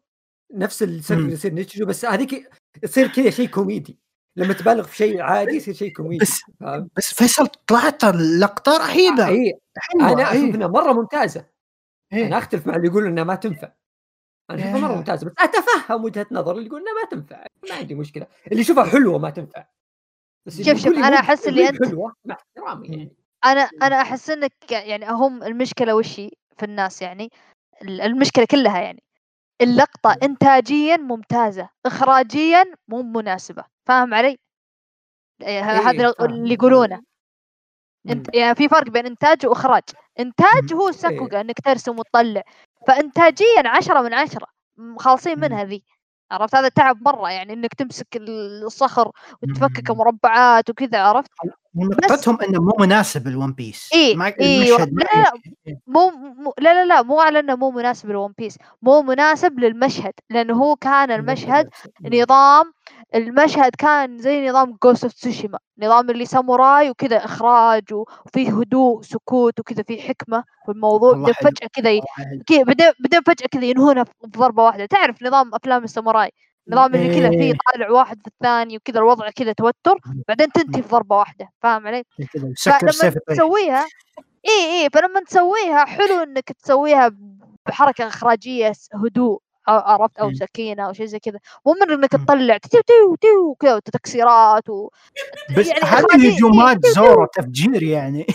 [0.54, 1.18] نفس السبب.
[1.18, 2.50] اللي يصير نيتشيجو بس هذيك
[2.82, 3.98] يصير كذا شيء كوميدي
[4.36, 6.40] لما تبالغ في شيء عادي يصير شيء كوميدي بس؟
[6.96, 9.26] بس فيصل طلعت اللقطة رهيبة.
[9.28, 10.54] اي حلوة أنا أشوف إيه.
[10.54, 11.46] إنها مرة ممتازة.
[12.12, 12.26] إيه.
[12.26, 13.72] أنا أختلف مع اللي يقول إنها ما تنفع.
[14.50, 14.96] أنا أشوفها مرة يا.
[14.96, 17.44] ممتازة بس أتفهم وجهة نظر اللي يقول إنها ما تنفع.
[17.70, 18.26] ما عندي مشكلة.
[18.46, 19.64] اللي يشوفها حلوة ما تنفع.
[20.46, 23.16] بس شوف- شوف، مو- أحس اللي أنت- حلوة مع احترامي يعني.
[23.44, 26.14] أنا أنا أحس إنك يعني هم المشكلة وش
[26.56, 27.30] في الناس يعني؟
[27.82, 29.02] ال- المشكلة كلها يعني.
[29.62, 33.64] اللقطة انتاجيا ممتازة اخراجيا مو مناسبة.
[33.90, 34.38] فاهم علي؟
[35.42, 36.26] إيه، ه- هذا إيه،.
[36.26, 37.02] اللي يقولونه
[38.10, 39.82] انت يعني في فرق بين إنتاج وإخراج.
[40.20, 40.92] إنتاج هو إيه.
[40.92, 42.42] سكوكا إنك ترسم وتطلع.
[42.86, 44.46] فانتاجيا عشرة من عشرة.
[44.98, 45.40] خالصين.
[45.40, 45.82] منها ذي.
[46.30, 49.10] عرفت؟ هذا تعب مرة يعني إنك تمسك الصخر
[49.42, 49.90] وتفكك.
[49.90, 51.30] مربعات وكذا عرفت؟
[51.74, 55.32] ونقطتهم إنه مو مناسب الون بيس إيه، ما إيه، المشهد ما لا،
[55.86, 60.12] مو مو لا لا لا مو على إنه مو مناسب لون بيس مو مناسب للمشهد
[60.30, 61.68] لأنه هو كان المشهد
[62.12, 62.72] نظام
[63.14, 69.60] المشهد كان زي نظام جوست اوف تسوشيما نظام اللي ساموراي وكذا إخراج وفيه هدوء سكوت
[69.60, 71.34] وكذا في حكمة في الموضوع بعدين.
[71.34, 72.00] فجأة كذا
[72.68, 74.86] بعدين فجأة كذا ينهونها في ضربة واحدة.
[74.86, 76.30] تعرف نظام أفلام الساموراي؟
[76.70, 77.54] نظام اللي كذا فيه إيه.
[77.72, 79.98] طالع واحد في الثاني وكذا الوضع كذا توتر
[80.28, 82.04] بعدين تنتهي في ضربه واحدة فاهم علي؟
[82.54, 83.14] سكر فلما.
[83.28, 83.86] تسويها
[84.48, 87.16] اي اي فلما تسويها حلو إنك تسويها
[87.66, 90.34] بحركة إخراجية هدوء عرفت أو مم.
[90.34, 92.10] سكينة أو شيء زي كذا مو من إنك.
[92.10, 94.90] تطلع تيو تيو تيو كذا وتكسيرات و...
[95.56, 98.26] بس يعني هذه هجومات إيه، زورو تفجير يعني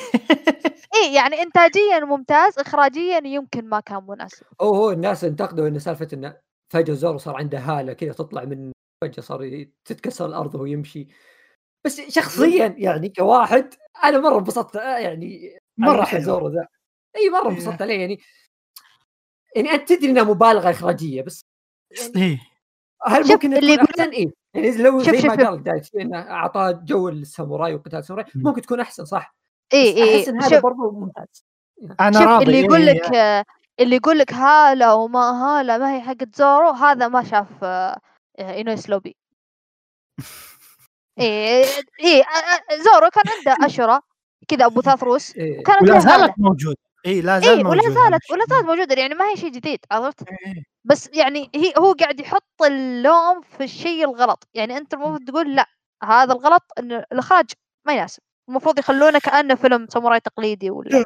[0.95, 6.07] اي يعني انتاجيا ممتاز اخراجيا يمكن ما كان مناسب هو هو الناس انتقدوا إن سالفة
[6.13, 6.37] انه
[6.73, 8.71] فجأة زورو صار عنده هالة كذا تطلع من
[9.03, 11.07] فجأة صار تتكسر الأرض وهو يمشي
[11.85, 13.73] بس شخصيا يعني كواحد
[14.03, 16.21] أنا مرة انبسطت آه، يعني مرة مرة حلو.
[16.21, 16.67] زورو ذا
[17.15, 17.49] إي مرة إيه.
[17.49, 18.19] انبسطت عليه يعني
[19.55, 21.41] يعني أنت تدري إنها مبالغة إخراجية بس
[22.15, 22.39] إيه
[23.07, 25.47] هل ممكن اللي يقول- أحسن؟ إيه يعني لو شوف- زي شوف- ما.
[25.49, 28.43] قال دايتشي انه أعطاه جو الساموراي وقتال الساموراي مم.
[28.43, 29.35] ممكن تكون أحسن صح
[29.73, 31.45] إي إي أحس إن هذا برضو ممتاز
[31.99, 33.11] أنا شوف راضي اللي يقول لك
[33.79, 37.99] اللي يقول لك هالة وما هالة ما هي حقت زورو هذا ما شاف آه،
[38.39, 39.15] اينوس لوبي
[41.19, 41.65] إيه
[41.99, 44.01] إيه آه، آه، زورو كان عنده اشرة
[44.47, 45.59] كذا أبو ثلاث رؤوس إيه.
[45.59, 45.99] وكانت ولا هالة.
[45.99, 46.75] زالت موجود
[47.05, 48.31] اي لا زال إيه ولا زالت.
[48.31, 50.63] ولا زالت موجودة يعني ما هي شيء جديد عرفت؟ إيه.
[50.83, 54.47] بس يعني هي هو قاعد يحط اللوم في الشيء الغلط.
[54.53, 55.65] يعني أنت المفروض تقول لا
[56.03, 57.45] هذا الغلط إن الإخراج
[57.87, 58.23] ما يناسب.
[58.49, 61.03] المفروض يخلونه كأنه فيلم ساموراي تقليدي ولا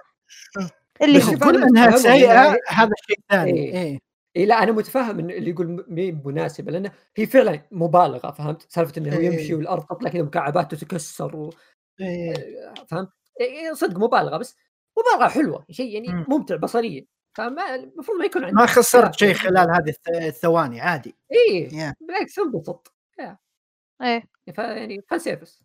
[1.02, 3.74] اللي هو أنا انها سيئة إنها- هذا شيء ثاني إيه.
[3.84, 4.00] إيه
[4.38, 8.94] اي لا أنا متفهم إن اللي يقول مي مناسبة لأن هي فعلا مبالغة فهمت سالفة
[8.98, 9.26] إنه إيه.
[9.26, 11.54] يمشي والأرض تطلع كذا مكعبات وتتكسر و...
[12.02, 12.34] إيه.
[12.88, 13.10] فهمت
[13.42, 14.56] إيه، صدق مبالغة بس
[15.00, 16.26] مبالغة حلوة شيء يعني مم.
[16.30, 17.06] ممتع بصريا
[17.38, 19.40] فما المفروض ما يكون عندك ما خسرت شيء يعني.
[19.40, 21.94] خلال هذه الث- الثواني عادي اي يا.
[22.02, 24.24] بالعكس انبسط إيه
[24.58, 25.64] يعني fan service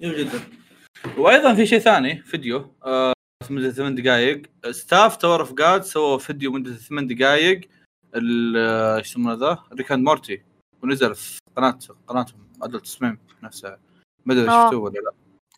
[0.00, 0.40] جميل جدا
[1.18, 2.74] وأيضا في شيء ثاني فيديو
[3.50, 7.60] آه مدة ثمان دقائق ستاف تاور اوف جاد سووا فيديو مدة ثمان دقائق
[8.14, 10.42] ال- آه، إيش يسمونه ذا؟ ريك اند مورتي
[10.82, 13.78] ونزل في قناة قناتهم ادلت سميم نفسها.
[14.24, 14.64] ما أدري آه.
[14.64, 15.12] شفتوه ولا لا.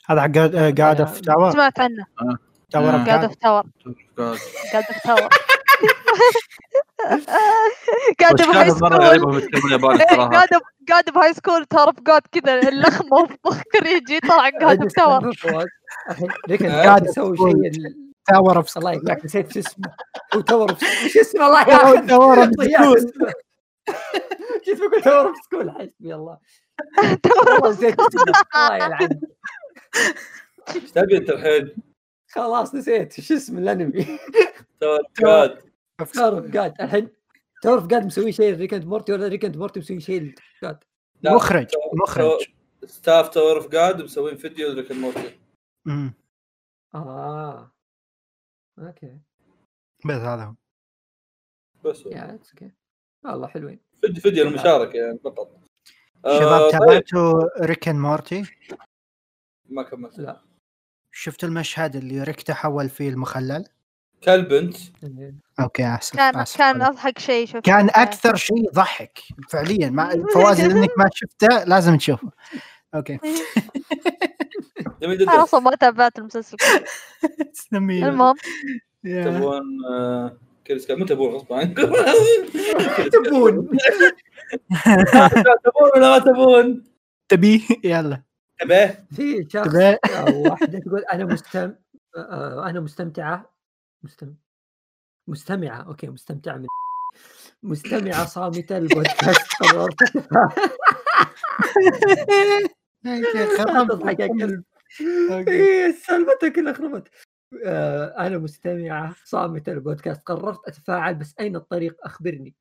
[0.07, 2.07] هذا حق قاعد في تاور سمعت عنه.
[2.71, 3.05] تاور آه.
[3.05, 4.39] جاد في تاور God.
[4.73, 5.29] قاعدة في تاور
[8.21, 8.91] قاعدة بس بهاي سكول
[10.35, 15.69] قاعدة قاعدة بهاي سكول في جاد كذا اللخمة وفخ كريجي طلع قاعدة في تاور الحين
[16.49, 16.83] ريكن آه.
[16.83, 19.93] قاعد يسوي شيء ال- تاور اوف الله يقلعك نسيت شو اسمه.
[20.35, 20.79] هو تاور اوف
[21.13, 23.13] شو اسمه؟ الله ياخذ تاور اوف سكول اسمه
[24.67, 26.39] كنت بقول تاور اوف سكول حسبي الله.
[27.23, 28.23] تاور نسيت اسمه.
[28.57, 29.09] الله يلعن.
[30.75, 31.75] إيش تبي أنت الحين؟
[32.31, 33.21] خلاص نسيت.
[33.21, 34.19] شو اسم الأنمي.
[34.81, 35.59] تاور
[36.01, 37.11] اوف جاد الحين
[37.67, 40.35] اوف جاد مسوي شيء ريكنت مورتي ولا ريكنت مورتي مسوي شيء
[41.23, 41.67] لا، مخرج
[42.03, 42.47] مخرج.
[42.85, 45.39] ستاف تاور اوف جاد مسوين فيديو ريك اند مورتي
[45.85, 46.15] مم.
[46.95, 47.73] آه.
[48.79, 49.19] أوكي.
[50.05, 50.55] بس هذا هو.
[51.85, 52.73] بس يا اتس أوكي
[53.25, 53.81] والله حلوين.
[54.01, 55.61] فيديو فيديو المشاركة يعني فقط.
[56.25, 58.45] آه، شباب طيب، تابعتوا ريك اند مورتي
[59.69, 60.19] ما كملت.
[60.19, 60.41] لا.
[61.13, 63.69] شفت المشهد اللي ريك تحول فيه المخلل؟
[64.25, 64.77] كلبنت
[65.61, 66.59] أوكي اسف كان آسف.
[66.59, 69.19] كان أضحك شيء شفته كان أكثر شيء يضحك
[69.51, 69.91] فعليا.
[69.91, 72.31] ما فواز إنك ما شفته لازم تشوفه.
[72.95, 73.19] أوكي.
[75.03, 76.57] أنا أصلا ما تابعت المسلسل.
[77.73, 78.35] المهم.
[79.05, 80.37] تبون آه،
[80.67, 81.83] كريس متى تبون غصب عنكم
[83.13, 83.69] تبون.
[85.65, 86.85] تبون ولا ما تبون؟
[87.29, 88.23] تبيه يلا.
[88.61, 91.75] تبيه في شخص تبيه آه، واحدة تقول أنا مستم
[92.17, 92.81] آه، أنا
[94.03, 94.49] مستمتعة
[95.29, 96.67] مستم مستمعة أوكي مستمتعة من
[97.63, 99.97] مستمعة صامتة البودكاست قررت.
[105.49, 107.09] إيه سالفتها كلها خربت.
[107.65, 112.55] آه، أنا مستمعة صامتة البودكاست قررت أتفاعل بس أين الطريق؟ أخبرني.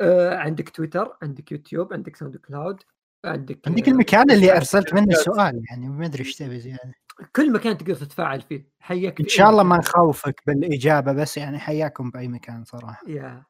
[0.00, 2.82] آه، عندك تويتر عندك يوتيوب عندك SoundCloud
[3.24, 6.94] عندك عندك آه، المكان اللي بس- أرسلت منه السؤال يعني ما أدري إيش تبي زياده
[7.36, 9.76] كل مكان تقدر تتفاعل فيه حياك إن شاء الله ما.
[9.78, 13.02] نخوفك بالإجابة بس يعني حياكم بأي مكان صراحة.
[13.08, 13.44] يا.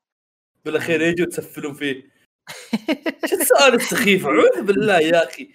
[0.65, 2.03] بالأخير يجوا تسفلون فيه.
[3.29, 5.49] شو السؤال السخيف؟ أعوذ بالله يا أخي.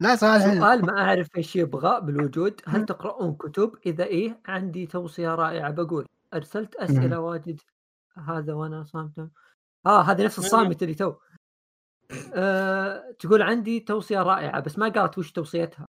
[0.00, 2.60] لا سؤال سؤال ما أعرف إيش يبغى بالوجود.
[2.66, 5.70] هل تقرؤون كتب؟ إذا إيه عندي توصية رائعة.
[5.70, 7.60] بقول أرسلت أسئلة واجد.
[8.28, 9.28] هذا وأنا صامت
[9.86, 11.12] آه هذا نفس الصامت اللي تو.
[12.34, 15.86] آه، تقول عندي توصية رائعة بس ما قالت وش توصيتها.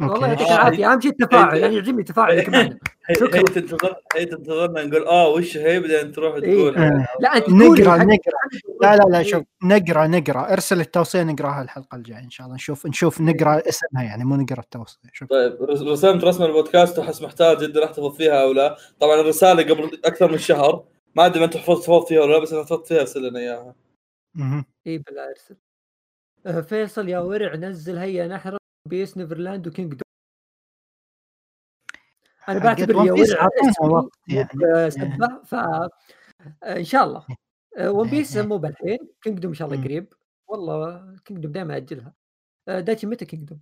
[0.00, 2.78] والله يعطيك العافية أهم شيء التفاعل يعني يعجبني تفاعلك معنا.
[3.06, 3.38] هي شكراً.
[3.38, 6.76] هي تنتظر هي تنتظرنا نقول آه وش هي؟ بعدين تروح تقول.
[6.76, 7.06] إيه.
[7.20, 8.38] لا أنت نقرأ نقرأ.
[8.82, 9.24] لا لا لا إيه.
[9.24, 10.52] شوف نقرأ نقرأ.
[10.52, 12.54] ارسل التوصية نقرأها الحلقة الجاية إن شاء الله.
[12.56, 14.98] نشوف نشوف نقرأ اسمها يعني مو نقرأ التوصية.
[15.12, 15.28] شوف.
[15.28, 18.76] طيب رس- رسمت رسم البودكاست واحس محتاج جدا احتفظ فيها أو لا.
[19.00, 20.84] طبعا الرسالة قبل أكثر من شهر
[21.16, 23.74] ما أدري ما انت حفظت فيها ولا لا بس إذا حفظت فيها ارسل لنا إياها.
[24.34, 24.64] مهم.
[24.86, 25.56] إي ارسل
[26.46, 28.58] آه، فيصل يا ورع نزل هيا نحرق
[28.88, 30.00] بيس نيفرلاند وكينج دوم
[32.48, 33.48] أنا بعتبر يا ورع
[33.92, 34.48] وقت يعني.
[34.86, 35.88] بسبه ف آه،
[36.64, 37.26] إن شاء الله
[37.80, 38.36] ون بيس.
[38.52, 39.84] مو بالحين كينجدوم إن شاء الله.
[39.84, 40.12] قريب
[40.48, 42.14] والله Kingdom دائما أجلها
[42.68, 43.60] آه، دايتشي متى Kingdom؟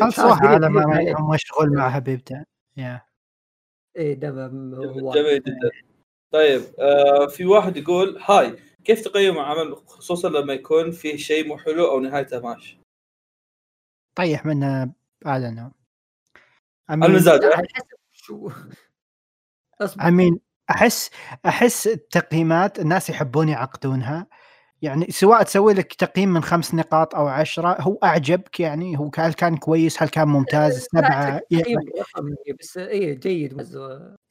[0.00, 2.44] خلصوها قريب- على ما مشغول مع حبيبته
[2.76, 3.02] يا
[3.96, 5.70] إيه دائما هو جميل جدا
[6.30, 11.58] طيب آه في واحد يقول hi كيف تقيم عمل خصوصا لما يكون فيه شيء مو
[11.58, 12.80] حلو أو نهايته ماشي
[14.14, 14.92] طيح منه
[15.26, 15.72] هذا نوع
[16.90, 17.66] المزاج على
[20.00, 20.40] أمين
[20.70, 21.10] أحس
[21.46, 24.26] أحس التقييمات الناس يحبون يعقدونها.
[24.82, 29.32] يعني سواء تسوي لك تقييم من خمس نقاط أو عشرة هو أعجبك يعني؟ هو هل
[29.32, 31.40] كان كويس؟ هل كان ممتاز؟ سبعة؟
[32.60, 33.76] بس إيه جيد بس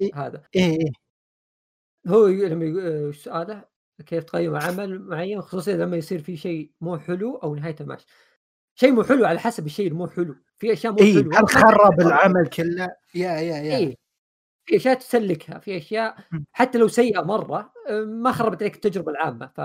[0.01, 0.11] إيه.
[0.15, 0.43] هذا.
[0.55, 0.91] إيه إيه.
[2.09, 3.63] هو لما يقول آه، سؤاله؟
[4.05, 8.05] كيف تقيم عمل معين خصوصا لما يصير في شيء مو حلو أو نهايته ماشي
[8.75, 10.35] شيء مو حلو على حسب الشيء المو حلو.
[10.57, 13.77] في أشياء مو إيه حلوة هل خرب العمل كله؟ يا يا يا.
[13.77, 13.95] إيه.
[14.65, 16.15] في أشياء تسلكها في أشياء.
[16.51, 19.47] حتى لو سيئة مرة آه، ما خربت عليك التجربة العامة.
[19.55, 19.59] ف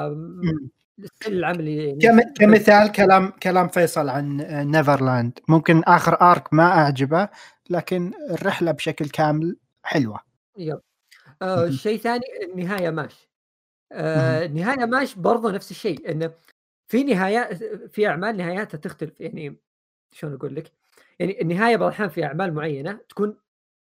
[1.27, 4.37] العملي يعني كم- كمثال كلام كلام فيصل عن
[4.71, 7.29] نيفرلاند ممكن آخر ارك ما أعجبه
[7.71, 10.21] لكن الرحلة بشكل كامل حلوة.
[10.59, 10.81] يب.
[11.43, 11.71] آه مهم.
[11.71, 13.29] شيء ثاني النهاية ماش
[13.93, 16.35] آه النهايه ماش برضه نفس الشيء انه
[16.89, 19.57] في نهايات في أعمال نهاياتها تختلف يعني
[20.13, 20.73] شلون أقول لك؟
[21.19, 23.37] يعني النهاية بعض الأحيان في أعمال معينة تكون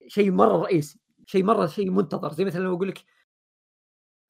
[0.07, 3.05] شيء مرة رئيسي شيء مرة شيء منتظر زي مثلا لو أقول لك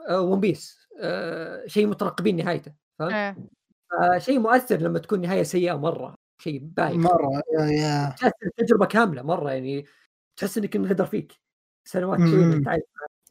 [0.09, 3.37] آه ون بيس آه شيء مترقبين نهايته؟ إيه.
[4.01, 7.43] آه شيء مؤثر لما تكون نهاية سيئة مرة شيء بايخ مرة
[8.11, 9.87] تحس التجربه كاملة مرة يعني
[10.37, 11.33] تحس إنك انغدر فيك
[11.89, 12.19] سنوات.
[12.19, 12.83] طويلة انت عايش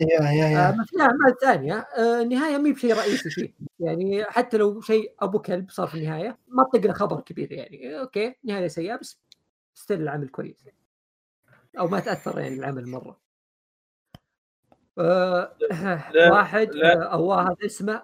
[0.02, 0.72] يا يا يا.
[0.86, 1.88] في اعمال ثانية
[2.22, 3.54] النهاية ما هي بشيء رئيسي فيه.
[3.80, 8.00] يعني حتى لو شيء أبو كلب صار في النهاية ما له خبر كبير يعني.
[8.00, 9.20] okay نهاية سيئة بس
[9.74, 10.66] still العمل كويس.
[11.80, 13.20] أو ما تأثر يعني العمل مرة.
[15.00, 15.56] آه،
[16.14, 16.94] لا- واحد لا.
[17.02, 18.04] آه، أو واحد اسمه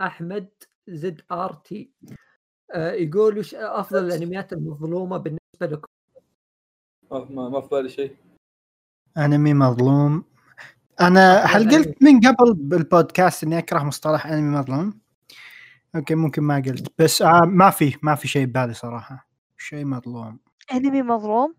[0.00, 0.48] أحمد
[0.88, 1.90] ZRT.
[2.74, 5.88] آه، يقول وش أفضل الأنميات المظلومة بالنسبة لكم
[7.10, 8.16] ما ما ما في بالي شيء.
[9.18, 10.24] أنمي مظلوم.
[11.00, 15.00] أنا هل قلت من قبل بالبودكاست إني أكره مصطلح أنمي مظلوم؟
[15.96, 19.28] okay ممكن ما قلت بس آه ما في ما في شيء ببالي صراحة.
[19.58, 20.38] شيء مظلوم.
[20.72, 21.54] أنمي مظلوم؟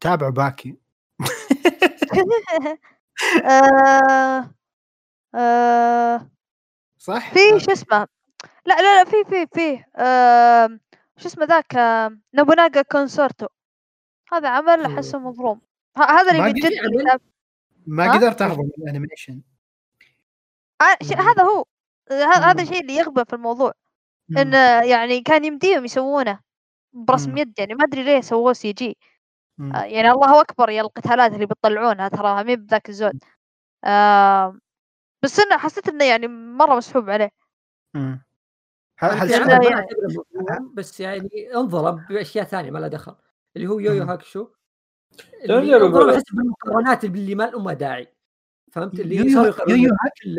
[0.00, 0.76] تابعوا باكي.
[3.44, 4.50] آه،
[5.34, 6.30] آه،
[6.98, 8.08] صح؟ في شو اسمه؟
[8.66, 10.78] لا لا لا في في في آه،
[11.16, 13.46] شو اسمه ذاك؟ آه، Nobunaga Concerto.
[14.32, 14.84] هذا عمل.
[14.86, 15.60] أحسه مظلوم.
[15.96, 17.18] هذا اللي ما من قلت جد عمل؟ اللي
[17.86, 19.40] ما ها؟ قدرت احضر من ال animation
[20.80, 21.64] آه، هذا هو
[22.10, 22.62] هذا.
[22.62, 23.72] الشيء اللي يغبى في الموضوع
[24.28, 24.38] مم.
[24.38, 26.40] انه يعني كان يمديهم يسوونه
[26.92, 27.36] برسم.
[27.36, 28.96] يد يعني ما أدري ليه سووه CG.
[29.60, 33.24] آه، يعني الله أكبر يا القتالات اللي بتطلعونها تراها مي بذاك الزود
[33.84, 34.58] آه
[35.22, 37.30] بس إنه حسيت إنه يعني مرة مسحوب عليه
[37.94, 38.22] مم.
[38.98, 42.70] هل أنا هل في يعني- عمل سمعت- ما أعتبره مظلوم، بس يعني انظلم بأشياء ثانية
[42.70, 43.16] ما لها دخل
[43.56, 44.48] اللي هو Yu Yu Hakusho
[46.10, 48.08] أحس بالمقارنات اللي ما لهم داعي
[48.72, 49.90] فهمت اللي يقارنون Yu Yu
[50.22, 50.38] كل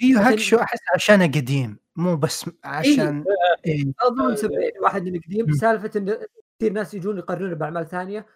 [0.00, 3.24] Yu عشان- Hakusho أحس عشانه قديم مو بس عشان
[3.66, 3.84] إيه.
[4.00, 5.52] أظن سببين واحد إنه قديم.
[5.52, 6.18] سالفة إنه
[6.58, 8.26] كثير ناس يجون يقارنونه بأعمال ثانية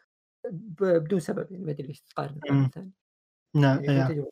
[0.50, 2.34] بدون سبب يعني ما أدري ليش تقارن.
[2.34, 2.90] بأعمال ثانية
[3.54, 4.24] لا يعني.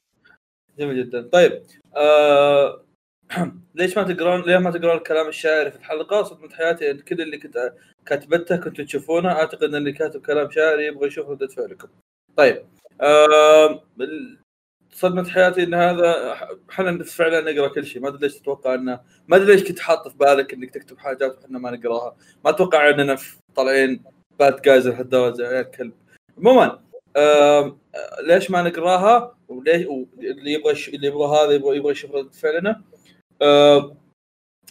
[0.79, 1.63] جميل جدا طيب
[1.97, 2.85] آه...
[3.75, 6.95] ليش ما تقرون ليه ما تقرون الكلام الشاعري في الحلقة؟ صدمة حياتي.
[6.95, 7.73] كل اللي كنت
[8.07, 9.33] كاتبته كنتوا تشوفونه.
[9.33, 11.89] أعتقد إن اللي كاتب كلام شاعري يبغى يشوف ردة فعلكم.
[12.37, 12.65] طيب
[14.93, 16.33] صدمة حياتي إن هذا
[16.71, 18.03] إحنا فعلا نقرأ كل شيء.
[18.03, 21.39] ما أدري ليش تتوقع انه ما أدري ليش كنت حاط في بالك إنك تكتب حاجات
[21.39, 22.17] وإحنا ما نقراها.
[22.45, 23.17] ما أتوقع إننا
[23.57, 24.05] طالعين
[24.39, 25.93] باد جايز لهالدرجه يا كلب.
[26.39, 26.81] عموما
[28.23, 29.87] ليش ما نقراها؟ وليش
[30.19, 32.83] اللي يبغى اللي يبغى هذا يبغى يبغى يشوف ردة فعلنا.
[33.43, 33.97] آم،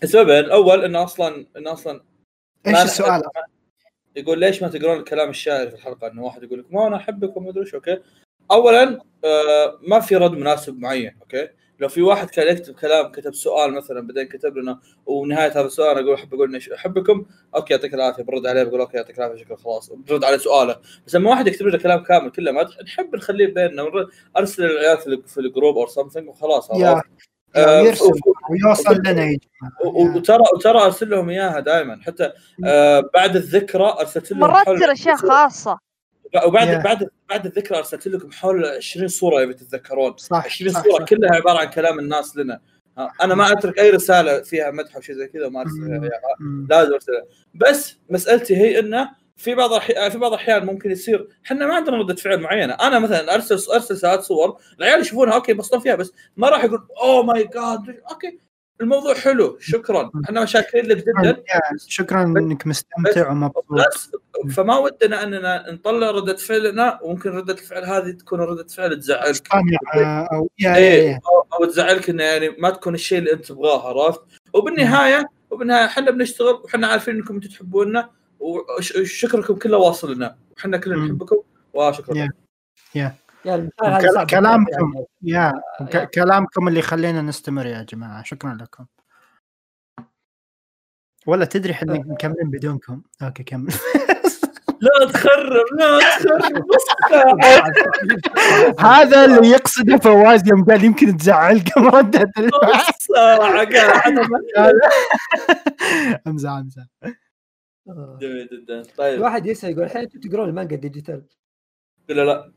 [0.03, 2.03] السببين الأول إنه أصلا إنه أصلا
[2.67, 3.21] إيش السؤال؟
[4.15, 7.37] يقول ليش ما تقرون الكلام الشاعري في الحلقة؟ إنه واحد يقول لك ما أنا أحبك
[7.37, 7.99] وما أدري إيش okay.
[8.51, 11.49] اولا آه ما في رد مناسب معين okay.
[11.79, 15.97] لو في واحد كان يكتب كلام كتب سؤال مثلا بعدين كتب لنا ونهاية هذا السؤال
[15.97, 18.23] أقول احب أقول أحبكم okay يعطيك العافية.
[18.23, 19.91] برد عليه بقول okay يعطيك العافية شكرا خلاص.
[19.91, 20.79] برد على سؤاله.
[21.07, 23.85] بس لما واحد يكتب لنا كلام كامل كله ما نحب نخليه بيننا
[24.37, 27.01] أرسل العيال في ال- في ال group or something وخلاص؟ آه،
[27.57, 29.37] يرسل ف- ويوصل لنا يا
[29.85, 32.31] وترى وترى أرسل لهم إياها دائما حتى
[32.65, 35.79] آه بعد الذكرى أرسلت لهم مرات تصير أشياء خاصة.
[36.45, 36.83] وبعد Yeah.
[36.83, 41.05] بعد بعد الذكرى أرسلت لكم حول 20 صورة يبي تتذكرون صح 20 صح, صورة صح.
[41.05, 42.59] كلها عبارة عن كلام الناس لنا.
[43.23, 46.09] أنا ما أترك أي رسالة فيها مدح أو شيء زي كذا وما أرسلها.
[46.69, 47.23] لازم ارسلها
[47.53, 49.09] بس مسألتي هي إنه
[49.43, 50.11] في بعض الأحي...
[50.11, 52.73] في بعض الأحيان ممكن يصير إحنا ما عندنا ردة فعل معينة.
[52.73, 56.87] أنا مثلا أرسل أرسل ساعات صور العيال يشوفونها okay ينبسطون فيها بس ما راح يقول
[57.03, 58.39] oh my God okay
[58.81, 60.11] الموضوع حلو شكرا.
[60.25, 61.43] إحنا شاكرين لك جدا.
[61.87, 64.11] شكرا إنك مستمتع ومبسوط بس
[64.55, 69.47] فما ودنا أننا نطلع ردة فعلنا وممكن ردة الفعل هذه تكون ردة فعل تزعلك.
[69.95, 70.29] آه،
[71.25, 74.21] أو أو تزعلك إنه يعني ما تكون الشيء اللي أنت تبغاه عرفت؟
[74.53, 78.09] وبالنهايه وبالنهاية إحنا بنشتغل وحنا عارفين إنكم أنتم تحبوننا
[78.43, 80.35] وشكركم كله واصل لنا.
[80.57, 81.05] وحنا كلنا.
[81.05, 81.37] نحبكم.
[81.73, 82.17] وشكرا.
[82.17, 82.29] يا.
[82.95, 83.15] يا.
[84.29, 84.93] كلامكم.
[84.95, 85.05] يعني.
[85.21, 88.23] يا آه، كلامكم اللي يخلينا نستمر يا جماعة.
[88.23, 88.85] شكرا لكم.
[91.27, 93.01] ولا تدري إحنا مكملين بدونكم.
[93.21, 93.73] okay كمل.
[94.83, 96.65] لا تخرب لا تخرب.
[98.85, 102.15] هذا اللي يقصده فواز يوم قال يمكن نص ساعه قاعد
[106.27, 106.83] أمزح أمزح.
[107.03, 107.22] آه.
[107.87, 108.83] جميل جدا.
[108.97, 109.13] طيب.
[109.13, 111.25] الواحد يسأل يقول الحين أنتم تقرون المانجا digital
[112.09, 112.51] له لا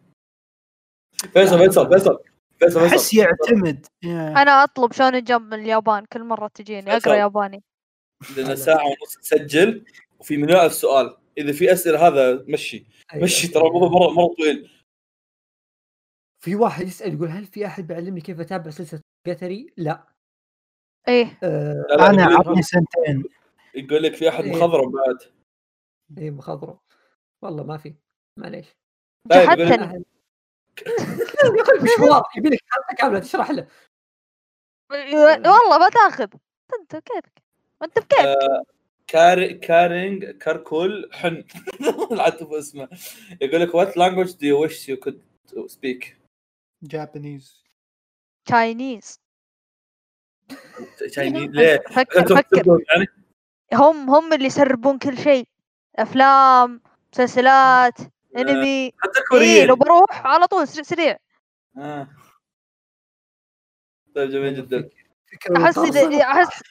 [1.33, 2.19] فيصل فيصل فيصل
[2.59, 3.87] فيصل أحس يعتمد.
[4.05, 7.15] أنا أطلب Shonen Jump من اليابان كل مرة تجيني أقرأ.
[7.15, 7.63] ياباني.
[8.37, 9.85] لنا ساعة ونص نسجل
[10.19, 11.17] وفي مليون ألف سؤال.
[11.39, 12.87] إذا في أسئلة هذا مشي.
[13.13, 13.25] أيوة.
[13.25, 14.71] مشي ترى الموضوع مرة مرة طويل.
[16.45, 20.07] في واحد يسأل يقول هل في أحد بيعلمني كيف أتابع سلسلة قتري؟ لا.
[21.09, 21.39] إيه.
[21.43, 23.25] آه لا لا أنا عطني سنتين.
[23.77, 24.53] يقول لك في أحد إيه.
[24.53, 25.33] مخضرم بعد.
[26.19, 26.79] اي مخضرم.
[27.43, 27.95] والله ما في.
[28.39, 28.67] معليش.
[29.31, 30.07] لا، يقول لك-
[31.83, 33.69] مشوار يبي لك حلقه كاملة تشرح له.
[34.93, 36.29] والله ما تاخذ.
[36.81, 37.43] أنت كيفك؟
[37.83, 38.63] أنت بكيف آه،
[39.07, 41.45] كار كارينج كاركول حن.
[42.13, 42.89] العتب اسمه.
[43.41, 45.21] يقول لك what language do you wish you could
[45.73, 46.15] speak?
[46.83, 47.65] Japanese
[48.45, 49.21] Chinese
[51.15, 52.85] Chinese ليه؟ فكر فكر.
[52.91, 53.07] يعني؟
[53.75, 55.49] هم هم اللي يسربون كل شيء
[55.97, 56.81] أفلام
[57.13, 57.99] مسلسلات
[58.37, 61.17] أنمي حتى إيه كوريين لو بروح على طول سريع سريع
[61.79, 62.09] آه.
[64.15, 64.89] طيب جميل جدا
[65.33, 65.79] فكرة أحس.
[65.79, 66.63] اذا احس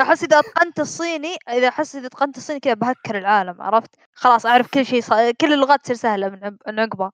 [0.00, 4.70] أحس إذا أتقنت الصيني إذا أحس إذا أتقنت الصيني كذا بهكر العالم عرفت خلاص أعرف
[4.70, 5.02] كل شيء.
[5.40, 7.12] كل اللغات تصير سهلة من من عقبها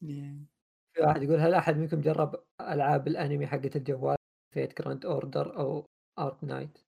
[0.00, 4.16] في واحد يقول هل أحد منكم جرب ألعاب الأنمي حقت الجوال
[4.54, 5.86] Fate Grand Order أو
[6.18, 6.78] Arknights؟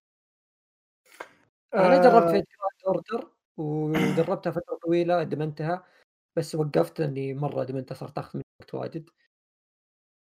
[1.75, 2.33] أنا جربت آه.
[2.33, 2.47] Fate
[2.87, 5.85] Order وجربتها فترة طويلة ادمنتها
[6.37, 9.11] بس وقفت لأني مرة ادمنتها صرت آخذ مني وقت واجد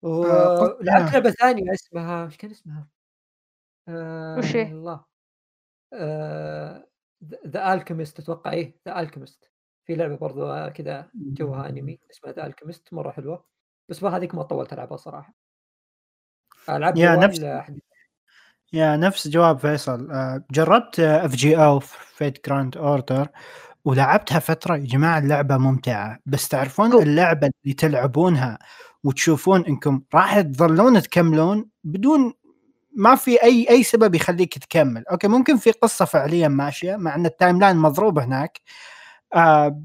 [0.04, 1.12] آه، ولعبت آه.
[1.12, 2.88] لعبة ثانية اسمها إيش كان اسمها؟
[3.88, 5.04] آه وش هي؟ الله
[7.46, 9.50] The Alchemist أتوقع إيه The Alchemist
[9.86, 13.44] في لعبة برضو آه، كذا جوها أنمي اسمها The Alchemist مرة حلوة
[13.90, 15.34] بس ما هذيك ما طولت ألعبها صراحة
[16.68, 17.66] العاب يا نفس- آه،
[18.74, 20.10] يا نفس جواب فيصل.
[20.10, 23.28] آه، جربت FGO Fate Grand Order
[23.84, 24.76] ولعبتها فترة.
[24.76, 26.18] يا جماعة اللعبة ممتعة.
[26.26, 26.92] بس تعرفون.
[27.02, 28.58] اللعبة اللي تلعبونها
[29.04, 32.34] وتشوفون إنكم راح تظلون تكملون بدون
[32.96, 35.04] ما في أي أي سبب يخليك تكمل.
[35.08, 38.60] okay ممكن في قصة فعليا ماشية مع إن ال timeline مضروب هناك.
[39.36, 39.82] آه.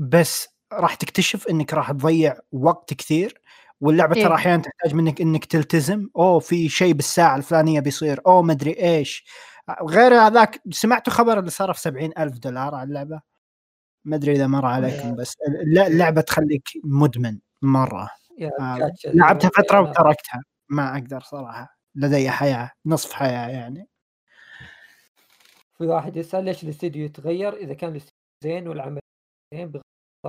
[0.00, 3.39] بس راح تكتشف إنك راح تضيع وقت كثير.
[3.80, 4.24] واللعبة إيه.
[4.24, 6.08] ترى أحيانا تحتاج منك إنك تلتزم.
[6.16, 8.20] أوه في شيء بالساعة الفلانية بيصير.
[8.26, 9.24] أوه مدري إيش.
[9.82, 13.20] غير هذاك سمعتوا خبر اللي صار في سبعين ألف دولار على اللعبة؟
[14.04, 18.10] ما أدري إذا مر عليكم بس الل- اللعبة تخليك مدمن مرة.
[18.60, 19.80] آه، لعبتها فترة.
[19.80, 20.42] وتركتها.
[20.68, 21.78] ما أقدر صراحة.
[21.94, 23.88] لدي حياة نصف حياة يعني.
[25.78, 29.00] في واحد يسأل ليش الاستديو يتغير إذا كان الاستديو زين والعمل
[29.54, 29.82] زين بغض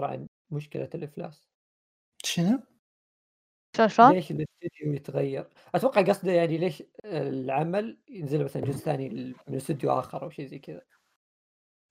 [0.04, 1.44] عن مشكلة الإفلاس؟
[2.24, 2.60] شنو؟
[3.76, 9.10] شلون شلون؟ ليش الاستديو يتغير؟ أتوقع قصده يعني ليش العمل ينزل مثلا جزء ثاني
[9.48, 10.82] من استديو آخر أو شيء زي كذا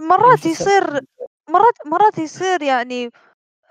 [0.01, 1.01] مرات إيش السبب؟ يصير
[1.49, 3.11] مرات مرات يصير يعني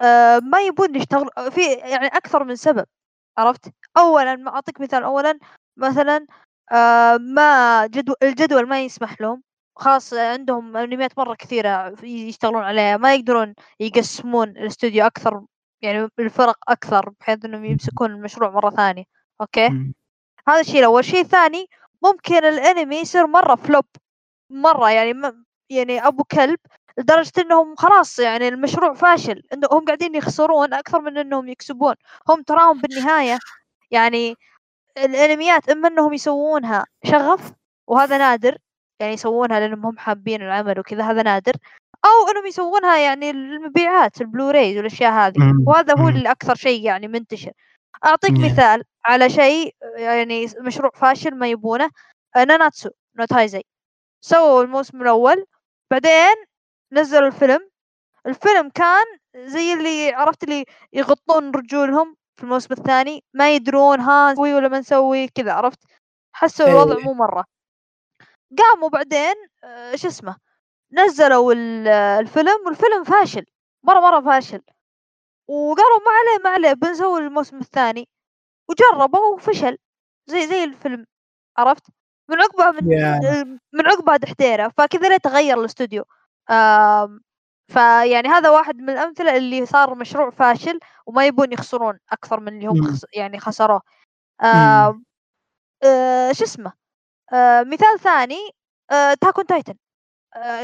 [0.02, 2.86] آه ما يبون يشتغل في يعني أكثر من سبب
[3.38, 5.40] عرفت؟ اولا ما أعطيك مثال اولا
[5.78, 6.26] مثلا
[6.72, 9.44] آه ما جدول الجدول ما يسمح لهم
[9.76, 15.46] خاص عندهم انميات مرة كثيرة يشتغلون عليها ما يقدرون يقسمون الاستوديو أكثر
[15.82, 19.04] يعني الفرق أكثر بحيث إنهم يمسكون المشروع مرة ثانية.
[19.42, 19.94] أوكي؟ مم.
[20.48, 21.00] هذا الشيء الأول.
[21.00, 21.68] الشيء الثاني
[22.04, 23.86] ممكن الأنمي يصير مرة فلوب
[24.50, 26.60] مرة يعني م- يعني أبو كلب
[26.98, 29.44] لدرجة إنهم خلاص يعني المشروع فاشل.
[29.54, 31.96] إنه هم قاعدين يخسرون أكثر من إنهم يكسبون.
[32.30, 33.40] هم تراهم بالنهاية
[33.92, 34.36] يعني
[34.98, 37.54] الأنميات إما إنهم يسوونها شغف
[37.88, 38.58] وهذا نادر
[39.02, 41.54] يعني يسوونها لأنهم هم حابين العمل وكذا هذا نادر.
[42.06, 45.64] أو إنهم يسوونها يعني المبيعات البلوراي والأشياء هذه مم.
[45.68, 46.08] وهذا هو مم.
[46.10, 47.52] اللي أكثر شيء يعني منتشر
[48.06, 48.46] أعطيك Yeah.
[48.46, 51.90] مثال على شيء يعني مشروع فاشل ما يبونه
[52.38, 53.64] Nanatsu no Taizai
[54.22, 55.46] سووا الموسم الأول
[55.92, 56.36] بعدين
[56.94, 57.70] نزلوا الفيلم
[58.26, 59.06] الفيلم كان
[59.36, 64.80] زي اللي عرفت اللي يغطون رجولهم في الموسم الثاني ما يدرون ها نسوي ولا ما
[64.80, 65.80] نسوي كذا عرفت
[66.36, 67.04] حسوا الوضع إيه.
[67.04, 67.46] مو مرة
[68.58, 70.38] قاموا بعدين آه، شو اسمه
[70.94, 73.46] نزلوا ال- آه، الفيلم والفيلم فاشل
[73.84, 74.62] مرة مرة فاشل.
[75.48, 78.10] وقالوا ما عليه ما عليه بنسوي الموسم الثاني.
[78.70, 79.78] وجربوا وفشل
[80.28, 81.06] زي زي الفيلم
[81.58, 81.84] عرفت؟
[82.30, 83.60] من عقبها من Yeah.
[83.74, 84.68] من عقبها دحديرة.
[84.78, 86.04] فكذا ليه تغير الاستوديو؟
[87.72, 92.68] فيعني هذا واحد من الأمثلة اللي صار مشروع فاشل وما يبون يخسرون أكثر من اللي
[92.68, 92.88] هم.
[92.88, 93.82] خس يعني خسروه.
[94.42, 96.74] آه، شو اسمه؟
[97.34, 98.52] آه، مثال ثاني
[99.22, 99.74] Attack on Titan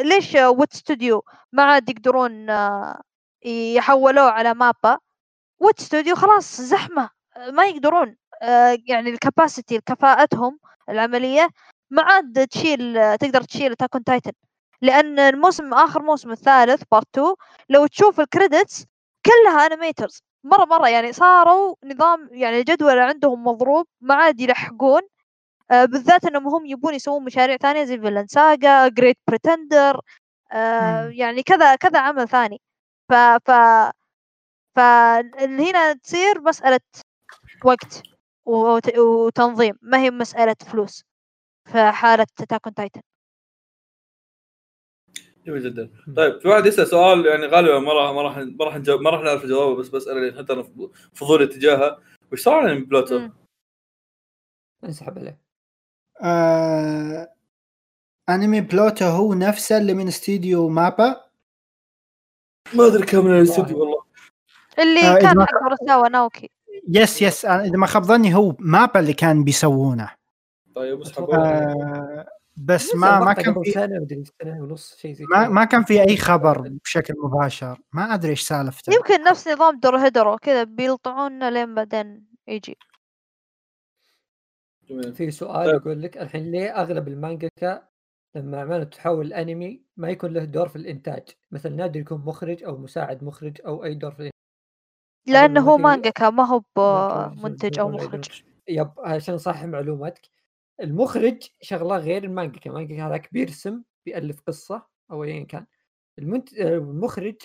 [0.01, 3.01] ليش Wit Studio ما عاد يقدرون آه،
[3.45, 4.97] يحولوه على MAPPA
[5.59, 10.59] Wit Studio خلاص زحمة آه، ما يقدرون آه، يعني ال capacity كفاءتهم
[10.89, 11.49] العملية
[11.89, 14.31] ما عاد تشيل آه، تقدر تشيل Attack on Titan
[14.81, 17.35] لأن الموسم آخر موسم الثالث part 2
[17.69, 18.85] لو تشوف ال credits
[19.25, 25.14] كلها animators مرة مرة يعني صاروا نظام يعني الجدول عندهم مضروب ما عاد يلحقون آه
[25.69, 30.01] بالذات إنهم هم يبون يسوون مشاريع ثانية زي Vinland Saga Great Pretender
[30.51, 31.07] آه.
[31.09, 32.61] يعني كذا كذا عمل ثاني.
[33.09, 33.13] ف
[33.45, 33.51] ف
[34.75, 34.79] ف
[35.39, 36.79] هنا تصير مسألة
[37.65, 38.03] وقت
[38.45, 41.03] وت- وتنظيم ما هي مسألة فلوس
[41.71, 43.01] في حالة Attack on Titan
[45.45, 45.89] جميل جدا.
[46.17, 49.21] طيب في واحد يسأل سؤال يعني غالبا ما راح ما راح ما راح ما راح
[49.21, 50.63] نعرف جوابه بس بساله حتى أنا
[51.13, 52.01] فضولي تجاهه.
[52.31, 53.29] وش صار يعني بلوتو؟
[54.83, 55.44] انسحب عليه.
[56.21, 57.29] آه...
[58.29, 61.21] انمي بلوتو هو نفسه اللي من استديو MAPPA
[62.73, 64.01] ما أدري كم من الاستوديو والله.
[64.79, 66.49] اللي آه، كان ما- حق أوراساوا ناوكي.
[66.89, 70.11] yes yes أنا إذا ما خاب ظني هو MAPPA اللي كان بيسوونه.
[70.75, 71.01] طيب
[71.33, 72.25] آه...
[72.57, 74.07] بس ما ما كان في سنة
[74.43, 75.49] ونص شيء زي ما.
[75.49, 77.79] ما كان في أي خبر بشكل مباشر.
[77.93, 78.93] ما أدري إيش سالفته.
[78.93, 82.77] يمكن نفس نظام Dorohedoro كذا بيلطعونا لين بعدين يجي.
[84.89, 85.81] جميل في سؤال طيب.
[85.81, 87.87] يقول لك الحين ليه أغلب المانجاكا
[88.35, 92.77] لما عملوا تحول الانمي ما يكون له دور في الإنتاج؟ مثلا نادر يكون مخرج أو
[92.77, 94.35] مساعد مخرج أو أي دور في الإنتاج.
[95.27, 97.89] لأنه هو مانجاكا ما هو ما في منتج أو.
[97.89, 98.43] مخرج.
[98.67, 100.29] yep عشان صح معلوماتك.
[100.81, 105.65] المخرج شغلة غير المانجاكا المانجاكا هذاك بيرسم بيألف قصة أو ايا كان.
[106.19, 106.53] المنت...
[106.53, 107.35] المخرج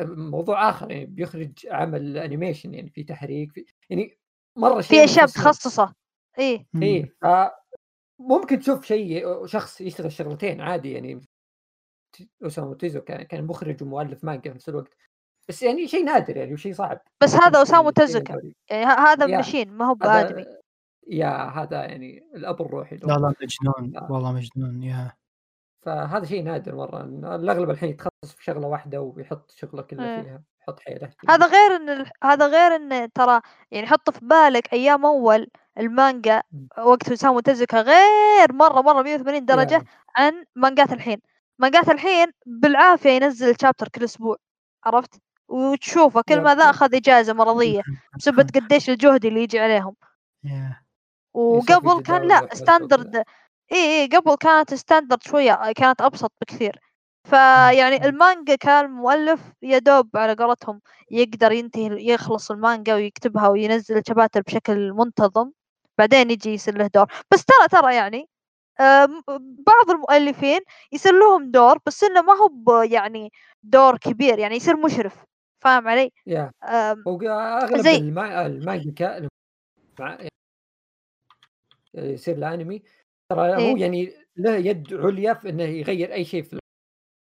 [0.00, 4.18] موضوع آخر يعني بيخرج عمل animation يعني في تحريك في يعني
[4.56, 5.24] مرة شيء في أشياء.
[5.24, 5.94] متخصصة.
[6.38, 6.66] إيه.
[6.82, 7.16] إيه
[8.18, 11.20] ممكن تشوف شيء شخص يشتغل شغلتين عادي يعني
[12.42, 14.96] اوسامو تيزو كان كان مخرج ومؤلف مانجا في نفس الوقت.
[15.48, 17.00] بس يعني شيء نادر يعني وشيء صعب.
[17.22, 18.52] بس هذا تكون تزكا.
[18.70, 20.44] يعني هذا ماشين ما هو بآدمي.
[21.08, 24.12] يا هذا يعني الأب الروحي لا لا مجنون آه.
[24.12, 25.12] والله مجنون يا.
[25.82, 27.02] فهذا شيء نادر مرة.
[27.02, 30.22] إن الأغلب الحين يتخصص في شغلة واحدة ويحط شغلة كله.
[30.22, 30.42] فيها.
[30.68, 31.10] يحط حيلة.
[31.28, 33.40] هذا غير إن ال- هذا غير إن ترى
[33.70, 36.42] يعني حط في بالك أيام أول المانجا.
[36.78, 39.84] وقت اوسامو تزكا غير مرة مرة 180 درجة yeah.
[40.16, 41.20] عن مانجات الحين
[41.58, 44.36] مانجات الحين بالعافية ينزل chapter كل أسبوع
[44.84, 46.54] عرفت وتشوفه كل ما.
[46.54, 47.82] ذا أخذ إجازة مرضية
[48.18, 49.96] بسبب قديش الجهد اللي يجي عليهم.
[51.34, 53.16] وقبل كان لا standard
[53.72, 56.80] اي اي قبل كانت standard شوية كانت أبسط بكثير
[57.30, 58.04] فيعني.
[58.08, 60.80] المانجا كان المؤلف يا دوب على قولتهم
[61.10, 65.50] يقدر ينتهي يخلص المانجا ويكتبها وينزل الشباتر بشكل منتظم
[65.98, 68.28] بعدين يجي يصير له دور بس ترى ترى يعني
[69.66, 70.60] بعض المؤلفين
[70.92, 73.32] يصير لهم دور بس إنه ما هو يعني
[73.62, 75.24] دور كبير يعني يصير مشرف
[75.64, 76.12] فاهم علي؟
[77.08, 77.20] هو
[77.62, 78.46] أغلب زي- الما...
[78.46, 79.28] المانجا
[81.94, 82.82] يصير الأنمي
[83.32, 83.80] ترى هو إيه.
[83.82, 86.58] يعني له يد عليا في إنه يغير أي شيء في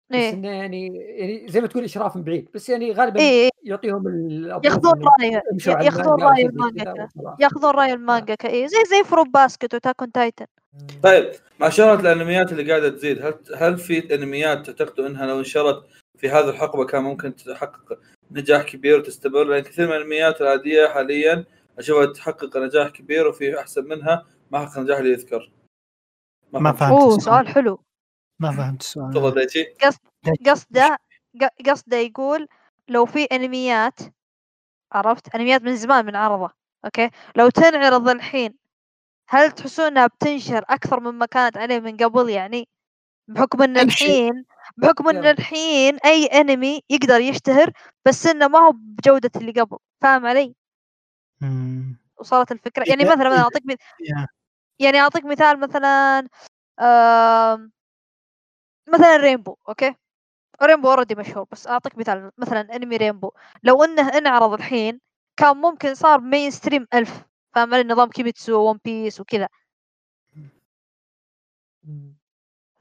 [0.10, 0.34] بس إيه.
[0.34, 4.08] إنه يعني يعني زي ما تقول إشراف من بعيد بس يعني غالبا إيه إيه، يعطيهم
[4.08, 5.42] ال يأخذون على
[5.86, 7.08] يأخذون المانجا أو رأي المانجا.
[7.40, 10.46] يأخذون رأي المانجا إيه زي زي Fruits Basket و Attack on Titan
[11.04, 15.84] طيب مع شهرة الأنميات اللي قاعدة تزيد هل هل في أنميات تعتقدوا إنها لو انشرت
[16.18, 18.00] في هذه الحقبة كان ممكن تحقق
[18.32, 21.46] نجاح كبير وتستمر؟ لأن كثير من الأنميات العادية حاليا
[21.80, 25.52] أشوفها تحقق نجاح كبير وفي أحسن منها ما حقق النجاح اللي يذكر.
[26.54, 26.80] ما فهمت.
[26.80, 27.02] فهمت.
[27.02, 27.20] أوه.
[27.20, 27.80] سؤال حلو.
[28.40, 29.14] ما فهمت السؤال.
[29.14, 29.64] تفضل دايتشي.
[30.46, 30.98] قصده
[31.42, 32.48] ق- قصده يقول
[32.88, 34.00] لو في أنميات
[34.92, 36.54] عرفت؟ أنميات من زمان من عرضه
[36.86, 38.54] أوكي؟ لو تنعرض الحين
[39.30, 42.68] هل تحسون انها بتنشر أكثر مما كانت عليه من قبل؟ يعني
[43.28, 43.78] بحكم إن.
[43.78, 44.46] الحين
[44.78, 45.26] بحكم إن.
[45.26, 47.72] الحين أي أنمي يقدر يشتهر
[48.06, 49.78] بس إنه ما هو بجودة اللي قبل.
[50.02, 50.56] فاهم علي؟
[51.42, 52.00] مم.
[52.20, 52.84] وصلت الفكرة.
[52.88, 53.64] يعني مثلا أعطيك.
[54.80, 56.28] يعني أعطيك مثال مثلا
[56.80, 57.72] آم،
[58.88, 59.96] مثلا رينبو أوكي؟
[60.64, 63.32] رينبو already مشهور بس أعطيك مثال مثلا انمي رينبو
[63.64, 65.02] لو إنه انعرض الحين
[65.38, 67.24] كان ممكن صار mainstream ألف
[67.56, 69.50] فاهم نظام كيميتسو ون بيس وكذا.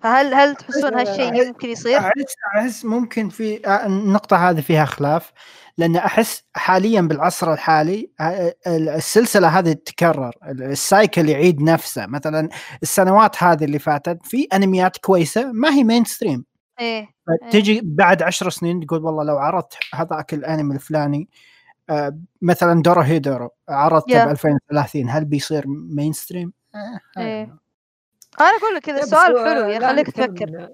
[0.05, 5.33] فهل هل تحسون هالشيء ممكن يصير؟ احس أحس ممكن في النقطة هذه فيها خلاف
[5.79, 8.11] لأن أحس حاليا بالعصر الحالي
[8.67, 12.49] السلسلة هذه تتكرر ال cycle يعيد نفسه مثلا
[12.83, 16.45] السنوات هذه اللي فاتت في أنميات كويسة ما هي mainstream
[16.81, 17.09] إيه
[17.51, 21.29] تجي بعد عشر سنين تقول والله لو عرضت هذاك الأنمي الفلاني
[22.43, 24.25] مثلا دورو هيدورو عرضته.
[24.25, 27.64] ب 2030 هل بيصير mainstream؟ آه، إيه.
[28.41, 30.69] أنا أقول لك السؤال هو حلو يخليك تفكر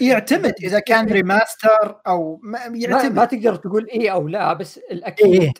[0.00, 4.78] يعتمد إذا كان remaster أو ما ما, يعتمد ما تقدر تقول إيه أو لا بس
[4.78, 5.52] الأكيد إيه.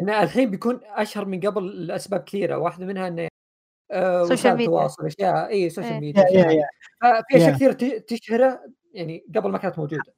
[0.00, 3.28] انه الحين بيكون أشهر من قبل لأسباب كثيرة واحدة منها إنه
[3.90, 4.66] آه social وسائل ميديا.
[4.66, 6.00] التواصل أشياء اي social إيه.
[6.00, 6.68] ميديا
[7.02, 7.54] ففي أشياء yeah.
[7.54, 8.60] كثير تشهره
[8.92, 10.14] يعني قبل ما كانت موجودة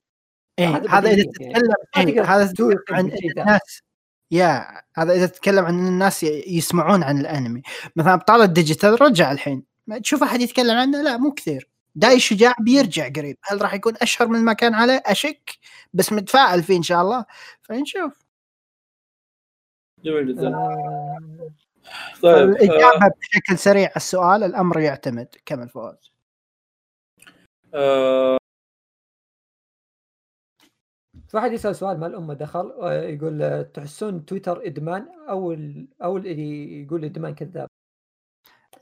[0.59, 1.23] إيه هذا إذا يعني.
[1.23, 3.13] تتكلم ما إيه هذا تتكلم عن.
[3.39, 3.83] الناس
[4.31, 4.67] yeah
[4.97, 7.63] هذا إذا تتكلم عن الناس يسمعون عن الأنمي
[7.97, 9.63] مثلا ابطال الديجيتال رجع الحين ما
[9.99, 11.69] تشوف أحد يتكلم عنه؟ لا مو كثير.
[11.95, 13.37] داي شجاع بيرجع قريب.
[13.43, 15.59] هل راح يكون أشهر من ما كان عليه؟ أشك
[15.93, 17.25] بس متفائل فيه إن شاء الله.
[17.63, 18.19] فنشوف.
[20.05, 20.49] جميل جدا.
[20.49, 21.51] آه،
[22.23, 25.29] طيب آه، الإجابة بشكل سريع على السؤال الأمر يعتمد.
[25.47, 26.13] كمل فوز
[27.75, 28.39] آه،
[31.29, 35.89] في واحد يسأل سؤال ما له دخل آه، يقول آه، تحسون تويتر إدمان؟ أو ال...
[36.03, 37.69] أو اللي يقول إدمان كذاب.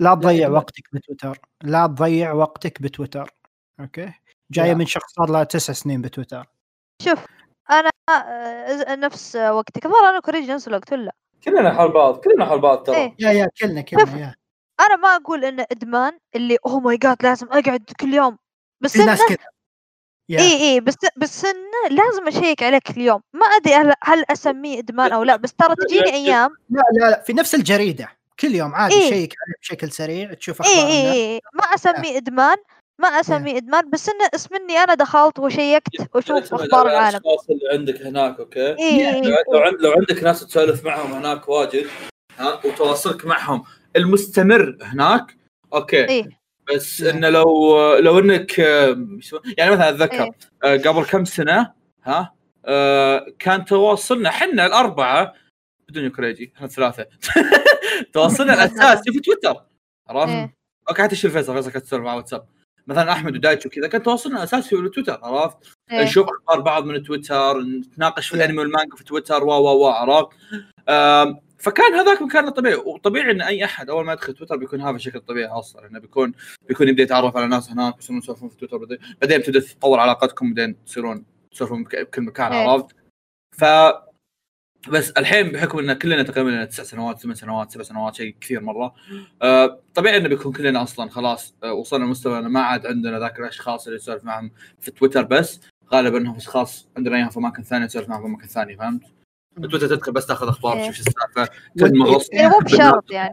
[0.01, 0.48] لا تضيع.
[0.48, 1.39] وقتك بتويتر.
[1.62, 3.31] لا تضيع وقتك بتويتر.
[3.81, 4.12] أوكي؟
[4.51, 4.74] جاية لا.
[4.74, 6.47] من شخص صار له تسع سنين بتويتر.
[7.02, 7.27] شوف
[7.70, 9.86] أنا آه، نفس وقتك.
[9.86, 11.12] الظاهر أنا كوريجي نفس الوقت ولا؟
[11.44, 12.97] كلنا حول بعض كلنا حول بعض ترى.
[12.97, 13.14] إيه.
[13.18, 14.34] yeah yeah كلنا كلنا yeah.
[14.81, 18.39] أنا ما أقول انه إدمان اللي oh my God لازم أقعد كل يوم.
[18.81, 19.47] بس في ناس انه كذا
[20.31, 23.20] اي اي بس بس إنه لازم أشيك عليه كل يوم.
[23.32, 26.56] ما أدري هل, هل أسميه إدمان أو لا بس ترى تجيني أيام.
[26.70, 28.19] لا لا لا في نفس الجريدة.
[28.40, 29.10] كل يوم عادي إيه.
[29.10, 32.56] شيك عليه بشكل سريع تشوف اي أخبار اي الناس اي ما اسميه إدمان
[33.00, 37.16] ما اسميه إدمان بس إنه اسم إني أنا دخلت وشيكت وأشوف أخبار العالم.
[37.16, 41.12] الأشخاص اللي عندك هناك أوكي؟ اي اي لو لو عند- لو عندك ناس تسولف معهم
[41.12, 41.86] هناك واجد
[42.38, 43.62] ها وتواصلك معهم
[43.96, 45.36] المستمر هناك
[45.74, 46.08] أوكي.
[46.08, 46.28] اي
[46.74, 47.10] بس إيه.
[47.10, 50.30] إنه لو لو إنك يعني مثلا أتذكر إيه.
[50.64, 51.72] آه، قبل كم سنة
[52.04, 52.34] ها
[52.66, 55.34] آه، كان تواصلنا إحنا الأربعة
[55.90, 57.06] بدون كريجي إحنا الثلاثه
[58.12, 59.56] تواصلنا الاساسي في تويتر
[60.08, 60.54] عرفت؟ إيه.
[60.88, 62.46] أوكي حتى شيل فيصل فيصل كانت تسولف مع واتساب
[62.86, 65.56] مثلا أحمد ودايتش وكذا كان تواصلنا اساسي في تويتر عرفت؟
[65.92, 66.02] إيه.
[66.02, 70.28] نشوف أخبار بعض من تويتر نتناقش في الأنمي والمانجا في تويتر و و و عرفت؟
[71.58, 75.20] فكان هذاك مكان طبيعي وطبيعي إن أي أحد أول ما يدخل تويتر بيكون هذا بشكل
[75.20, 76.32] طبيعي أصلا إنه بيكون
[76.68, 78.76] بيكون يبدأ يتعرف على ناس هناك يصيرون يسولفون في تويتر
[79.20, 82.68] بعدين تبدأ تتطور علاقتكم بعدين تصيرون تسولفون بك- بكل مكان إيه.
[82.68, 82.86] عرفت؟
[83.58, 83.64] ف
[84.89, 88.94] بس الحين بحكم إن كلنا تقريبا تسع سنوات ثمان سنوات سبع سنوات شيء كثير مرة
[89.43, 93.39] آه، طبيعي إنه بيكون كلنا أصلا خلاص آه، وصلنا لمستوى إنه ما عاد عندنا ذاك
[93.39, 94.51] الأشخاص اللي نسولف معهم
[94.81, 95.61] في تويتر بس
[95.93, 99.02] غالبا انهم أشخاص عندنا إياهم في اماكن ثانية نسولف معهم في اماكن ثانية فهمت؟
[99.57, 100.90] تويتر تدخل بس تاخذ أخبار إيه.
[100.90, 101.40] تشوف شو السالفة
[101.81, 103.32] وال- تنمغص يعني مو بشرط يعني.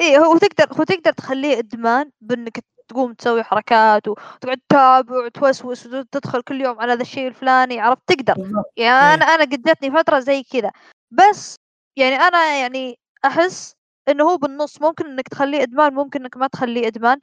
[0.00, 6.42] اي هو تقدر هو تقدر تخليه إدمان بإنك تقوم تسوي حركات وتقعد تتابع وتوسوس وتدخل
[6.42, 8.34] كل يوم على هذا الشيء الفلاني عرفت؟ تقدر.
[8.76, 9.14] يعني إيه.
[9.14, 10.70] أنا أنا قد جتني فترة زي كذا.
[11.10, 11.56] بس
[11.96, 13.74] يعني أنا يعني أحس
[14.08, 17.18] إنه هو بالنص ممكن إنك تخليه إدمان ممكن إنك ما تخليه إدمان.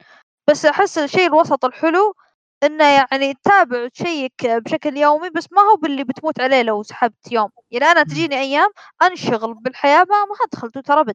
[0.50, 2.14] بس أحس الشيء الوسط الحلو
[2.64, 7.50] إنه يعني تتابع وتشيك بشكل يومي بس ما هو باللي بتموت عليه لو سحبت يوم.
[7.70, 8.68] يعني أنا تجيني أيام
[9.02, 11.14] أنشغل بالحياة ما ما أدخل تويتر ابد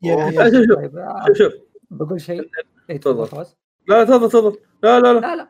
[0.04, 1.52] شوف شوف طيب آه، شوف.
[1.90, 2.50] بقول شيء.
[2.90, 3.46] إيه، تفضل.
[3.88, 5.48] لا تفضل تفضل لا لا لا لا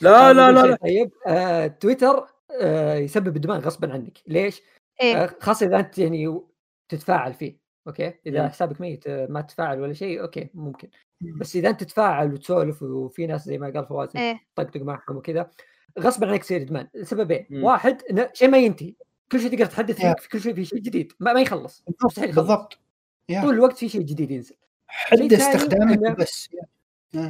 [0.00, 0.76] لا لا لا بقول لا.
[0.76, 2.26] طيب آه، تويتر
[2.60, 4.62] آه، يسبب ادمان غصبا عنك ليش؟
[5.02, 6.40] إيه آه، خاصه إذا أنت يعني
[6.88, 8.48] تتفاعل فيه أوكي إذا مم.
[8.48, 10.88] حسابك ميت آه، ما تتفاعل ولا شيء أوكي ممكن
[11.20, 11.38] مم.
[11.38, 15.50] بس إذا أنت تتفاعل وتسولف وفي ناس زي ما قال فواز إيه تطقطق معهم وكذا
[15.98, 17.64] غصبا عنك يصير إدمان لسببين مم.
[17.64, 18.94] واحد إنه شيء ما ينتهي
[19.32, 19.96] كل شيء تقدر تحدث.
[19.96, 22.78] فيه في كل شيء في شيء جديد ما, ما يخلص مستحيل يخلص بالضبط.
[23.42, 24.56] طول الوقت في شيء جديد ينزل
[24.86, 26.48] حد استخدامك بس.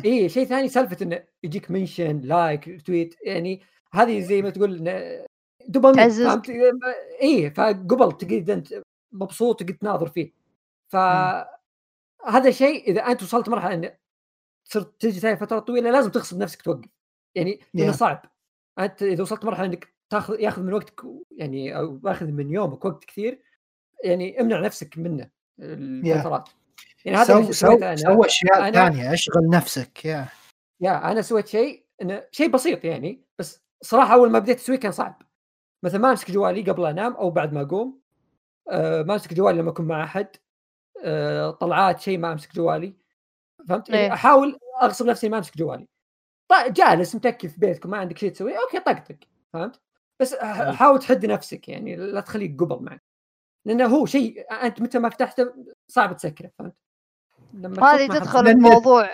[0.05, 3.63] اي شيء ثاني سالفة انه يجيك mention like tweet يعني
[3.93, 4.85] هذه زي ما تقول
[5.69, 6.09] دوبامين.
[6.25, 6.51] فهمت؟
[7.23, 8.83] اي فقبل تقعد أنت
[9.13, 10.33] مبسوط تقعد تناظر فيه.
[10.89, 10.97] ف
[12.27, 13.97] هذا شيء إذا أنت وصلت مرحلة انه
[14.65, 16.89] صرت تجي تاي فترات طويلة لازم تغصب نفسك توقف.
[17.35, 17.97] يعني لأنه Yeah.
[17.97, 18.23] صعب.
[18.79, 23.05] أنت إذا وصلت مرحلة إنك تاخذ ياخذ من وقتك يعني أو ياخذ من يومك وقت
[23.05, 23.41] كثير
[24.05, 25.31] يعني امنع نفسك منه
[25.61, 26.49] الفترات.
[27.05, 30.29] يعني هذا سو سو سو أشياء ثانية أشغل نفسك يا
[30.81, 34.93] يا أنا سويت شيء إنه شيء بسيط يعني بس صراحة أول ما بديت أسويه كان
[34.93, 35.23] صعب.
[35.85, 38.01] مثلا ما أمسك جوالي قبل أنام أو بعد ما أقوم.
[38.71, 40.29] آه ما أمسك جوالي لما أكون مع أحد.
[41.05, 42.95] آه طلعات شيء ما أمسك جوالي.
[43.69, 44.13] فهمت؟ يعني إيه.
[44.13, 45.89] أحاول أغصب نفسي ما أمسك جوالي.
[46.51, 49.17] طيب جالس متكي في بيتك وما عندك شيء تسويه أوكي طقطق.
[49.53, 49.81] فهمت؟
[50.21, 53.03] بس ح- حاول تحد نفسك يعني لا تخليك قبل معك.
[53.67, 55.55] لأنه هو شيء أنت متى ما فتحته
[55.89, 56.75] صعب تسكره فهمت؟
[57.55, 59.11] لما هذه تدخل بموضوع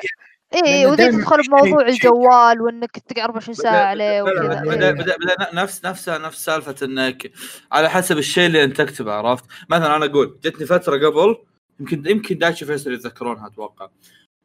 [0.54, 5.84] اي ودي تدخل بموضوع الجوال وإنك تقعد 24 ساعة عليه وكذا بدا بدا, بدا نفس
[5.84, 7.32] نفس نفس سالفة إنك
[7.72, 11.36] على حسب الشيء اللي أنت تكتبه عرفت؟ مثلا أنا أقول جتني فترة قبل
[11.80, 13.88] يمكن يمكن دايتشي فيصل يتذكرونها أتوقع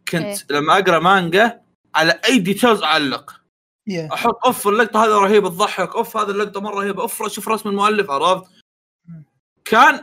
[0.08, 0.38] كنت إيه.
[0.50, 1.62] لما أقرأ مانجا
[1.96, 3.42] على أي details أعلق
[3.88, 7.70] يا أحط أوف اللقطة هذه رهيبه تضحك أوف هذه اللقطة مرة رهيبة أوف شوف رسم
[7.70, 8.65] المؤلف عرفت؟
[9.66, 10.00] كان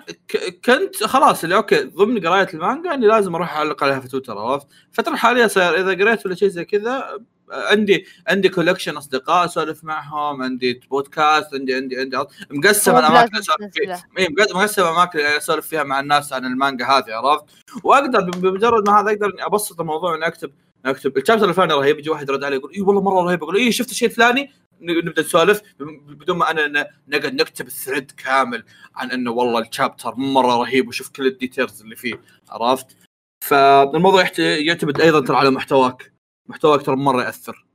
[0.64, 4.66] كنت خلاص اللي okay ضمن قراية المانجا اني لازم أروح اعلق عليها في تويتر عرفت؟
[4.90, 7.20] الفترة الحاليه صاير إذا قريت ولا شيء زي كذا
[7.52, 12.16] عندي عندي collection أصدقاء أسولف معهم عندي بودكاست عندي عندي عندي
[12.50, 14.02] مقسم الأماكن أسولف فيها.
[14.18, 17.44] إيه، مقسم اماكن أسولف فيها مع الناس عن المانجا هذه عرفت؟
[17.84, 20.52] وأقدر بمجرد ما هذا أقدر إني أبسط الموضوع اني أكتب
[20.86, 21.18] أكتب.
[21.18, 23.72] ال chapter الفلاني رهيب يجي واحد يرد علي يقول إي والله مرة رهيب أقول إي
[23.72, 24.50] شفت الشيء الفلاني؟
[24.82, 28.64] نبدأ نسولف بدون ما أنا نقعد نكتب ال thread كامل
[28.94, 32.96] عن إنه والله ال chapter مرة رهيب وشوف كل ال details اللي فيه عرفت؟
[33.44, 36.12] فالموضوع يعتمد أيضا ترى على محتواك
[36.48, 37.66] محتواك ترى مرة يأثر.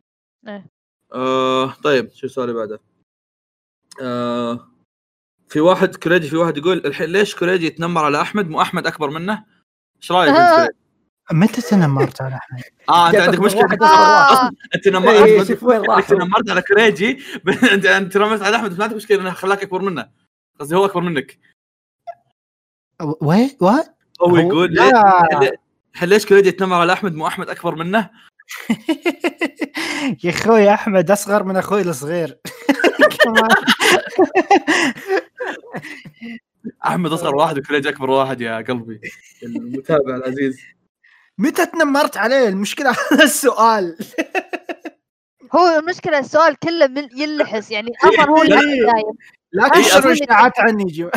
[0.47, 0.65] إيه
[1.13, 2.79] آه طيب شو السؤال اللي بعده؟
[4.01, 4.71] آه
[5.47, 9.09] في واحد كريجي في واحد يقول الحين ليش كريجي يتنمر على أحمد مو أحمد أكبر
[9.09, 9.45] منه؟
[10.01, 10.75] إيش رأيك أنت
[11.31, 14.33] متى تنمرت على أحمد؟ آه أنت عندك مشكلة آه.
[14.33, 16.13] أصلا أنت نمرت إيه، شوف وين أنت.
[16.13, 17.19] نمرت على كريجي
[17.73, 20.09] انت أنت نمرت على أحمد بس ما عندك مشكلة انه خلاك أكبر منه
[20.59, 21.39] قصدي هو أكبر منك
[23.21, 24.79] وين؟ وات؟ هو يقول
[25.95, 28.09] هل ليش كريجي يتنمر على أحمد مو أحمد أكبر منه؟
[30.23, 32.37] يا أخوي أحمد أصغر من أخوي الصغير.
[36.85, 39.01] أحمد أصغر واحد وكريجي أكبر واحد يا قلبي
[39.43, 40.59] المتابع العزيز
[41.37, 43.97] متى تنمرت عليه المشكلة هذا السؤال
[45.55, 48.61] هو المشكلة السؤال كله من يلحس يعني أصلا هو اللي إيه.
[48.61, 49.15] دايم
[49.51, 51.09] لا اللي- اشاعات عني.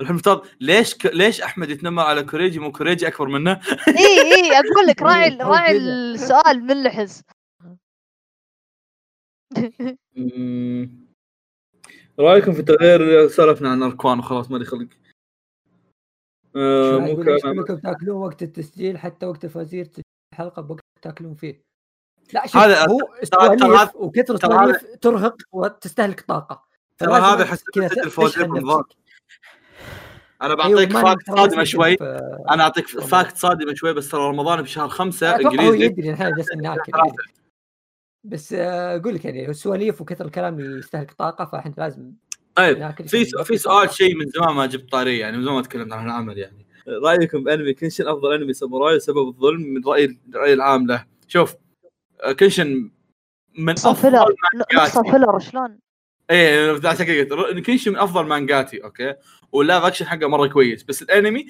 [0.00, 1.06] المفترض ليش ك...
[1.06, 3.94] ليش أحمد يتنمر على كوريجي مو كوريجي أكبر منه؟ اي
[4.36, 5.76] اي أقول لك راعي إيه، راعي.
[5.76, 7.22] السؤال منلحس
[10.16, 11.10] مم.
[12.20, 14.88] رأيكم في تغيير سولفنا عن أركوان وخلاص مالي خلق
[16.56, 19.88] آه، كلام كلكم تاكلون وقت التسجيل حتى وقت الفوازير
[20.32, 21.62] الحلقة بوقت تاكلون فيه
[22.32, 26.64] لا شوف هذا- هو ترى- ترى سواليف وكثر ترى ترهق وتستهلك طاقة
[26.98, 28.46] ترى هذا أنت حسب كذا ست تشحن الفوازير.
[28.46, 28.84] بالنظام.
[30.42, 32.86] أنا أيوة، بعطيك ما فاكت صادمة شوي في- أنا أعطيك.
[32.88, 36.62] فاكت صادمة شوي بس ترى رمضان بشهر خمسة أتوقع هو إنجليزي يدري إن إحنا جالسين
[36.62, 37.06] ناكل ثلاثة.
[37.06, 37.32] يدري.
[38.24, 42.12] بس آه، أقول لك يعني السواليف وكثر الكلام يستهلك طاقة فإحنا لازم
[42.60, 43.90] طيب ناكل في في سؤال.
[43.90, 46.66] شيء من زمان ما جبت طاريه يعني من زمان ما تكلمت عن العمل يعني.
[46.88, 51.54] رأيكم بانمي كنشن أفضل أنمي ساموراي وسبب الظلم من رأي الرأي العام له؟ شوف
[52.22, 52.90] آه، كنشن
[53.58, 54.34] من أفضل
[54.76, 55.78] نص filler شلون؟
[56.30, 59.14] إيه عشان كذا قلت كنشن من أفضل مانجاتي okay؟
[59.52, 60.82] وال live action حقه مرة كويس.
[60.82, 61.46] بس الأنمي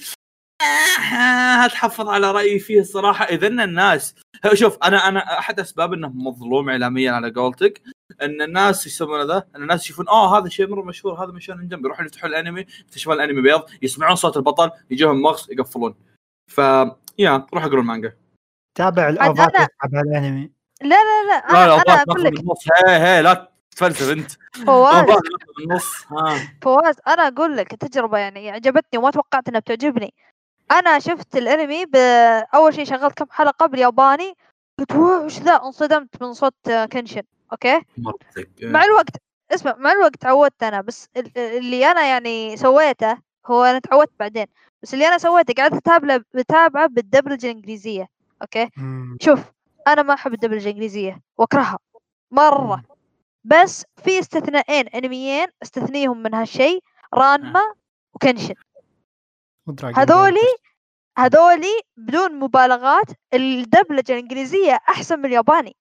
[0.63, 3.25] آه، هتحفظ على رأيي فيه الصراحة.
[3.25, 4.15] اذا الناس
[4.55, 7.83] شوف أنا أنا أحد أسباب انه مظلوم اعلاميا على قولتك.
[8.23, 11.69] أن الناس يسمونه ذا أن الناس يشوفون آه هذا شيء مرة مشهور هذا من شان
[11.69, 15.95] جنب يروحون يفتحون الأنمي يكتشفون الأنمي بيض يسمعون صوت البطل يجيهم مغص يقفلون.
[16.51, 16.59] ف
[17.19, 18.13] يا روح اقروا المانجا.
[18.75, 20.51] تابع ال OVA ات تابع الأنمي.
[20.83, 22.35] لا لا لا لا لا أنا, أنا أوباك أقول لك.
[22.87, 24.31] هي هي لا تفلسف أنت.
[24.67, 25.07] فواز.
[26.63, 30.15] فواز أنا أقول لك تجربه يعني عجبتني وما توقعت إنها بتعجبني.
[30.73, 31.87] أنا شفت الأنمي.
[32.55, 34.35] أول شيء شغلت كم حلقة بالياباني
[34.79, 37.23] قلت "wow، وش ذا؟ انصدمت من صوت كنشن.
[37.53, 39.17] okay؟ مرتك مع الوقت
[39.51, 44.47] اسمع مع الوقت تعودت أنا بس ال- اللي أنا يعني سويته هو أنا تعودت بعدين
[44.83, 48.09] بس اللي أنا سويته قعدت أتابعه بتابعه بالدبلجة الإنجليزية
[48.43, 49.17] أوكي؟ مم.
[49.21, 49.41] شوف
[49.89, 51.79] أنا ما أحب الدبلجة الإنجليزية وأكرهها
[52.31, 52.83] مرة.
[53.45, 56.83] بس في استثناءين أنميين استثنيهم من هالشيء
[57.15, 57.61] رانما
[58.15, 58.55] وكنشن.
[59.67, 60.55] ودراجون هذولي.
[61.19, 65.69] هذولي بدون مبالغات الدبلجة الإنجليزية أحسن من الياباني.
[65.69, 65.80] آه، آه،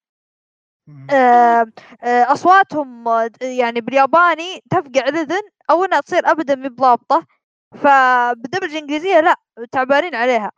[2.04, 7.26] اصواتهم آه، يعني بالياباني تفقع الاذن أو إنها تصير ابدا مي بضابطه
[7.72, 9.36] فبالدبلجه الإنجليزية لا
[9.72, 10.52] تعبانين عليها.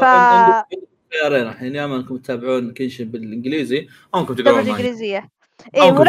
[0.00, 0.04] ف
[1.12, 5.28] خيارين الحين يا اما أنكم تتابعون كنشن بالإنجليزي أو أنكم تقرون الدبلجه مانجا الانجليزيه
[5.76, 6.02] أو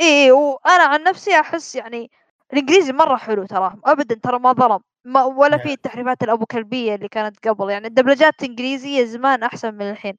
[0.00, 2.10] اي اي وأنا عن نفسي أحس يعني
[2.52, 5.66] الإنجليزي مرة حلو ترى ابدا ترى ما ظلم ما ولا نعم.
[5.66, 10.14] في التحريفات الابو كلبيه اللي كانت قبل يعني الدبلجات الانجليزيه زمان أحسن من الحين.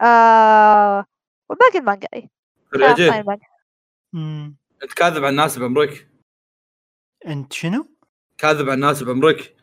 [0.00, 1.04] آه
[1.50, 2.30] والباقي المانجا اي.
[4.82, 6.08] انت كاذب على الناس بعمرك
[7.26, 7.88] أنت شنو؟
[8.38, 9.56] كاذب على الناس بعمرك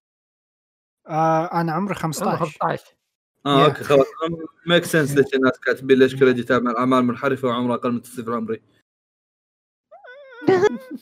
[1.08, 2.95] آه أنا عمري عمره 15 15
[3.45, 3.66] آه يا.
[3.65, 4.08] okay خلاص.
[4.68, 8.62] make sense ليش الناس كاتبين ليش كريدي يتابع الأعمال المنحرفه وعمره أقل من التصنيف العمري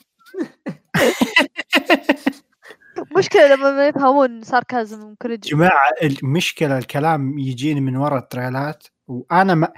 [3.16, 9.72] مشكلة لما ما يفهمون sarcasm كوريجي جماعة المشكلة الكلام يجيني من ورا التريلات وأنا ما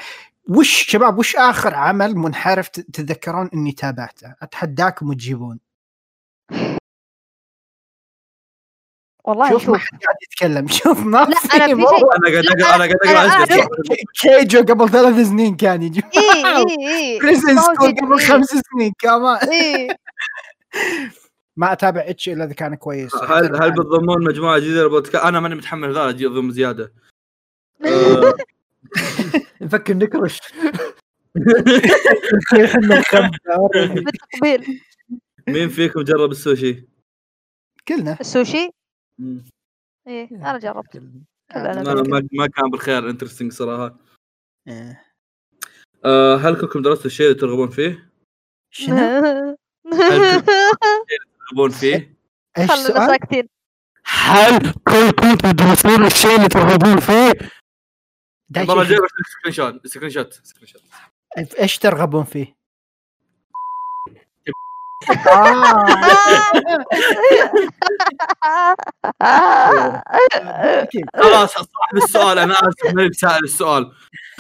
[0.49, 5.61] وش شباب وش آخر عمل منحرف تتذكرون إني تابعته؟ أتحداكم وتجيبون.
[9.25, 9.87] والله شوف ما شوف.
[9.87, 11.57] حد قاعد يتكلم شوف ما لا، في.
[11.57, 11.81] أنا في.
[11.83, 13.69] شيء- أنا قاعد لا، أقرأ- أنا قاعد أنا اقرا
[14.21, 16.03] كيجو قبل ثلاث سنين كان يجي.
[16.17, 16.65] إي إي
[16.97, 17.19] إي.
[17.55, 18.21] ما سكول قبل.
[18.21, 19.97] خمس سنين كمان إي.
[21.57, 23.15] ما أتابع إتش إلا إذا كان كويس.
[23.15, 26.93] هل هل بتضمون مجموعة جديدة للبودكاست؟ أنا ماني متحمل ذا أجي أضم زيادة.
[27.87, 28.35] آه،
[29.63, 30.41] نفكر نكرش
[34.05, 34.81] بالتقبيل
[35.49, 36.89] مين فيكم جرب السوشي؟
[37.89, 38.71] كلنا السوشي.
[40.07, 43.99] إيه أنا جربت كلنا ما, ما, ما كان بالخير انترستنج صراحة
[44.69, 45.05] إيه.
[46.05, 48.13] آه هل كلكم درستوا الشيء اللي ترغبون فيه؟
[48.71, 48.97] شنو؟
[51.51, 52.17] ترغبون فيه؟
[52.59, 53.19] إيش السؤال؟
[54.05, 57.33] هل كنتم تدرسون الشيء اللي ترغبون فيه؟
[58.57, 60.83] screenshot screenshot screenshot
[61.59, 62.63] إيش ترغبون فيه؟
[71.15, 73.93] خلاص صاحب السؤال أنا آسف ماني بسائل السؤال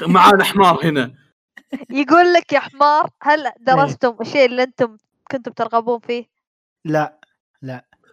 [0.02, 1.14] معانا حمار هنا
[1.90, 4.96] يقول لك يا حمار هل درستم الشيء اللي أنتم
[5.30, 6.24] كنتم ترغبون فيه؟
[6.84, 7.18] لا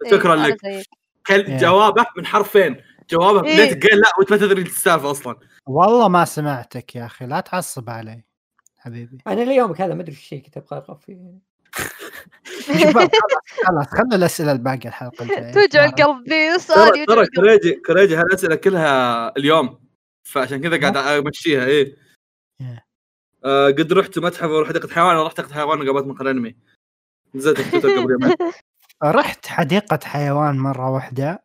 [0.05, 0.65] إيه، شكراً لك.
[0.65, 1.57] إيه.
[1.57, 3.55] جوابه من حرفين جوابه إيه.
[3.57, 5.35] ليت قال لا وأنت ما تدري السالفه أصلا
[5.69, 8.23] والله ما سمعتك يا أخي لا تعصب علي
[8.77, 9.17] حبيبي.
[9.27, 11.17] أنا ليومك هذا ما أدري إيش الشيء كنت أبغى ارغب فيه.
[12.93, 13.09] خلاص
[13.65, 19.33] خلاص خلنا الأسئلة الباقية الحلقة الجاية توجع القلب ذي سؤال ترى كريجي كريجي هالأسئلة كلها
[19.37, 19.79] اليوم
[20.23, 21.97] فعشان كذا قاعد أمشيها إيه.
[22.61, 22.85] إيه.
[23.45, 26.55] آه قد رحت متحف ولا حديقه حيوان ولا رحت حديقه حيوان وقابلت مقر انمي
[27.35, 28.35] نزلت في تويتر قبل يومين.
[29.03, 31.43] رحت حديقة حيوان مرة واحدة.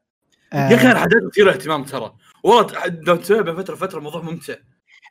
[0.53, 2.15] آه، يا أخي أنا حددت مثير اهتمام ترى.
[2.45, 4.55] والله لو بين فترة وفترة الموضوع ممتع.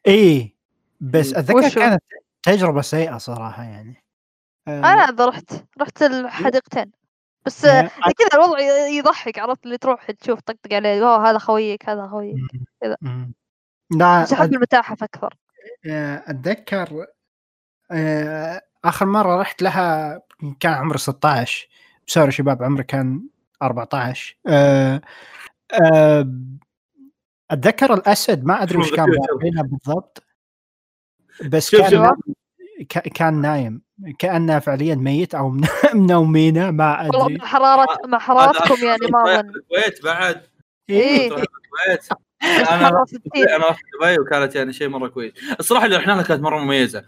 [0.07, 0.55] إي
[0.99, 1.33] بس.
[1.33, 2.03] أتذكر؟ كانت
[2.43, 4.03] تجربة سيئة صراحة يعني.
[4.67, 6.91] آه، أنا إذا رحت رحت الحديقتين.
[7.45, 7.81] بس إيه.
[8.17, 12.35] كذا الوضع يضحك عرفت؟ اللي تروح تشوف طقطق عليه أوه هذا خويك هذا خويك.
[12.81, 12.97] كذا.
[13.91, 15.33] لا احب المتاحف أكثر.
[15.85, 17.05] آه، أتذكر
[17.91, 20.19] آه، آخر مرة رحت لها
[20.59, 21.67] كان عمري 16
[22.07, 23.27] سوري شباب عمري كان
[23.61, 25.01] 14 آه،
[25.73, 26.27] آه،
[27.53, 29.05] أتذكر الأسد ما أدري وش كان.
[29.29, 30.23] ضاربينه بالضبط.
[31.45, 32.97] بس شوف- كان شوف.
[33.15, 33.81] كان نايم.
[34.19, 37.37] كأنه فعليا ميت أو من- منومينه ما والله أدري.
[37.37, 39.49] مع حرارة مع حرارتكم يعني ما أظن.
[39.49, 40.41] الكويت بعد.
[40.89, 41.27] إيه.
[41.27, 42.07] الكويت.
[42.71, 43.21] أنا مرة رحت 60
[43.55, 45.33] أنا رحت دبي وكانت يعني شيء مرة كويس.
[45.59, 47.05] الصراحة اللي رحنا لها كانت مرة مميزة.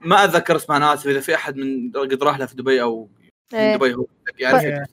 [0.00, 3.10] ما أتذكر اسمها أنا آسف إذا في أحد من قد راح لها في دبي أو
[3.52, 3.76] من إيه.
[3.76, 4.06] دبي هو.
[4.38, 4.84] يعرف إيه.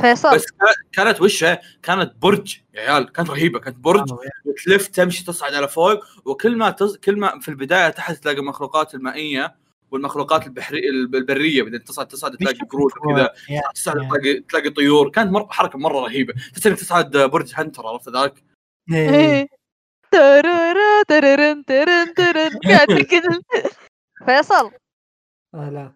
[0.00, 0.34] فيصل.
[0.34, 4.12] بس كا- كانت وشها كانت برج يا عيال كانت رهيبة كانت برج.
[4.44, 6.96] وتلف تمشي تصعد على فوق وكل ما تز...
[6.96, 9.56] كل ما في البداية تحت تلاقي المخلوقات المائية
[9.90, 13.32] والمخلوقات البحريه البرية بعدين تصعد تصعد تلاقي قرود وكذا.
[13.50, 13.96] يا- تصعد.
[14.08, 15.10] تلاقي تلاقي طيور.
[15.10, 15.46] كانت مر...
[15.50, 16.32] حركة مرة رهيبة.
[16.52, 18.34] تحس إنك تصعد برج هنتر عرفت ذاك؟
[18.92, 19.10] إيه.
[19.10, 19.48] إيه.
[20.12, 23.40] ترارا تررن ترن ترن قاعد كذا.
[24.26, 24.70] فيصل.
[25.54, 25.92] آه لا.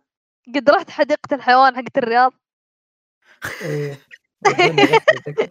[0.55, 2.33] قد رحت حديقة الحيوان حقت الرياض؟
[3.63, 3.99] إيه
[4.47, 5.49] أتذكر.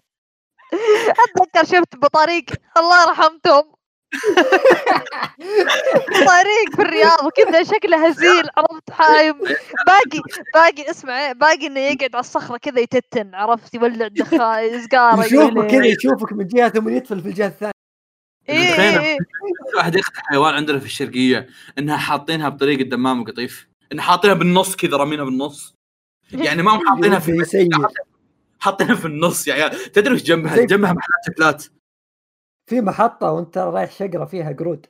[1.24, 2.45] أتذكر شفت بطريق
[2.78, 3.74] الله يرحمتهم.
[6.34, 9.40] طريق في الرياض وكذا شكله هزيل عرفت حايم.
[9.88, 10.22] باقي
[10.53, 15.68] باقي اسمع إيه، باقي إنه يقعد على الصخرة كذا يتتن عرفت يولع دخان سجاره يشوفك
[15.68, 17.74] كذا يشوفك من جهه ثم يدخل في الجهة الثانية.
[18.49, 19.18] اي اي اي
[19.84, 21.48] حديقه الحيوان عندنا في الشرقية
[21.78, 25.76] إنها حاطينها بطريقة دمام وقطيف ان حاطينها بالنص كذا رامينها بالنص.
[26.32, 27.70] يعني ما هم حاطينها في يسير
[28.60, 31.64] حاطينها في النص يا عيال تدري وش جنبها؟ جنبها محلات شكلات
[32.66, 34.86] في محطة وانت رايح شقرة فيها قرود.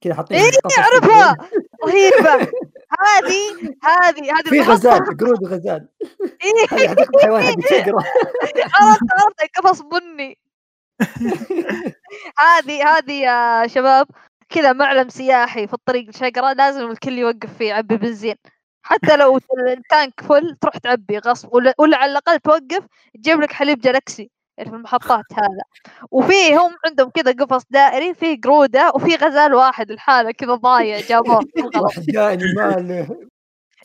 [0.00, 1.36] كذا حاطين إيه، قفص أعرفها.
[1.84, 2.34] رهيبة.
[3.04, 4.60] هذه هذه هذه في.
[4.60, 5.52] غزال قرود
[6.44, 8.04] إيه، حديقه الحيوان حق شقرة.
[8.80, 10.38] عرفت عرفت قفص بني
[12.38, 14.06] هذه هذه يا شباب
[14.48, 18.34] كذا معلم سياحي في الطريق الشقرة لازم الكل يوقف فيه يعبي بنزين
[18.84, 19.38] حتى لو
[19.68, 24.70] التانك فل تروح تعبي غصب ولا, ولا على الأقل توقف تجيب لك حليب جالكسي اللي
[24.70, 25.62] في المحطات هذا.
[26.10, 31.40] وفي هم عندهم كذا قفص دائري فيه قرودة وفي غزال واحد لحاله كذا ضايع جابوه.
[31.82, 33.28] وحداني ماله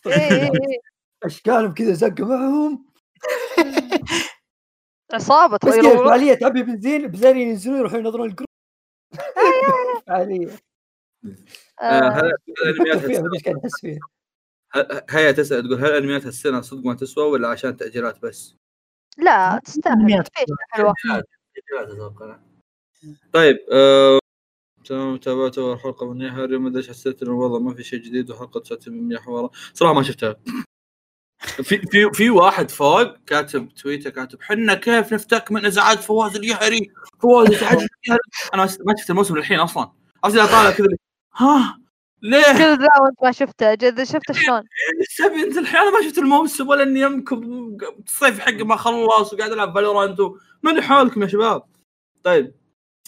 [0.08, 0.80] إيه، إيه، إيه.
[1.24, 2.86] أشكالهم كذا زقوا معهم.
[5.14, 8.48] عصابة بس يروحون- فعالية تعبي بنزين بزين ينزلون يروحون ينظرون القرود.
[10.08, 10.48] فعالية.
[11.82, 12.34] آه، آه، هل
[12.66, 13.46] الانميات
[15.10, 18.56] هيا تسأل تقول هل الانميات هالسنه صدق ما تسوى ولا عشان تاجيلات بس؟
[19.18, 20.24] لا تستاهل.
[23.34, 24.20] طيب آه،
[24.86, 28.32] تمام تابعت أول حلقة من هاري ما أدري حسيت ان الوضع ما في شيء جديد
[28.32, 30.36] وحلقة 99 حوارات صراحة ما شفتها.
[31.40, 36.92] في في في واحد فوق كاتب تويتر كاتب حنا كيف نفتك من إزعاج فواز اليهري
[37.22, 38.22] فواز ازعاج اليهري
[38.54, 39.92] أنا ما شفت الموسم للحين أصلا.
[40.24, 40.88] عرفت اذا طالع كذا
[41.36, 41.80] ها؟
[42.22, 43.74] ليه؟ كل ذا وانت ما شفته.
[43.74, 44.64] جد شفته شلون؟
[45.10, 49.52] سبي انت الحين أنا ما شفت الموسم ولا إني يمكم الصيف حقي ما خلص وقاعد
[49.52, 50.18] ألعب فالورانت
[50.64, 51.64] ماني حالكم يا شباب.
[52.24, 52.56] طيب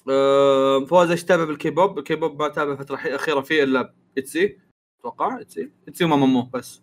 [0.09, 3.93] آه، فواز إيش تابع بال K-pop؟ ال K-pop ما تابع الفترة الحي- الأخيرة فيه إلا
[4.17, 4.59] ITZY.
[4.99, 5.71] أتوقع ITZY.
[5.87, 6.81] ITZY ومامامو بس.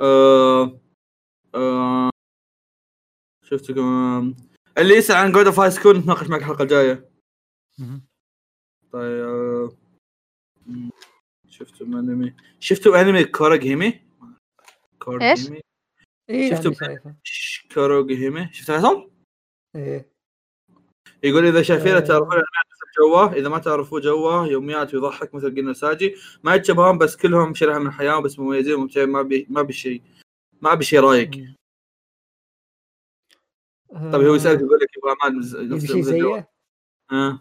[0.00, 0.80] آه
[1.54, 2.10] آه
[3.44, 3.70] شفت
[4.78, 7.10] اللي يسأل عن God of High School نتناقش معك الحلقة الجاية.
[8.92, 9.70] طيب
[11.54, 12.34] آه، شفتوا انمي.
[12.60, 14.00] شفتوا انمي كوراجيمي
[15.08, 15.50] إيش؟
[16.30, 17.14] اي شفتوا يعني شايفه؟
[17.74, 19.10] كوراجيمي شفت فيصل؟
[19.76, 20.10] إيه.
[21.22, 22.00] يقول إذا شايفينه آه.
[22.00, 22.42] تعرفون
[22.98, 26.14] جوه إذا ما تعرفوه جوه يوميات ويضحك مثل قلنا ساجي.
[26.44, 30.02] ما يتشابهون بس كلهم شريحة من الحياة بس مميزين وممتعين ما بي ما بشيء
[30.62, 31.30] ما بشيء رايق.
[33.90, 35.14] طيب هو يسألك يقول لك يبغى
[35.68, 36.48] نفس شيء زيه؟
[37.12, 37.40] آه.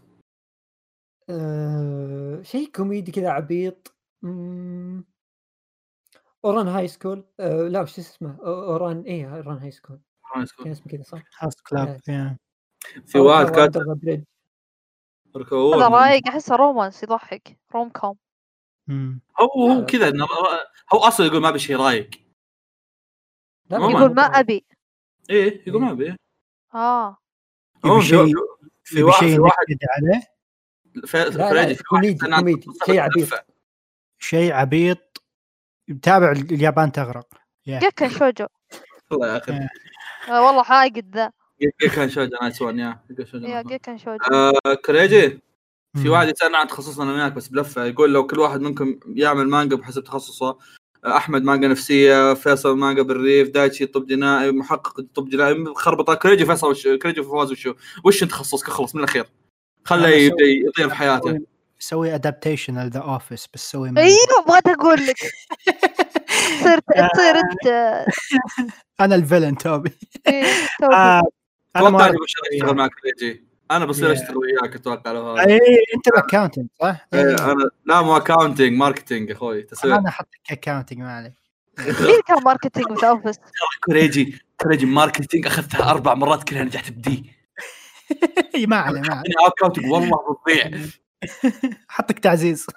[1.30, 3.93] آه، شيء كوميدي كذا عبيط.
[4.24, 5.06] مم.
[6.45, 10.00] Ouran High School لا وش اسمه Ouran إيه Ouran High School
[10.64, 12.38] كان اسمه كذا صح؟ host club yeah.
[13.06, 13.82] في واحد كاتب.
[15.76, 18.18] هذا رايق احسه romance يضحك rom com.
[19.41, 19.86] هو هو.
[19.86, 20.32] كذا إنه-
[20.94, 22.10] هو أصلا يقول ما بشيء رايق
[23.70, 24.00] لا، عموماً.
[24.00, 24.66] يقول ما أبي
[25.30, 26.16] إيه يقول ما أبي
[26.76, 27.18] آه
[27.82, 28.34] في- شيء
[28.84, 30.22] في واحد شيء في واحد عليه
[31.08, 33.30] فريدي في واحد كوميدي- كوميدي، شيء عبيط.
[34.24, 35.24] شيء عبيط
[36.02, 37.28] تابع اليابان تغرق.
[37.68, 38.45] جيكن شوجو.
[39.12, 39.52] والله يا أخي
[40.30, 40.41] آه.
[40.45, 41.32] والله حاقد ذا.
[41.95, 43.68] كان شوجا nice one يا جيكن.
[43.68, 45.30] جيكن شوجو آه، كريجي
[45.95, 46.10] في مم.
[46.10, 47.86] واحد يسألنا عن تخصصنا أنا وياك بس بلفة.
[47.86, 50.58] يقول لو كل واحد منكم يعمل مانجا بحسب تخصصه
[51.06, 56.45] آه، أحمد مانجا نفسية فيصل مانجا بالريف دايتشي طب جنائي محقق طب جنائي خربطه كريجي
[56.45, 57.74] فيصل وش كريجي وفواز وشو؟
[58.04, 59.26] وش تخصصك؟ اخلص من الأخير.
[59.86, 61.53] خله يطير في حياته.
[61.84, 63.90] سوي- adaptation The Office بس سوي.
[63.98, 65.18] أيوه بغيت أقول لك
[66.64, 66.84] صرت
[67.14, 68.06] تصير انت
[69.02, 69.92] أنا ال villain توبي
[70.28, 70.46] إيه،.
[70.94, 71.22] آه،
[71.76, 74.12] أتوقع ما اني بصير اشتغل معك كريجي أنا بصير.
[74.12, 75.60] اشتغل وياك أتوقع لو هذا اي
[75.96, 77.52] أنت ال accountant صح؟ إيه، إيه.
[77.52, 81.34] أنا لا مو اكاونتنج ماركتنج أخوي تسويق أنا احطك accounting ما عليك
[82.08, 83.36] مين كان marketing في Office؟
[83.86, 87.32] كريجي كريجي marketing أخذتها أربع مرات كلها نجحت بدي
[88.56, 90.82] إي، ما عليه ما عليه والله بتضيع
[91.88, 92.68] حطك تعزيز.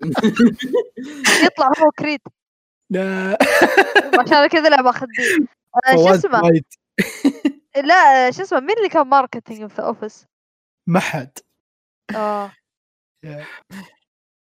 [1.44, 2.20] يطلع هو كريد.
[2.90, 3.38] لا.
[4.20, 4.68] عشان كذا
[5.04, 5.46] دي.
[5.86, 6.40] آه، شو فواز اسمه.
[7.88, 10.26] لا آه، شو اسمه؟ مين اللي كان marketing في Office؟
[10.86, 11.38] ما حد.
[12.14, 12.52] آه.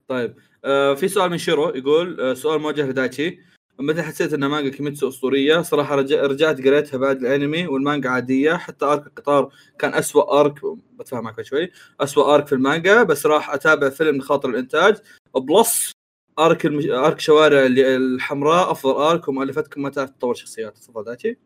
[0.09, 3.41] طيب آه في سؤال من شيرو يقول آه سؤال موجه لدايتشي.
[3.81, 8.85] متى حسيت ان مانجا كيميتسو أسطورية؟ صراحة رجع رجعت قريتها بعد الأنمي والمانجا عادية حتى
[8.85, 10.55] arc القطار كان أسوأ arc
[10.93, 11.71] بتفهم معك شوي
[12.01, 14.97] أسوأ arc في المانجا بس راح أتابع فيلم لخاطر الإنتاج.
[15.35, 15.93] plus
[16.39, 16.87] arc المش...
[16.87, 20.79] arc شوارع الحمراء أفضل arc ومؤلفتكم ما تعرف تطور شخصيات.
[20.79, 21.39] تفضل دايتشي.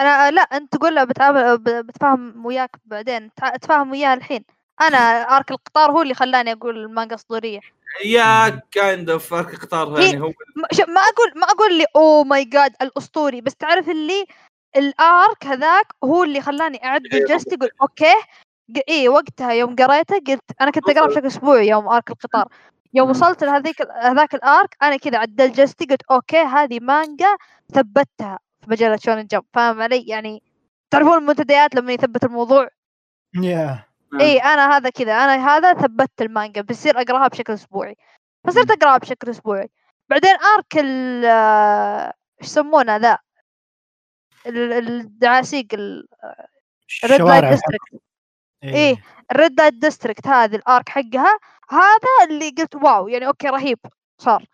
[0.00, 3.30] أنا لا أنت تقول له بتعامل ب- بتفاهم وياك بعدين
[3.62, 4.44] تفاهم وياه الحين.
[4.80, 4.98] أنا
[5.36, 7.60] arc القطار هو اللي خلاني أقول المانجا أسطورية.
[8.04, 10.32] yeah kind of arc القطار هي- يعني هو
[10.88, 14.26] ما أقول ما أقول لي oh my god الأسطوري بس تعرف اللي
[14.76, 18.14] ال arc هذاك هو اللي خلاني اعدل إيه، جلستي أقول okay
[18.88, 22.48] إيه وقتها يوم قريته قلت أنا كنت أقرأ بشكل اسبوعي يوم arc القطار.
[22.94, 23.10] يوم.
[23.10, 27.36] وصلت لهذيك هذاك ال arc أنا كذا عدلت جلستي قلت okay هذه مانجا
[27.74, 29.44] ثبتها في مجلة شونن جمب.
[29.54, 30.42] فاهم علي؟ يعني
[30.90, 32.68] تعرفون المنتديات لما يثبت الموضوع؟
[33.34, 33.87] yeah نعم.
[34.20, 37.96] إي أنا هذا كذا أنا هذا ثبتت المانجا بصير أقراها بشكل أسبوعي.
[38.46, 39.70] فصرت أقراها بشكل أسبوعي.
[40.10, 43.18] بعدين arc ال آه، إيش يسمونه ذا؟
[44.46, 48.04] ال- الدعاسيق ال red light district
[48.64, 49.02] إيه.
[49.32, 51.38] ال red light district هذه ال arc حقها.
[51.70, 53.78] هذا اللي قلت wow يعني okay رهيب
[54.18, 54.44] صار.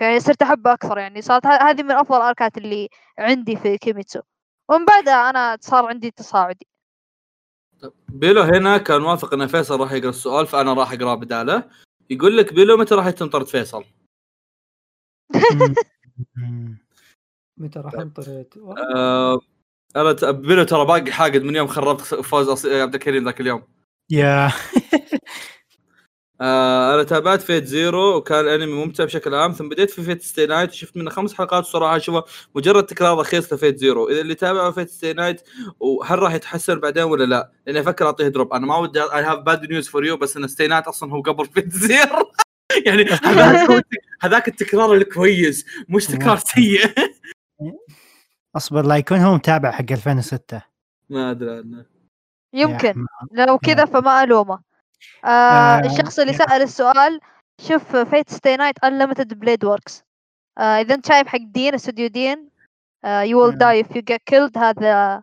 [0.00, 4.20] يعني صرت أحبه أكثر يعني صارت هذه من أفضل الأركات اللي عندي في كيميتسو
[4.68, 6.66] ومن بعدها أنا صار عندي تصاعدي.
[8.08, 11.64] بيلو هنا كان موافق إن فيصل راح يقرأ السؤال فأنا راح اقراه بداله
[12.10, 13.84] يقول لك بيلو متى راح يتنطرد فيصل؟
[15.52, 15.74] مم.
[16.36, 16.78] مم.
[17.58, 18.46] متى راح انطرد؟
[18.94, 19.40] آه
[19.96, 23.62] أنا بيلو ترى باقي حاقد من يوم خربت فوز عبد الكريم ذاك اليوم
[24.10, 24.52] يا
[26.40, 30.46] آه أنا تابعت Fate Zero وكان الأنمي ممتع بشكل عام ثم بديت في Fate Stay
[30.46, 32.24] Night وشفت منه خمس حلقات الصراحه اشوفه
[32.54, 35.42] مجرد تكرار رخيص ل Fate Zero إذا اللي تابعوا Fate Stay Night
[35.80, 39.38] وهل راح يتحسن بعدين ولا لا؟ لأني أفكر أعطيه drop أنا ما ودي I have
[39.38, 42.32] bad news for you بس إن Stay Night أصلا هو قبل Fate Zero
[42.86, 43.04] يعني
[44.20, 46.94] هذاك التكرار الكويس مش تكرار سيء.
[48.56, 50.62] أصبر لا يكون هو متابع حق 2006
[51.10, 51.86] ما أدري عنه.
[52.52, 53.06] يمكن.
[53.32, 54.67] لو كذا فما ألومه.
[55.24, 56.38] آه آه، الشخص اللي yeah.
[56.38, 57.20] سأل السؤال
[57.68, 60.02] شوف Fate Stay Night Unlimited Blade Works
[60.58, 62.50] إذا أنت شايف حق Deen studio Deen
[63.04, 63.58] you will.
[63.58, 65.22] die if you get killed هذا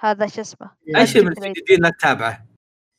[0.00, 2.52] هذا شو اسمه أي شيء من كذا الجديدين لا تتابعه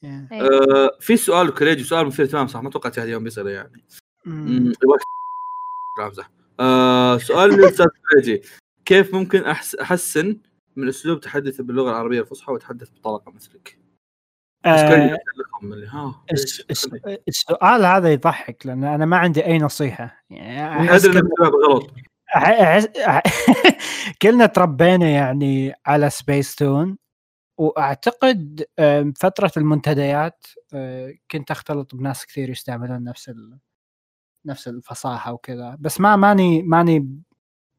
[0.03, 0.31] Yeah.
[0.31, 0.41] إيه.
[0.41, 3.83] آه في سؤال كريجي سؤال مثير اهتمام صح ما توقعت هذا اليوم بيصير يعني
[5.99, 6.29] امزح
[6.59, 8.41] آه سؤال للاستاذ كريجي
[8.85, 10.37] كيف ممكن أحس أحسن
[10.75, 13.77] من أسلوب تحدثي باللغة العربية الفصحى واتحدث بطلاقة مثلك؟
[14.65, 15.17] آه،
[17.27, 20.23] السؤال هذا يضحك لأن أنا ما عندي أي نصيحة.
[20.29, 21.93] يعني ادري انك غلط.
[24.21, 26.97] كلنا تربينا يعني على سبيس تون
[27.57, 28.65] وأعتقد
[29.15, 33.59] فترة المنتديات آه، كنت أختلط بناس كثير يستعملون نفس ال...
[34.45, 35.77] نفس الفصاحة وكذا.
[35.79, 37.07] بس ما ماني ماني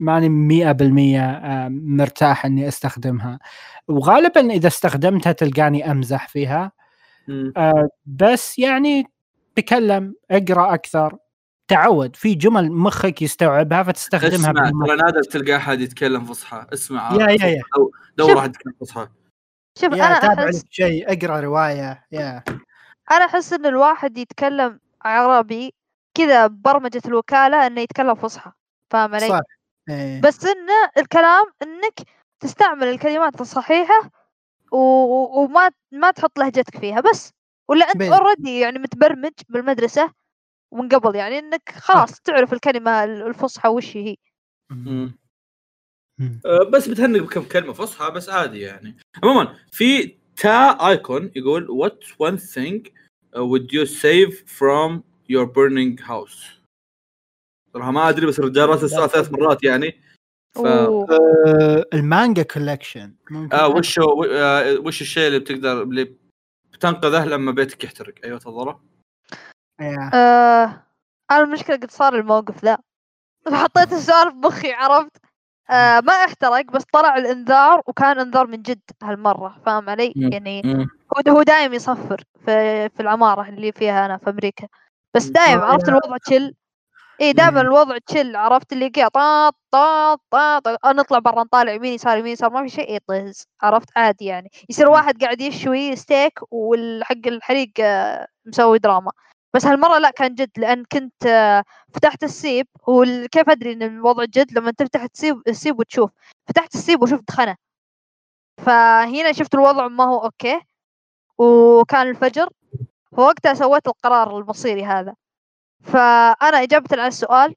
[0.01, 3.39] ماني 100% آم، مرتاح إني أستخدمها.
[3.89, 6.73] وغالبا إذا استخدمتها تلقاني أمزح فيها.
[7.57, 9.05] آه، بس يعني
[9.57, 11.17] تكلم أقرأ أكثر.
[11.69, 16.67] تعود في جمل مخك يستوعبها فتستخدمها اسمع ترى نادر تلقى أحد يتكلم فصحى.
[16.73, 17.63] اسمع يا- يا- يا.
[17.77, 18.37] دو- دور.
[18.37, 19.09] واحد يتكلم فصحى.
[19.79, 22.05] شوف يا أنا تابع أحس لك شيء أقرأ رواية.
[22.13, 22.43] يا.
[23.11, 25.75] أنا أحس إن الواحد يتكلم عربي
[26.15, 28.53] كذا برمجة الوكالة إنه يتكلم فصحى.
[28.91, 29.41] فاهم علي؟ صح.
[29.89, 30.21] إيه.
[30.21, 32.09] بس انه الكلام إنك
[32.41, 34.11] تستعمل الكلمات الصحيحة
[34.73, 34.79] و...
[35.43, 37.31] وما ما تحط لهجتك فيها بس
[37.69, 38.09] ولا أنت بس.
[38.09, 40.13] اوريدي يعني متبرمج بالمدرسة
[40.71, 44.17] ومن قبل يعني إنك خلاص تعرف الكلمة الفصحى وش هي
[44.71, 45.19] مم.
[46.19, 46.41] مم.
[46.47, 52.07] أه، بس بتهنق بكم كلمة فصحى بس عادي يعني عموما في تا ايكون يقول what
[52.07, 52.91] one thing
[53.37, 56.54] uh, would you save from your burning house
[57.75, 60.01] صراحة ما أدري بس الرجال راسل السؤال ثلاث مرات يعني.
[60.55, 60.67] ف.
[60.67, 66.17] آه، المانجا collection ممكن آه وش هو آه وش الشيء اللي بتقدر اللي
[66.73, 68.75] بتنقذه لما بيتك يحترق؟ أيوه تفضل.
[69.81, 70.11] yeah.
[70.15, 70.87] آه
[71.31, 72.79] أنا المشكلة قد صار الموقف ذا.
[73.51, 75.17] فحطيت السؤال في مخي عرفت؟
[75.71, 80.33] آه ما احترق بس طلع الإنذار وكان إنذار من جد هالمرة فاهم علي؟ مم.
[80.33, 80.63] يعني.
[81.17, 84.69] هو هو دايم يصفر في في العمارة اللي فيها أنا في أمريكا.
[85.15, 86.55] بس دايم آه، عرفت الوضع chill
[87.21, 87.61] إي دائما.
[87.61, 92.51] الوضع chill عرفت اللي كذا طاط طاط طاط نطلع برا نطالع يمين يسار يمين يسار
[92.51, 94.51] ما في شيء يطز عرفت عادي يعني.
[94.69, 99.11] يصير واحد قاعد يشوي ستيك والحق الحريق آه، مسوي دراما.
[99.55, 101.65] بس هالمرة لا كان جد لأن كنت آه،
[101.95, 106.11] فتحت السيب هو ال- كيف أدري إن الوضع جد؟ لما تفتح السيب السيب وتشوف
[106.49, 107.57] فتحت السيب وشفت دخنة
[108.67, 110.61] فهنا شفت الوضع ما هو okay
[111.39, 112.49] وكان الفجر
[113.17, 115.15] فوقتها سويت القرار المصيري هذا.
[115.85, 117.55] فأنا إجابة على السؤال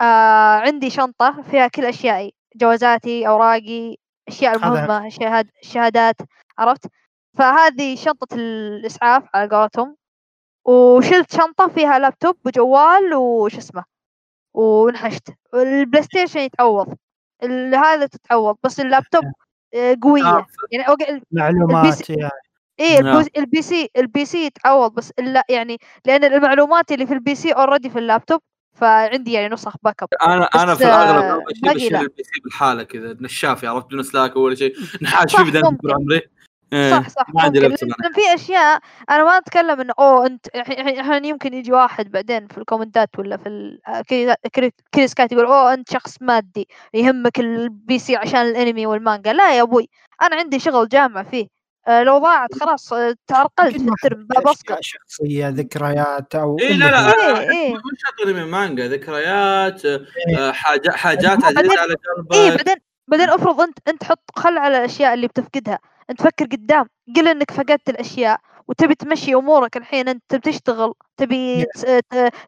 [0.00, 3.96] آه عندي شنطة فيها كل أشيائي جوازاتي أوراقي
[4.28, 6.16] أشياء المهمة شهاد شهادات
[6.58, 6.86] عرفت؟
[7.38, 9.96] فهذه شنطة الإسعاف على قولتهم.
[10.64, 13.84] وشلت شنطة فيها لابتوب وجوال وش اسمه
[14.54, 15.28] ونحشت.
[15.54, 16.94] ال PlayStation يتعوض
[17.74, 19.22] هذا تتعوض بس اللابتوب
[19.74, 20.46] آه، قوية.
[20.72, 22.30] يعني أوق- ال- معلومات يا.
[22.80, 23.24] إيه نعم.
[23.38, 27.90] ال PC ال PC يتعوض بس لا يعني لأن المعلومات اللي في ال PC already
[27.90, 28.40] في اللابتوب
[28.74, 31.96] فعندي يعني نسخ backup أنا أنا في الأغلب آه، أول شيء باقي بشيل.
[31.96, 35.62] البي سي بالحالة كذا نشاف عرفت بدون سلاك ولا شيء نحاش فيه بدل
[35.94, 36.20] عمري
[36.90, 37.76] صح صح ما عندي لأن
[38.14, 38.80] في أشياء
[39.10, 43.48] أنا ما أتكلم إنه أوه أنت الحين يمكن يجي واحد بعدين في الكومنتات ولا في
[43.48, 44.36] ال- آه، كذا-
[44.92, 49.62] كذا سكات يقول أوه أنت شخص مادي يهمك ال PC عشان الانمي والمانجا لا يا
[49.62, 49.88] أبوي
[50.22, 51.42] أنا عندي شغل جامعة فيه.
[51.44, 57.74] آه، لو ضاعت خلاص آه، تعرقلت أشياء شخصية ذكريات أو اي لا لا إيه، إيه.
[57.74, 57.80] مش
[58.34, 62.56] من مانجا ذكريات آه، حاجات حاجات بعدين- عزيزه على قلبك.
[62.56, 62.76] بعدين
[63.08, 65.78] بعدين افرض أنت أنت حط خل على الأشياء اللي بتفقدها.
[66.10, 66.86] أنت فكر قدام
[67.16, 68.40] قل إنك فقدت الأشياء.
[68.70, 71.66] وتبي تمشي أمورك الحين أنت تبي تشتغل تبي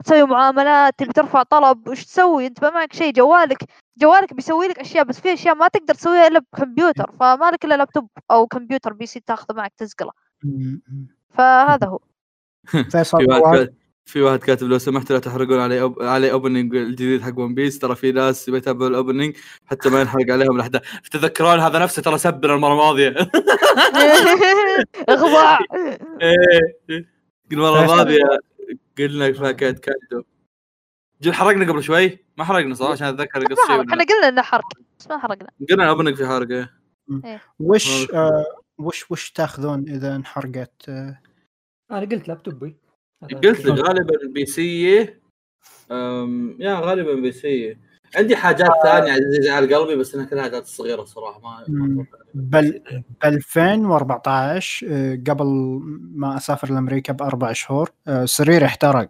[0.04, 3.64] تسوي معاملات تبي ترفع طلب وش تسوي؟ أنت ما معك شيء جوالك
[3.98, 7.74] جوالك بيسوي لك أشياء بس في أشياء ما تقدر تسويها إلا بكمبيوتر فما لك إلا
[7.74, 9.72] لابتوب أو كمبيوتر PC تاخذه معك
[10.44, 10.76] م.
[11.30, 11.98] فهذا هو.
[12.90, 13.72] فيصل
[14.04, 14.22] في.
[14.22, 16.02] واحد كاتب لو سمحت لا تحرقون علي op...
[16.02, 20.30] علي opening الجديد حق One Piece ترى في ناس بيتابعوا ال opening حتى ما ينحرق
[20.30, 23.14] عليهم الاحداث تتذكرون هذا نفسه؟ ترى سبنا المرة الماضية.
[25.08, 25.58] اخضاع
[26.22, 27.08] إيه.
[27.52, 27.80] المرة.
[27.82, 28.24] الماضية
[28.98, 30.22] قلنا فيها كاد كادو
[31.22, 34.28] جل حرقنا قبل شوي؟ ما حرقنا صح عشان أتذكر ما قصه حرق شيء إحنا قلنا
[34.28, 34.68] إنه حرق
[34.98, 35.48] بس ما حرقنا.
[35.70, 37.42] قلنا اوبننج في حرق إيه.
[37.60, 38.44] وش آه
[38.78, 41.18] وش وش تاخذون إذا انحرقت؟ آه
[41.90, 42.76] أنا قلت لابتوبي
[43.44, 43.66] قلت.
[43.66, 45.08] لك غالبا بي سي.
[45.90, 47.76] أم، يا غالبا بي سي.
[48.16, 52.06] عندي حاجات ثانية عزيزه على قلبي بس إنها كلها حاجات صغيرة صراحة ما.
[52.34, 52.82] بل
[53.22, 55.46] ب 2014 آه، قبل
[56.14, 59.08] ما أسافر لأمريكا بأربع شهور آه، سريري احترق.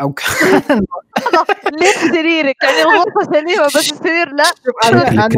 [0.00, 0.26] أو كان
[1.80, 4.44] ليش سريرك؟ يعني الغرفة سليمة بس السرير لا.
[4.84, 5.28] أنا ما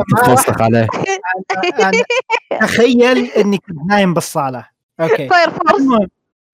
[0.60, 0.88] عليه.
[2.60, 4.68] تخيل اني كنت نايم بالصالة.
[5.00, 5.28] okay.
[5.28, 6.08] Fire Force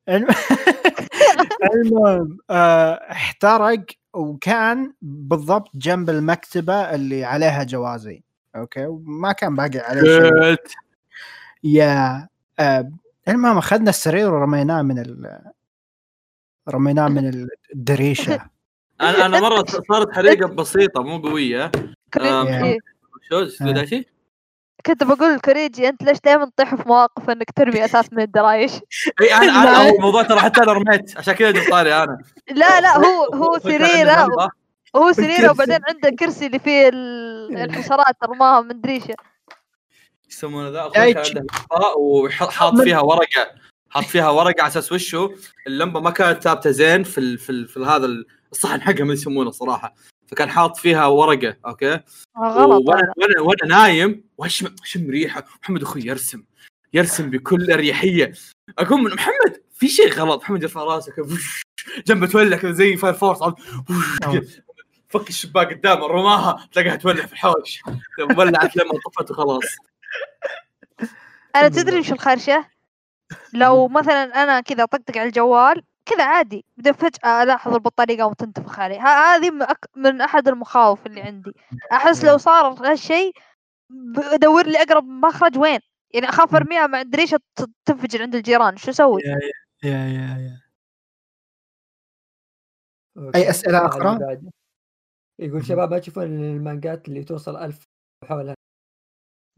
[1.22, 3.84] المهم الم- المهم آه، احترق
[4.14, 8.22] وكان بالضبط جنب المكتبة اللي عليها جوازي
[8.56, 10.56] أوكي وما كان باقي عليه شيء.
[11.64, 12.28] يا
[12.58, 12.92] آه،
[13.28, 15.40] المهم أخذنا السرير ورميناه من ال
[16.68, 18.50] رميناه من الدريشة
[19.00, 21.72] أنا أنا مرة صارت حريقة بسيطة مو قوية.
[22.20, 22.78] إيه.
[23.30, 23.44] شو
[23.84, 24.08] شيء؟
[24.86, 28.72] كنت بقول كوريجي أنت ليش دائما تطيح في مواقف إنك ترمي أساس من الدرايش؟
[29.20, 32.18] أي أنا أنا هو الموضوع ترى حتى أنا رميت عشان كذا جبت طاري أنا.
[32.50, 34.28] لا لا هو هو سريره.
[34.96, 35.50] هو سريره.
[35.50, 39.14] وبعدين عنده كرسي اللي فيه ال- الحشرات رماها من دريشه
[40.30, 40.90] يسمونه ذا؟
[41.98, 43.50] وحاط فيها ورقة
[43.90, 45.30] حاط فيها ورقة على أساس وشو
[45.66, 48.08] اللمبة ما كانت ثابتة زين في ال في, ال في هذا
[48.52, 49.94] الصحن حقها ما يسمونه صراحة.
[50.26, 52.00] فكان حاط فيها ورقة okay؟
[52.38, 56.42] غلط وأنا وأنا نايم واشم شم ريحه محمد أخوي يرسم
[56.92, 58.32] يرسم بكل أريحية.
[58.78, 60.42] أقوم من محمد في شيء غلط.
[60.42, 61.12] محمد يرفع راسه
[62.06, 63.38] جنبه تولع كذا زي Fire Force.
[65.08, 67.80] فك الشباك قدامه رماها تلاقيها تولع في الحوش.
[68.36, 69.64] ولعت لما طفت وخلاص.
[71.56, 72.66] أنا تدري وش الخرشة؟
[73.52, 76.64] لو مثلا أنا كذا طقطق على الجوال كذا عادي.
[76.76, 78.98] بعدين فجأة ألاحظ البطارية قامت تنتفخ علي.
[78.98, 79.88] هذه من, أك...
[79.96, 81.52] من أحد المخاوف اللي عندي.
[81.92, 83.32] أحس لو صار هالشيء
[83.90, 85.80] بدور لي أقرب مخرج وين؟
[86.14, 89.20] يعني أخاف أرميها مع الدريشه ت- تنفجر عند الجيران شو أسوي؟
[89.84, 90.58] يا يا
[93.34, 94.50] يا أسئلة اللي أخرى؟ بعده.
[95.38, 97.84] يقول شباب ما تشوفون المانجات اللي توصل ألف
[98.24, 98.54] وحولها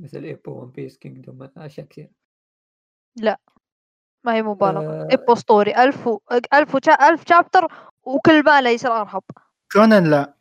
[0.00, 2.10] مثل Ippo One Piece Kingdom أشياء كثير
[4.24, 5.02] ما هي مبالغة.
[5.02, 5.08] آه.
[5.12, 6.20] اب اسطوري ألف و...
[6.54, 6.92] ألف و cha...
[6.92, 7.68] ألف chapter
[8.02, 9.22] وكل ما لا يصير أرهب.
[9.72, 10.34] كونان لا.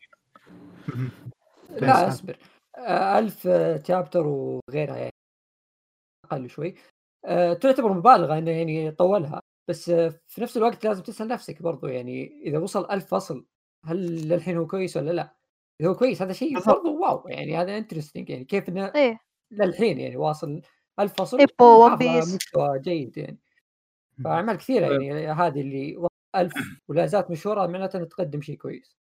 [1.69, 2.37] لا أصبر.
[2.87, 3.47] ألف
[3.83, 5.11] chapter وغيرها يعني
[6.25, 6.75] أقل شوي
[7.25, 9.91] آه، تعتبر مبالغة إنه يعني يطولها بس
[10.27, 13.45] في نفس الوقت لازم تسأل نفسك برضو يعني إذا وصل ألف فصل
[13.85, 15.35] هل للحين هو كويس ولا لا؟
[15.81, 16.57] إذا هو كويس هذا شيء.
[16.67, 19.19] برضو wow يعني هذا interesting يعني كيف إنه إيه
[19.51, 20.61] للحين يعني واصل
[20.99, 21.37] ألف فصل.
[22.35, 23.39] مستوى جيد يعني
[24.23, 26.53] فأعمال كثيرة يعني هذه اللي ألف
[26.89, 28.97] ولا زالت مشهوره معناته انها تقدم شيء كويس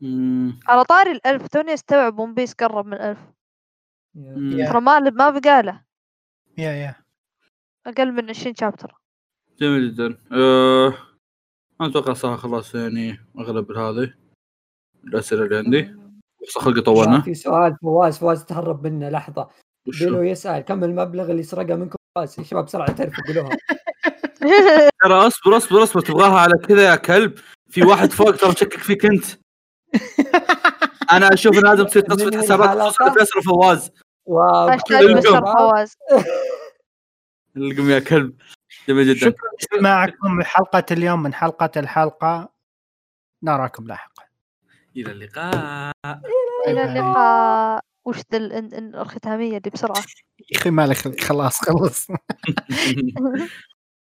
[0.00, 0.60] مم.
[0.66, 3.18] على طاري الألف توني استوعب One Piece قرب من ألف.
[4.70, 5.82] ترى ما ما بقاله.
[6.58, 6.94] yeah yeah.
[7.86, 8.94] أقل من 20 chapter.
[9.60, 10.18] جميل جدا.
[10.32, 10.94] أه...
[11.80, 14.14] أنا أتوقع صح خلاص يعني أغلب هذه
[15.04, 15.96] الأسئلة اللي عندي.
[16.42, 17.20] بس خلقي طولنا.
[17.20, 19.48] في سؤال فواز فواز تهرب منه لحظة.
[19.86, 23.56] وشو؟ بيلو يسال كم المبلغ اللي سرقه منكم فواز يا شباب بسرعة تعرفوا قولوها.
[25.02, 27.38] ترى أصبر أصبر أصبر تبغاها على كذا يا كلب.
[27.68, 29.24] في واحد فوق ترى مشكك فيك أنت.
[31.12, 33.90] أنا أشوف لازم تصير تصفيه حسابات فيصل فواز
[35.58, 35.96] فواز.
[37.56, 38.36] القم يا كلب.
[38.88, 39.30] جميل جدا.
[39.30, 42.48] شكرا لإستماعكم لحلقة اليوم من حلقة الحلقة.
[43.42, 44.22] نراكم لاحقا.
[44.96, 45.92] إلى اللقاء.
[46.68, 46.84] إلى.
[46.84, 47.80] اللقاء.
[48.04, 50.02] وش ذا ال- ال- الختامية اللي بسرعة.
[50.52, 52.06] يا أخي مالك خلاص خلص